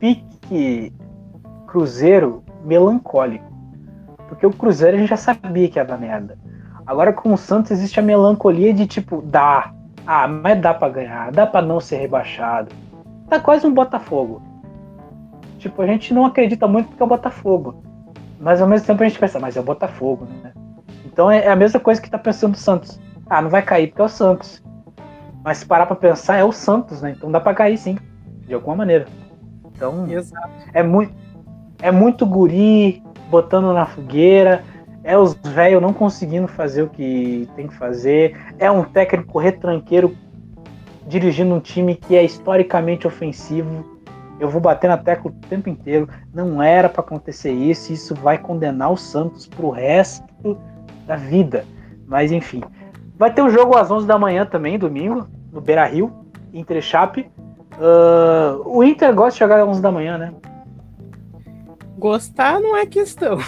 pique 0.00 0.92
Cruzeiro 1.68 2.42
melancólico. 2.64 3.54
Porque 4.28 4.44
o 4.44 4.52
Cruzeiro 4.52 4.96
a 4.96 4.98
gente 4.98 5.10
já 5.10 5.16
sabia 5.16 5.68
que 5.68 5.78
ia 5.78 5.84
dar 5.84 5.96
merda. 5.96 6.36
Agora 6.84 7.12
com 7.12 7.32
o 7.32 7.38
Santos 7.38 7.70
existe 7.70 8.00
a 8.00 8.02
melancolia 8.02 8.74
de 8.74 8.84
tipo, 8.84 9.22
dá. 9.22 9.72
Ah, 10.04 10.26
mas 10.26 10.60
dá 10.60 10.74
pra 10.74 10.88
ganhar, 10.88 11.30
dá 11.30 11.46
pra 11.46 11.62
não 11.62 11.78
ser 11.78 11.98
rebaixado. 11.98 12.74
Tá 13.28 13.38
quase 13.38 13.64
um 13.64 13.72
Botafogo. 13.72 14.42
Tipo, 15.64 15.80
a 15.80 15.86
gente 15.86 16.12
não 16.12 16.26
acredita 16.26 16.68
muito 16.68 16.88
porque 16.88 17.02
é 17.02 17.06
o 17.06 17.08
Botafogo. 17.08 17.82
Mas 18.38 18.60
ao 18.60 18.68
mesmo 18.68 18.86
tempo 18.86 19.02
a 19.02 19.08
gente 19.08 19.18
pensa, 19.18 19.40
mas 19.40 19.56
é 19.56 19.60
o 19.60 19.62
Botafogo, 19.62 20.26
né? 20.42 20.52
Então 21.06 21.30
é 21.30 21.48
a 21.48 21.56
mesma 21.56 21.80
coisa 21.80 22.02
que 22.02 22.10
tá 22.10 22.18
pensando 22.18 22.52
o 22.52 22.58
Santos. 22.58 23.00
Ah, 23.30 23.40
não 23.40 23.48
vai 23.48 23.62
cair 23.62 23.86
porque 23.86 24.02
é 24.02 24.04
o 24.04 24.08
Santos. 24.08 24.62
Mas 25.42 25.58
se 25.58 25.66
parar 25.66 25.86
pra 25.86 25.96
pensar, 25.96 26.36
é 26.36 26.44
o 26.44 26.52
Santos, 26.52 27.00
né? 27.00 27.14
Então 27.16 27.32
dá 27.32 27.40
pra 27.40 27.54
cair 27.54 27.78
sim, 27.78 27.96
de 28.46 28.52
alguma 28.52 28.76
maneira. 28.76 29.06
Então 29.74 30.06
Exato. 30.06 30.50
é 30.74 30.82
muito, 30.82 31.14
é 31.80 31.90
muito 31.90 32.26
guri 32.26 33.02
botando 33.30 33.72
na 33.72 33.86
fogueira, 33.86 34.62
é 35.02 35.16
os 35.16 35.32
velhos 35.32 35.80
não 35.80 35.94
conseguindo 35.94 36.46
fazer 36.46 36.82
o 36.82 36.90
que 36.90 37.48
tem 37.56 37.68
que 37.68 37.74
fazer, 37.74 38.38
é 38.58 38.70
um 38.70 38.84
técnico 38.84 39.38
retranqueiro 39.38 40.14
dirigindo 41.06 41.54
um 41.54 41.60
time 41.60 41.94
que 41.94 42.14
é 42.14 42.22
historicamente 42.22 43.06
ofensivo. 43.06 43.93
Eu 44.44 44.50
vou 44.50 44.60
bater 44.60 44.88
na 44.88 44.98
tecla 44.98 45.30
o 45.30 45.34
tempo 45.48 45.68
inteiro. 45.70 46.08
Não 46.32 46.62
era 46.62 46.88
pra 46.88 47.00
acontecer 47.00 47.52
isso, 47.52 47.92
isso 47.92 48.14
vai 48.14 48.36
condenar 48.36 48.92
o 48.92 48.96
Santos 48.96 49.46
pro 49.46 49.70
resto 49.70 50.58
da 51.06 51.16
vida. 51.16 51.64
Mas 52.06 52.30
enfim. 52.30 52.62
Vai 53.16 53.32
ter 53.32 53.42
um 53.42 53.48
jogo 53.48 53.76
às 53.76 53.90
11 53.90 54.06
da 54.06 54.18
manhã 54.18 54.44
também, 54.44 54.78
domingo, 54.78 55.26
no 55.50 55.60
Beira 55.60 55.86
Rio, 55.86 56.12
Inter 56.52 56.82
Chape. 56.82 57.30
Ah, 57.80 58.58
o 58.64 58.84
Inter 58.84 59.14
gosta 59.14 59.32
de 59.32 59.38
jogar 59.38 59.62
às 59.62 59.68
11 59.68 59.80
da 59.80 59.90
manhã, 59.90 60.18
né? 60.18 60.34
Gostar 61.96 62.60
não 62.60 62.76
é 62.76 62.84
questão. 62.84 63.38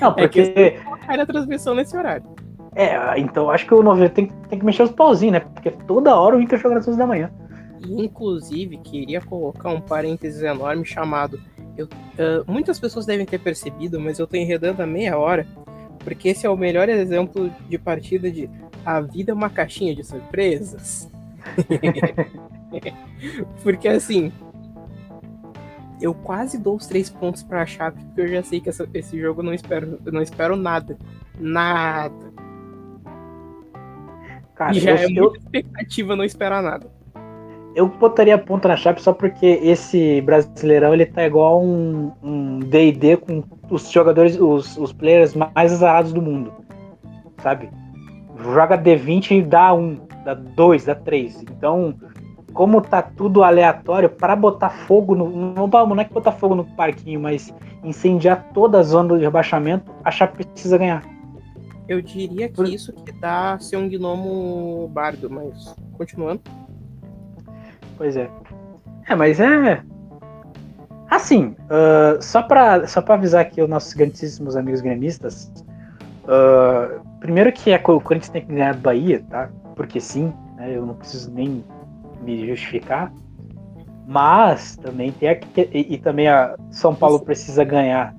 Não, 0.00 0.10
É 0.18 0.26
porque. 0.28 0.52
questão 0.52 0.64
de 0.64 0.84
colocar 0.84 1.20
a 1.20 1.26
transmissão 1.26 1.74
nesse 1.74 1.96
horário. 1.96 2.26
É, 2.74 3.18
então 3.18 3.48
acho 3.48 3.64
que 3.64 3.72
o 3.72 3.82
90 3.82 4.10
tem, 4.10 4.26
tem 4.50 4.58
que 4.58 4.64
mexer 4.64 4.82
os 4.82 4.90
pauzinhos, 4.90 5.32
né? 5.32 5.40
Porque 5.40 5.70
toda 5.70 6.14
hora 6.14 6.36
o 6.36 6.42
Inter 6.42 6.58
joga 6.58 6.76
às 6.76 6.86
11 6.86 6.98
da 6.98 7.06
manhã. 7.06 7.30
E, 7.80 8.02
Inclusive, 8.04 8.78
queria 8.78 9.20
colocar 9.20 9.70
um 9.70 9.80
parênteses 9.80 10.42
enorme 10.42 10.84
chamado. 10.84 11.40
eu- 11.76 11.88
ah, 12.18 12.42
muitas 12.50 12.78
pessoas 12.80 13.06
devem 13.06 13.26
ter 13.26 13.38
percebido, 13.38 14.00
mas 14.00 14.18
eu 14.18 14.26
tô 14.26 14.36
enredando 14.36 14.82
a 14.82 14.86
meia 14.86 15.16
hora, 15.18 15.46
porque 16.00 16.28
esse 16.30 16.46
é 16.46 16.50
o 16.50 16.56
melhor 16.56 16.88
exemplo 16.88 17.50
de 17.68 17.78
partida 17.78 18.30
de 18.30 18.48
a 18.84 19.00
vida 19.00 19.32
é 19.32 19.34
uma 19.34 19.50
caixinha 19.50 19.94
de 19.94 20.02
surpresas. 20.04 21.10
porque 23.62 23.88
assim, 23.88 24.32
eu 26.00 26.14
quase 26.14 26.58
dou 26.58 26.76
os 26.76 26.86
três 26.86 27.10
pontos 27.10 27.42
pra 27.42 27.66
Chape, 27.66 28.02
porque 28.04 28.20
eu 28.22 28.28
já 28.28 28.42
sei 28.42 28.60
que 28.60 28.68
essa- 28.68 28.88
esse 28.94 29.18
jogo 29.20 29.40
eu 29.40 29.44
não 29.44 29.54
espero, 29.54 29.98
eu 30.04 30.12
não 30.12 30.22
espero 30.22 30.56
nada. 30.56 30.96
Nada. 31.38 32.14
Cara, 34.54 34.74
e 34.74 34.80
já 34.80 34.92
eu, 34.92 34.96
é 34.96 35.04
eu, 35.06 35.10
muita 35.24 35.38
expectativa 35.38 36.16
não 36.16 36.24
esperar 36.24 36.62
nada. 36.62 36.90
Eu 37.76 37.86
botaria 37.86 38.38
ponta 38.38 38.68
na 38.68 38.74
chave 38.74 39.02
só 39.02 39.12
porque 39.12 39.60
esse 39.62 40.22
brasileirão 40.22 40.94
ele 40.94 41.04
tá 41.04 41.26
igual 41.26 41.62
um 41.62 42.10
um 42.22 42.58
D&D 42.60 43.18
com 43.18 43.44
os 43.70 43.90
jogadores, 43.90 44.40
os, 44.40 44.78
os 44.78 44.94
players 44.94 45.34
mais 45.34 45.74
azarados 45.74 46.10
do 46.12 46.22
mundo, 46.22 46.52
sabe? 47.42 47.68
Joga 48.54 48.78
D20 48.78 49.30
e 49.32 49.42
dá 49.42 49.74
um, 49.74 49.98
dá 50.24 50.32
dois, 50.32 50.86
dá 50.86 50.94
três. 50.94 51.42
Então, 51.42 51.94
como 52.54 52.80
tá 52.80 53.02
tudo 53.02 53.42
aleatório, 53.42 54.08
para 54.08 54.34
botar 54.34 54.70
fogo 54.70 55.14
no. 55.14 55.28
Não, 55.28 55.66
não 55.66 56.00
é 56.00 56.04
que 56.04 56.14
botar 56.14 56.32
fogo 56.32 56.54
no 56.54 56.64
parquinho, 56.64 57.20
mas 57.20 57.52
incendiar 57.84 58.48
toda 58.54 58.80
a 58.80 58.82
zona 58.82 59.18
de 59.18 59.24
rebaixamento, 59.24 59.92
a 60.02 60.10
Chape 60.10 60.46
precisa 60.46 60.78
ganhar. 60.78 61.02
Eu 61.86 62.00
diria 62.00 62.48
que 62.48 62.54
Por- 62.54 62.68
isso 62.68 62.92
que 62.92 63.12
dá 63.12 63.58
ser 63.58 63.76
um 63.76 63.88
gnomo 63.88 64.88
bardo, 64.88 65.28
mas 65.30 65.76
continuando. 65.92 66.40
Pois 67.96 68.16
é. 68.16 68.28
É, 69.08 69.14
mas 69.14 69.40
é. 69.40 69.82
Assim, 71.08 71.54
ah, 71.70 72.18
só 72.20 72.42
para 72.42 72.86
só 72.86 73.02
avisar 73.08 73.42
aqui 73.42 73.62
os 73.62 73.68
nossos 73.68 73.94
grandíssimos 73.94 74.56
amigos 74.56 74.80
gremistas. 74.80 75.52
ah, 76.28 77.00
primeiro 77.20 77.52
que 77.52 77.70
é, 77.70 77.76
o 77.76 78.00
Corinthians 78.00 78.30
tem 78.30 78.42
que 78.42 78.52
ganhar 78.52 78.74
do 78.74 78.80
Bahia, 78.80 79.24
tá? 79.30 79.48
Porque 79.74 80.00
sim, 80.00 80.32
né? 80.56 80.76
Eu 80.76 80.84
não 80.84 80.94
preciso 80.94 81.30
nem 81.30 81.64
me 82.22 82.46
justificar. 82.46 83.12
Mas 84.08 84.76
também 84.76 85.10
tem 85.12 85.28
a, 85.28 85.40
e, 85.56 85.94
e 85.94 85.98
também 85.98 86.28
a 86.28 86.54
São 86.70 86.94
Paulo 86.94 87.20
precisa 87.20 87.64
ganhar 87.64 88.14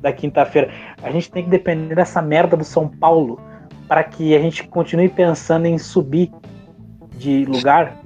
da 0.00 0.12
quinta-feira. 0.12 0.70
A 1.02 1.10
gente 1.10 1.30
tem 1.30 1.44
que 1.44 1.50
depender 1.50 1.94
dessa 1.94 2.20
merda 2.20 2.56
do 2.56 2.64
São 2.64 2.88
Paulo 2.88 3.40
para 3.88 4.04
que 4.04 4.34
a 4.34 4.38
gente 4.38 4.66
continue 4.68 5.08
pensando 5.08 5.66
em 5.66 5.78
subir 5.78 6.30
de 7.16 7.44
lugar. 7.44 7.99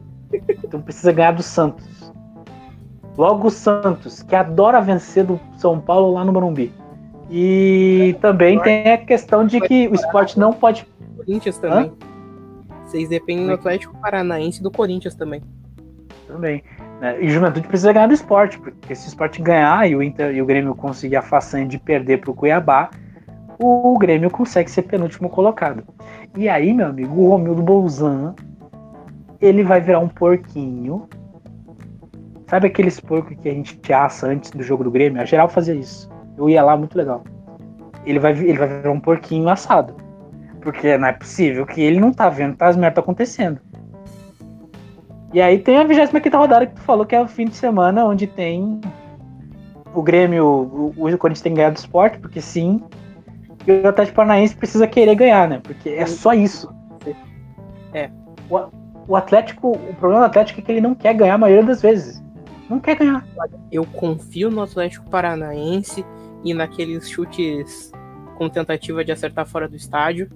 Então 0.64 0.80
precisa 0.80 1.12
ganhar 1.12 1.32
do 1.32 1.42
Santos. 1.42 2.12
Logo 3.16 3.48
o 3.48 3.50
Santos, 3.50 4.22
que 4.22 4.34
adora 4.34 4.80
vencer 4.80 5.24
do 5.24 5.38
São 5.56 5.78
Paulo 5.78 6.12
lá 6.12 6.24
no 6.24 6.32
Morumbi. 6.32 6.72
E 7.30 8.16
também 8.20 8.60
tem 8.60 8.92
a 8.92 8.98
questão 8.98 9.46
de 9.46 9.60
que 9.60 9.88
o 9.88 9.94
esporte 9.94 10.38
não 10.38 10.52
pode. 10.52 10.86
Corinthians 11.16 11.58
também. 11.58 11.92
Vocês 12.84 13.08
dependem 13.08 13.46
do 13.46 13.54
Atlético 13.54 13.96
Paranaense 13.98 14.60
e 14.60 14.62
do 14.62 14.70
Corinthians 14.70 15.14
também. 15.14 15.42
Também. 16.26 16.62
Né? 17.00 17.22
E 17.22 17.26
o 17.26 17.30
Juventude 17.30 17.66
precisa 17.66 17.92
ganhar 17.92 18.06
do 18.06 18.14
esporte, 18.14 18.58
porque 18.58 18.94
se 18.94 19.06
o 19.06 19.08
esporte 19.08 19.40
ganhar 19.40 19.88
e 19.88 19.96
o, 19.96 20.02
Inter, 20.02 20.34
e 20.34 20.42
o 20.42 20.46
Grêmio 20.46 20.74
conseguir 20.74 21.16
a 21.16 21.22
façanha 21.22 21.66
de 21.66 21.78
perder 21.78 22.20
para 22.20 22.30
o 22.30 22.34
Cuiabá, 22.34 22.90
o 23.58 23.96
Grêmio 23.98 24.30
consegue 24.30 24.70
ser 24.70 24.82
penúltimo 24.82 25.28
colocado. 25.28 25.82
E 26.36 26.48
aí, 26.48 26.72
meu 26.72 26.88
amigo, 26.88 27.20
o 27.20 27.28
Romildo 27.28 27.62
Bolzan, 27.62 28.34
ele 29.44 29.62
vai 29.62 29.80
virar 29.80 29.98
um 29.98 30.08
porquinho. 30.08 31.06
Sabe 32.48 32.68
aqueles 32.68 33.00
porcos 33.00 33.36
que 33.40 33.48
a 33.48 33.52
gente 33.52 33.92
assa 33.92 34.26
antes 34.26 34.50
do 34.50 34.62
jogo 34.62 34.84
do 34.84 34.90
Grêmio? 34.90 35.20
A 35.20 35.24
geral 35.24 35.48
fazia 35.48 35.74
isso. 35.74 36.08
Eu 36.36 36.48
ia 36.48 36.62
lá, 36.62 36.76
muito 36.76 36.96
legal. 36.96 37.22
Ele 38.04 38.18
vai, 38.18 38.32
ele 38.32 38.58
vai 38.58 38.68
virar 38.68 38.90
um 38.90 39.00
porquinho 39.00 39.48
assado. 39.48 39.94
Porque 40.60 40.96
não 40.96 41.08
é 41.08 41.12
possível 41.12 41.66
que 41.66 41.80
ele 41.80 42.00
não 42.00 42.12
tá 42.12 42.28
vendo 42.28 42.56
que 42.56 42.64
as 42.64 42.76
merdas 42.76 43.02
acontecendo. 43.02 43.60
E 45.32 45.40
aí 45.40 45.58
tem 45.58 45.76
a 45.76 45.84
25 45.84 46.36
rodada 46.36 46.66
que 46.66 46.74
tu 46.74 46.80
falou 46.80 47.04
que 47.04 47.14
é 47.14 47.20
o 47.20 47.26
fim 47.28 47.46
de 47.46 47.56
semana, 47.56 48.04
onde 48.04 48.26
tem 48.26 48.80
o 49.92 50.02
Grêmio, 50.02 50.44
o, 50.46 50.88
o 50.96 51.18
Corinthians 51.18 51.40
tem 51.40 51.54
ganhado 51.54 51.74
do 51.74 51.78
esporte, 51.78 52.18
porque 52.18 52.40
sim. 52.40 52.82
E 53.66 53.72
o 53.72 53.88
Atlético 53.88 54.16
Paranaense 54.16 54.54
precisa 54.54 54.86
querer 54.86 55.14
ganhar, 55.14 55.48
né? 55.48 55.60
Porque 55.62 55.90
é 55.90 56.06
só 56.06 56.32
isso. 56.32 56.72
É. 57.92 58.10
O, 58.48 58.83
o 59.06 59.16
Atlético, 59.16 59.72
o 59.72 59.94
problema 59.94 60.22
do 60.22 60.26
Atlético 60.26 60.60
é 60.60 60.62
que 60.62 60.72
ele 60.72 60.80
não 60.80 60.94
quer 60.94 61.14
ganhar 61.14 61.34
a 61.34 61.38
maioria 61.38 61.64
das 61.64 61.82
vezes. 61.82 62.22
Não 62.68 62.80
quer 62.80 62.96
ganhar. 62.96 63.26
Eu 63.70 63.84
confio 63.84 64.50
no 64.50 64.62
Atlético 64.62 65.08
Paranaense 65.10 66.04
e 66.42 66.54
naqueles 66.54 67.08
chutes 67.08 67.92
com 68.36 68.48
tentativa 68.48 69.04
de 69.04 69.12
acertar 69.12 69.46
fora 69.46 69.68
do 69.68 69.76
estádio. 69.76 70.30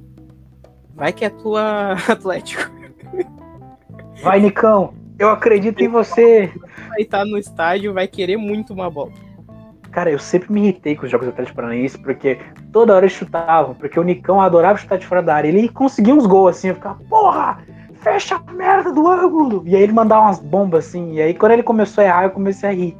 Vai 0.94 1.12
que 1.12 1.24
é 1.24 1.30
tua 1.30 1.92
Atlético. 2.08 2.70
Vai, 4.22 4.40
Nicão. 4.40 4.94
Eu 5.18 5.30
acredito 5.30 5.80
em 5.80 5.88
você. 5.88 6.52
Vai 6.88 7.00
estar 7.00 7.24
no 7.24 7.38
estádio, 7.38 7.94
vai 7.94 8.06
querer 8.06 8.36
muito 8.36 8.72
uma 8.72 8.90
bola. 8.90 9.12
Cara, 9.90 10.10
eu 10.10 10.18
sempre 10.18 10.52
me 10.52 10.60
irritei 10.60 10.94
com 10.94 11.06
os 11.06 11.10
jogos 11.10 11.26
do 11.26 11.30
Atlético 11.30 11.56
Paranaense, 11.56 11.98
porque 11.98 12.38
toda 12.72 12.94
hora 12.94 13.06
eles 13.06 13.16
chutavam, 13.16 13.74
porque 13.74 13.98
o 13.98 14.02
Nicão 14.02 14.40
adorava 14.40 14.78
chutar 14.78 14.98
de 14.98 15.06
fora 15.06 15.22
da 15.22 15.34
área. 15.34 15.48
Ele 15.48 15.68
conseguia 15.68 16.14
uns 16.14 16.26
gols 16.26 16.56
assim, 16.56 16.68
eu 16.68 16.74
ficava, 16.74 17.00
porra, 17.08 17.64
fecha 18.08 18.42
a 18.46 18.52
merda 18.52 18.90
do 18.90 19.06
ângulo. 19.06 19.62
E 19.66 19.76
aí 19.76 19.82
ele 19.82 19.92
mandava 19.92 20.22
umas 20.22 20.40
bombas 20.40 20.86
assim, 20.86 21.14
e 21.14 21.20
aí 21.20 21.34
quando 21.34 21.52
ele 21.52 21.62
começou 21.62 22.02
a 22.02 22.06
errar, 22.06 22.24
eu 22.24 22.30
comecei 22.30 22.68
a 22.68 22.72
rir. 22.72 22.96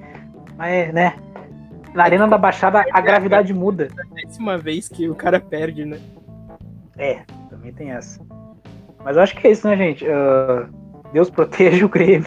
Mas, 0.57 0.93
né, 0.93 1.15
na 1.95 2.05
Arena 2.05 2.29
da 2.29 2.37
Baixada 2.37 2.85
a 2.93 3.01
gravidade 3.01 3.55
muda. 3.55 3.89
É 3.97 4.03
a 4.03 4.27
décima 4.27 4.59
vez 4.59 4.89
que 4.89 5.09
o 5.09 5.15
cara 5.15 5.41
perde, 5.41 5.85
né? 5.85 5.99
É, 6.99 7.21
também 7.49 7.73
tem 7.73 7.91
essa. 7.91 8.21
Mas 9.03 9.17
eu 9.17 9.23
acho 9.23 9.35
que 9.37 9.47
é 9.47 9.51
isso, 9.53 9.67
né, 9.67 9.77
gente? 9.77 10.05
Uh, 10.05 10.69
Deus 11.13 11.31
proteja 11.31 11.87
o 11.87 11.89
Grêmio. 11.89 12.27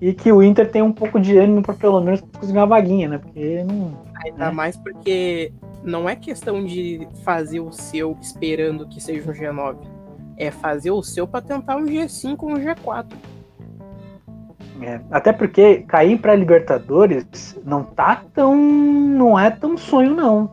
E 0.00 0.12
que 0.12 0.32
o 0.32 0.42
Inter 0.42 0.70
tenha 0.70 0.84
um 0.84 0.92
pouco 0.92 1.20
de 1.20 1.38
ânimo 1.38 1.62
para 1.62 1.74
pelo 1.74 2.00
menos 2.00 2.20
conseguir 2.20 2.58
uma 2.58 2.66
vaguinha, 2.66 3.08
né? 3.08 3.18
Porque 3.18 3.62
não. 3.62 4.02
Ainda 4.24 4.46
né? 4.46 4.50
mais 4.50 4.76
porque 4.76 5.52
não 5.84 6.08
é 6.08 6.16
questão 6.16 6.64
de 6.64 7.06
fazer 7.24 7.60
o 7.60 7.70
seu 7.70 8.16
esperando 8.20 8.88
que 8.88 9.00
seja 9.00 9.30
um 9.30 9.34
G9. 9.34 9.76
É 10.36 10.50
fazer 10.50 10.90
o 10.90 11.02
seu 11.02 11.26
para 11.26 11.40
tentar 11.40 11.76
um 11.76 11.84
G5 11.84 12.36
ou 12.42 12.50
um 12.50 12.56
G4. 12.56 13.06
É, 14.82 15.00
até 15.10 15.32
porque 15.32 15.84
cair 15.86 16.18
para 16.18 16.34
Libertadores 16.34 17.58
não 17.64 17.84
tá 17.84 18.22
tão. 18.34 18.56
não 18.56 19.38
é 19.38 19.50
tão 19.50 19.76
sonho, 19.76 20.14
não. 20.14 20.50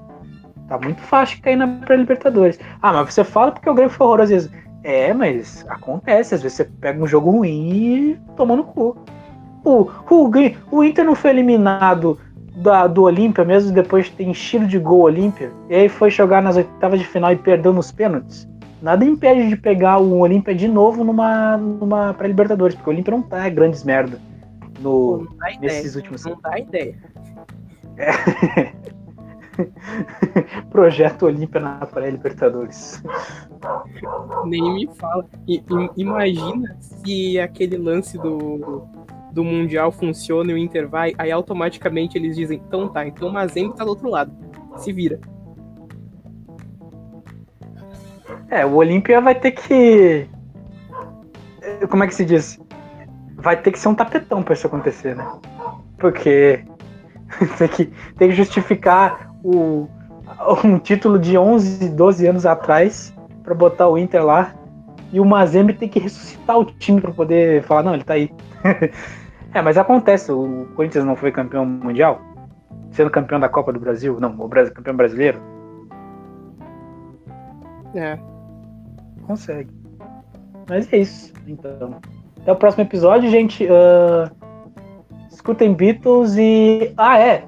Tá 0.67 0.77
muito 0.77 1.01
fácil 1.01 1.41
cair 1.41 1.55
na 1.55 1.67
pré-Libertadores. 1.67 2.59
Ah, 2.82 2.93
mas 2.93 3.13
você 3.13 3.23
fala 3.23 3.51
porque 3.51 3.69
o 3.69 3.73
Grêmio 3.73 3.93
foi 3.93 4.07
horroroso. 4.07 4.36
Às 4.36 4.45
vezes. 4.45 4.61
É, 4.84 5.13
mas 5.13 5.65
acontece. 5.67 6.36
Às 6.36 6.41
vezes 6.41 6.57
você 6.57 6.65
pega 6.65 7.03
um 7.03 7.07
jogo 7.07 7.32
ruim 7.32 7.69
e 7.73 8.19
toma 8.38 8.55
no 8.55 8.63
cu. 8.63 8.95
O, 9.63 9.89
o, 10.09 10.32
o 10.71 10.84
Inter 10.84 11.05
não 11.05 11.15
foi 11.15 11.32
eliminado 11.32 12.17
da, 12.55 12.88
do 12.88 13.03
Olímpia 13.03 13.43
mesmo 13.43 13.71
depois 13.71 14.05
de 14.05 14.11
ter 14.13 14.23
enchido 14.23 14.65
de 14.65 14.79
gol 14.79 15.01
Olímpia. 15.01 15.51
E 15.69 15.75
aí 15.75 15.89
foi 15.89 16.09
jogar 16.09 16.41
nas 16.41 16.55
oitavas 16.55 16.99
de 16.99 17.05
final 17.05 17.32
e 17.32 17.36
perdeu 17.36 17.73
nos 17.73 17.91
pênaltis. 17.91 18.47
Nada 18.82 19.05
impede 19.05 19.47
de 19.47 19.55
pegar 19.55 19.99
o 19.99 20.19
Olímpia 20.19 20.55
de 20.55 20.67
novo 20.67 21.03
numa, 21.03 21.55
numa 21.55 22.13
pré-Libertadores, 22.13 22.75
porque 22.75 22.89
o 22.89 22.93
Olímpia 22.93 23.11
não 23.11 23.21
tá 23.21 23.47
grandes 23.47 23.84
merda 23.84 24.19
no, 24.79 25.27
nesses 25.59 25.95
últimos 25.95 26.25
anos. 26.25 26.39
Não 26.41 26.51
dá 26.51 26.59
ideia. 26.59 26.97
É. 27.97 28.71
Projeto 30.71 31.27
Olímpia 31.27 31.61
na 31.61 31.86
pré-Libertadores. 31.86 33.03
Nem 34.45 34.73
me 34.73 34.89
fala. 34.95 35.25
I, 35.47 35.63
imagina 35.95 36.75
se 36.79 37.39
aquele 37.39 37.77
lance 37.77 38.17
do, 38.17 38.88
do 39.32 39.43
Mundial 39.43 39.91
funciona 39.91 40.51
e 40.51 40.55
o 40.55 40.57
Inter 40.57 40.88
vai, 40.88 41.13
aí 41.17 41.32
automaticamente 41.32 42.17
eles 42.17 42.36
dizem, 42.36 42.61
então 42.65 42.88
tá, 42.88 43.05
então 43.05 43.29
o 43.29 43.34
Mazembe 43.34 43.75
tá 43.75 43.84
do 43.84 43.89
outro 43.91 44.09
lado. 44.09 44.32
Se 44.77 44.91
vira. 44.91 45.19
É, 48.49 48.65
o 48.65 48.75
Olímpia 48.75 49.21
vai 49.21 49.36
ter 49.36 49.51
que. 49.51 50.27
Como 51.89 52.03
é 52.03 52.07
que 52.07 52.15
se 52.15 52.25
diz? 52.25 52.59
Vai 53.36 53.57
ter 53.57 53.71
que 53.71 53.79
ser 53.79 53.88
um 53.88 53.95
tapetão 53.95 54.43
pra 54.43 54.53
isso 54.53 54.67
acontecer, 54.67 55.15
né? 55.15 55.25
Porque 55.97 56.63
tem 57.57 57.67
que, 57.67 57.86
tem 58.17 58.29
que 58.29 58.36
justificar 58.36 59.32
o, 59.43 59.88
um 60.63 60.79
título 60.79 61.17
de 61.19 61.38
11, 61.38 61.89
12 61.89 62.27
anos 62.27 62.45
atrás 62.45 63.13
para 63.43 63.53
botar 63.53 63.88
o 63.88 63.97
Inter 63.97 64.23
lá. 64.25 64.53
E 65.11 65.19
o 65.19 65.25
Mazembe 65.25 65.73
tem 65.73 65.89
que 65.89 65.99
ressuscitar 65.99 66.57
o 66.57 66.65
time 66.65 67.01
para 67.01 67.11
poder 67.11 67.63
falar, 67.63 67.84
não, 67.84 67.93
ele 67.93 68.03
tá 68.03 68.13
aí. 68.13 68.32
é, 69.53 69.61
mas 69.61 69.77
acontece, 69.77 70.32
o 70.32 70.67
Corinthians 70.75 71.03
não 71.03 71.17
foi 71.17 71.32
campeão 71.32 71.65
mundial, 71.65 72.21
sendo 72.91 73.09
campeão 73.09 73.39
da 73.39 73.49
Copa 73.49 73.73
do 73.73 73.79
Brasil, 73.79 74.17
não, 74.21 74.34
o 74.39 74.47
Brasil, 74.47 74.73
campeão 74.73 74.95
brasileiro. 74.95 75.41
É. 77.95 78.17
Consegue. 79.23 79.71
Mas 80.67 80.91
é 80.91 80.97
isso, 80.97 81.33
então. 81.47 81.99
Até 82.41 82.51
o 82.51 82.55
próximo 82.55 82.83
episódio, 82.83 83.29
gente. 83.29 83.65
Uh, 83.65 84.29
escutem 85.29 85.73
Beatles 85.73 86.35
e. 86.37 86.93
Ah, 86.97 87.19
é! 87.19 87.45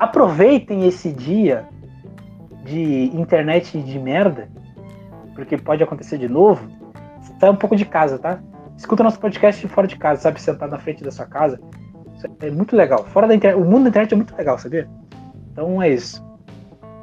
aproveitem 0.00 0.88
esse 0.88 1.12
dia 1.12 1.68
de 2.64 3.14
internet 3.14 3.78
de 3.80 3.98
merda, 3.98 4.48
porque 5.34 5.58
pode 5.58 5.82
acontecer 5.82 6.16
de 6.16 6.28
novo. 6.28 6.66
Sai 7.38 7.50
um 7.50 7.56
pouco 7.56 7.76
de 7.76 7.84
casa, 7.84 8.18
tá? 8.18 8.40
Escuta 8.78 9.02
nosso 9.02 9.20
podcast 9.20 9.68
fora 9.68 9.86
de 9.86 9.96
casa, 9.96 10.22
sabe? 10.22 10.40
Sentado 10.40 10.70
na 10.70 10.78
frente 10.78 11.04
da 11.04 11.10
sua 11.10 11.26
casa. 11.26 11.60
Isso 12.16 12.26
é 12.40 12.50
muito 12.50 12.74
legal. 12.74 13.04
Fora 13.04 13.28
da 13.28 13.34
internet, 13.34 13.60
o 13.60 13.64
mundo 13.64 13.84
da 13.84 13.88
internet 13.90 14.14
é 14.14 14.16
muito 14.16 14.34
legal, 14.34 14.58
sabia? 14.58 14.88
Então 15.52 15.82
é 15.82 15.90
isso. 15.90 16.24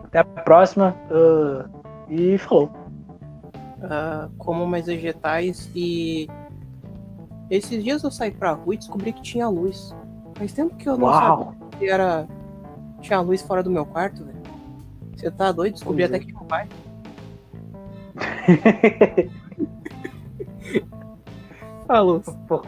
Até 0.07 0.19
a 0.19 0.23
próxima 0.23 0.95
uh, 1.11 1.69
e 2.09 2.37
falou. 2.37 2.71
Uh, 3.77 4.31
como 4.37 4.65
mais 4.65 4.87
vegetais 4.87 5.69
e 5.75 6.27
esses 7.49 7.83
dias 7.83 8.03
eu 8.03 8.09
saí 8.09 8.31
pra 8.31 8.53
rua 8.53 8.73
e 8.73 8.77
descobri 8.77 9.13
que 9.13 9.21
tinha 9.21 9.47
luz. 9.47 9.93
Faz 10.35 10.51
tempo 10.53 10.75
que 10.75 10.89
eu 10.89 10.97
não 10.97 11.07
Uau. 11.07 11.53
sabia 11.53 11.77
que 11.77 11.89
era 11.89 12.27
tinha 13.01 13.19
luz 13.21 13.41
fora 13.41 13.63
do 13.63 13.69
meu 13.69 13.85
quarto, 13.85 14.25
velho. 14.25 14.37
Você 15.15 15.31
tá 15.31 15.51
doido? 15.51 15.73
Descobri 15.73 16.03
até 16.03 16.17
é. 16.17 16.19
que 16.19 16.27
tinha 16.27 16.39
um 16.39 16.45
pai. 16.45 16.67
Falou. 21.87 22.21
Pô. 22.47 22.61